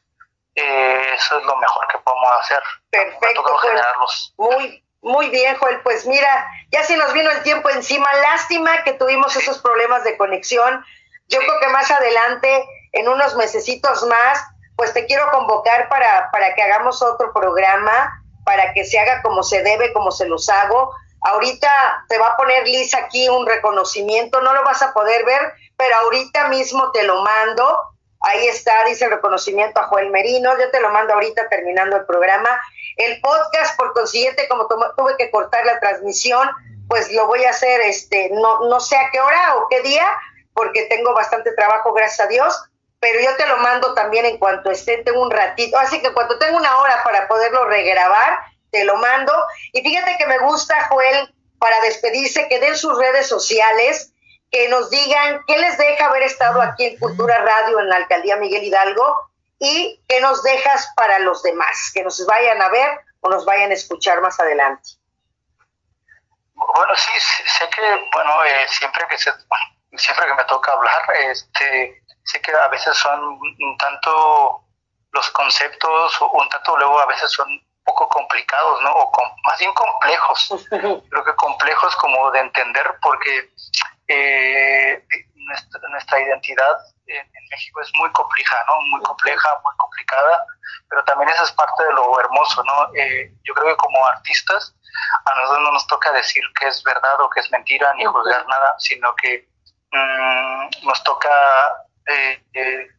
eh, 0.56 1.14
eso 1.16 1.40
es 1.40 1.46
lo 1.46 1.56
mejor 1.58 1.88
que 1.88 1.98
podemos 2.00 2.30
hacer. 2.42 2.62
Perfecto. 2.90 3.58
generarlos. 3.58 4.34
Muy, 4.38 4.84
muy 5.02 5.30
bien, 5.30 5.56
Joel. 5.58 5.82
Pues 5.82 6.06
mira, 6.06 6.48
ya 6.72 6.84
se 6.84 6.98
nos 6.98 7.14
vino 7.14 7.30
el 7.30 7.44
tiempo 7.44 7.70
encima. 7.70 8.12
Lástima 8.16 8.84
que 8.84 8.94
tuvimos 8.94 9.36
esos 9.36 9.60
problemas 9.60 10.04
de 10.04 10.18
conexión. 10.18 10.84
Yo 11.28 11.40
creo 11.40 11.60
que 11.60 11.68
más 11.68 11.92
adelante, 11.92 12.68
en 12.94 13.08
unos 13.08 13.36
mesecitos 13.36 14.04
más, 14.04 14.44
pues 14.76 14.94
te 14.94 15.06
quiero 15.06 15.30
convocar 15.32 15.90
para, 15.90 16.30
para 16.32 16.56
que 16.56 16.62
hagamos 16.62 17.02
otro 17.02 17.34
programa, 17.34 18.24
para 18.46 18.74
que 18.74 18.86
se 18.86 18.98
haga 19.00 19.22
como 19.22 19.44
se 19.44 19.62
debe, 19.62 19.92
como 19.92 20.12
se 20.12 20.28
los 20.28 20.48
hago 20.50 20.94
Ahorita 21.22 21.70
te 22.08 22.18
va 22.18 22.28
a 22.28 22.38
poner 22.38 22.68
Liz 22.68 22.94
aquí 22.94 23.28
un 23.30 23.46
reconocimiento, 23.46 24.42
no 24.42 24.54
lo 24.54 24.64
vas 24.64 24.82
a 24.82 24.94
poder 24.94 25.26
ver, 25.26 25.54
pero 25.76 25.96
ahorita 25.96 26.48
mismo 26.48 26.92
te 26.92 27.04
lo 27.04 27.22
mando. 27.24 27.80
Ahí 28.22 28.48
está, 28.48 28.84
dice 28.86 29.06
el 29.06 29.12
reconocimiento 29.12 29.80
a 29.80 29.84
Joel 29.84 30.10
Merino. 30.10 30.58
Yo 30.60 30.70
te 30.72 30.80
lo 30.80 30.90
mando 30.90 31.14
ahorita 31.14 31.50
terminando 31.50 31.98
el 31.98 32.06
programa. 32.06 32.50
El 32.98 33.22
podcast, 33.22 33.78
por 33.78 33.94
consiguiente, 33.94 34.48
como 34.48 34.68
tuve 34.68 35.16
que 35.18 35.30
cortar 35.30 35.66
la 35.66 35.80
transmisión, 35.80 36.50
pues 36.88 37.12
lo 37.12 37.28
voy 37.28 37.44
a 37.44 37.52
hacer, 37.52 37.82
este, 37.82 38.30
no, 38.34 38.62
no 38.68 38.80
sé 38.80 38.98
a 38.98 39.10
qué 39.12 39.20
hora 39.20 39.56
o 39.58 39.68
qué 39.70 39.82
día, 39.82 40.06
porque 40.54 40.84
tengo 40.84 41.14
bastante 41.14 41.52
trabajo, 41.54 41.94
gracias 41.94 42.22
a 42.22 42.30
Dios, 42.30 42.64
pero 43.00 43.20
yo 43.20 43.36
te 43.36 43.48
lo 43.48 43.58
mando 43.58 43.94
también 43.94 44.26
en 44.26 44.38
cuanto 44.38 44.72
esté, 44.72 45.04
tengo 45.04 45.22
un 45.22 45.32
ratito, 45.32 45.78
así 45.78 46.02
que 46.02 46.14
cuando 46.14 46.40
tengo 46.40 46.58
una 46.58 46.78
hora 46.78 47.04
para 47.04 47.28
poderlo 47.28 47.66
regrabar, 47.66 48.40
te 48.72 48.84
lo 48.84 48.98
mando. 48.98 49.34
Y 49.74 49.82
fíjate 49.82 50.18
que 50.18 50.26
me 50.28 50.40
gusta, 50.40 50.88
Joel, 50.90 51.34
para 51.60 51.80
despedirse, 51.82 52.48
que 52.48 52.60
den 52.60 52.78
sus 52.78 52.98
redes 52.98 53.28
sociales, 53.28 54.14
que 54.52 54.70
nos 54.70 54.90
digan 54.90 55.42
qué 55.48 55.58
les 55.58 55.78
deja 55.78 56.06
haber 56.06 56.24
estado 56.24 56.62
aquí 56.62 56.86
en 56.86 57.00
Cultura 57.00 57.38
Radio 57.40 57.80
en 57.80 57.90
la 57.90 57.98
Alcaldía 57.98 58.38
Miguel 58.38 58.64
Hidalgo 58.64 59.32
y 59.60 60.02
qué 60.08 60.22
nos 60.22 60.44
dejas 60.44 60.88
para 60.96 61.20
los 61.20 61.44
demás, 61.44 61.92
que 61.94 62.04
nos 62.04 62.26
vayan 62.26 62.62
a 62.62 62.70
ver 62.70 63.00
o 63.22 63.30
nos 63.30 63.46
vayan 63.46 63.72
a 63.72 63.74
escuchar 63.74 64.22
más 64.22 64.40
adelante. 64.40 64.90
Bueno, 66.54 66.96
sí, 66.96 67.12
sé 67.20 67.70
que, 67.70 67.82
bueno, 68.14 68.44
eh, 68.46 68.68
siempre 68.70 69.06
que 69.10 69.18
se, 69.18 69.32
siempre 69.96 70.26
que 70.28 70.34
me 70.36 70.44
toca 70.46 70.72
hablar, 70.72 71.02
este, 71.30 72.02
sé 72.24 72.42
que 72.42 72.52
a 72.52 72.68
veces 72.68 72.96
son 72.98 73.22
un 73.24 73.78
tanto 73.78 74.64
los 75.12 75.30
conceptos, 75.32 76.22
un 76.22 76.50
tanto 76.50 76.78
luego 76.78 77.00
a 77.00 77.06
veces 77.06 77.32
son 77.32 77.48
poco 77.88 78.10
complicados, 78.10 78.82
¿no? 78.84 78.92
O 78.92 79.12
más 79.46 79.58
bien 79.60 79.74
complejos. 79.74 80.68
Creo 80.70 81.24
que 81.26 81.36
complejos 81.36 81.96
como 81.96 82.30
de 82.32 82.42
entender 82.42 82.86
porque 83.02 83.50
eh, 84.08 85.04
nuestra, 85.90 86.22
identidad 86.22 86.78
en, 87.08 87.26
México 87.50 87.82
es 87.82 87.90
muy 87.98 88.12
compleja, 88.12 88.58
¿no? 88.68 88.82
Muy 88.92 89.02
compleja, 89.02 89.50
muy 89.64 89.74
complicada, 89.78 90.46
pero 90.90 91.04
también 91.06 91.30
esa 91.30 91.44
es 91.44 91.52
parte 91.54 91.86
de 91.86 91.94
lo 91.94 92.20
hermoso, 92.20 92.62
¿no? 92.66 92.94
Eh, 92.94 93.32
yo 93.46 93.54
creo 93.54 93.70
que 93.70 93.78
como 93.78 94.06
artistas 94.06 94.76
a 95.26 95.36
nosotros 95.36 95.64
no 95.64 95.72
nos 95.72 95.88
toca 95.88 96.12
decir 96.12 96.44
que 96.60 96.68
es 96.68 96.84
verdad 96.84 97.22
o 97.22 97.30
que 97.30 97.40
es 97.40 97.50
mentira 97.52 97.94
ni 97.94 98.04
juzgar 98.04 98.46
nada, 98.48 98.76
sino 98.80 99.16
que 99.16 99.48
mm, 99.92 100.86
nos 100.86 101.02
toca 101.04 101.30
eh, 102.08 102.90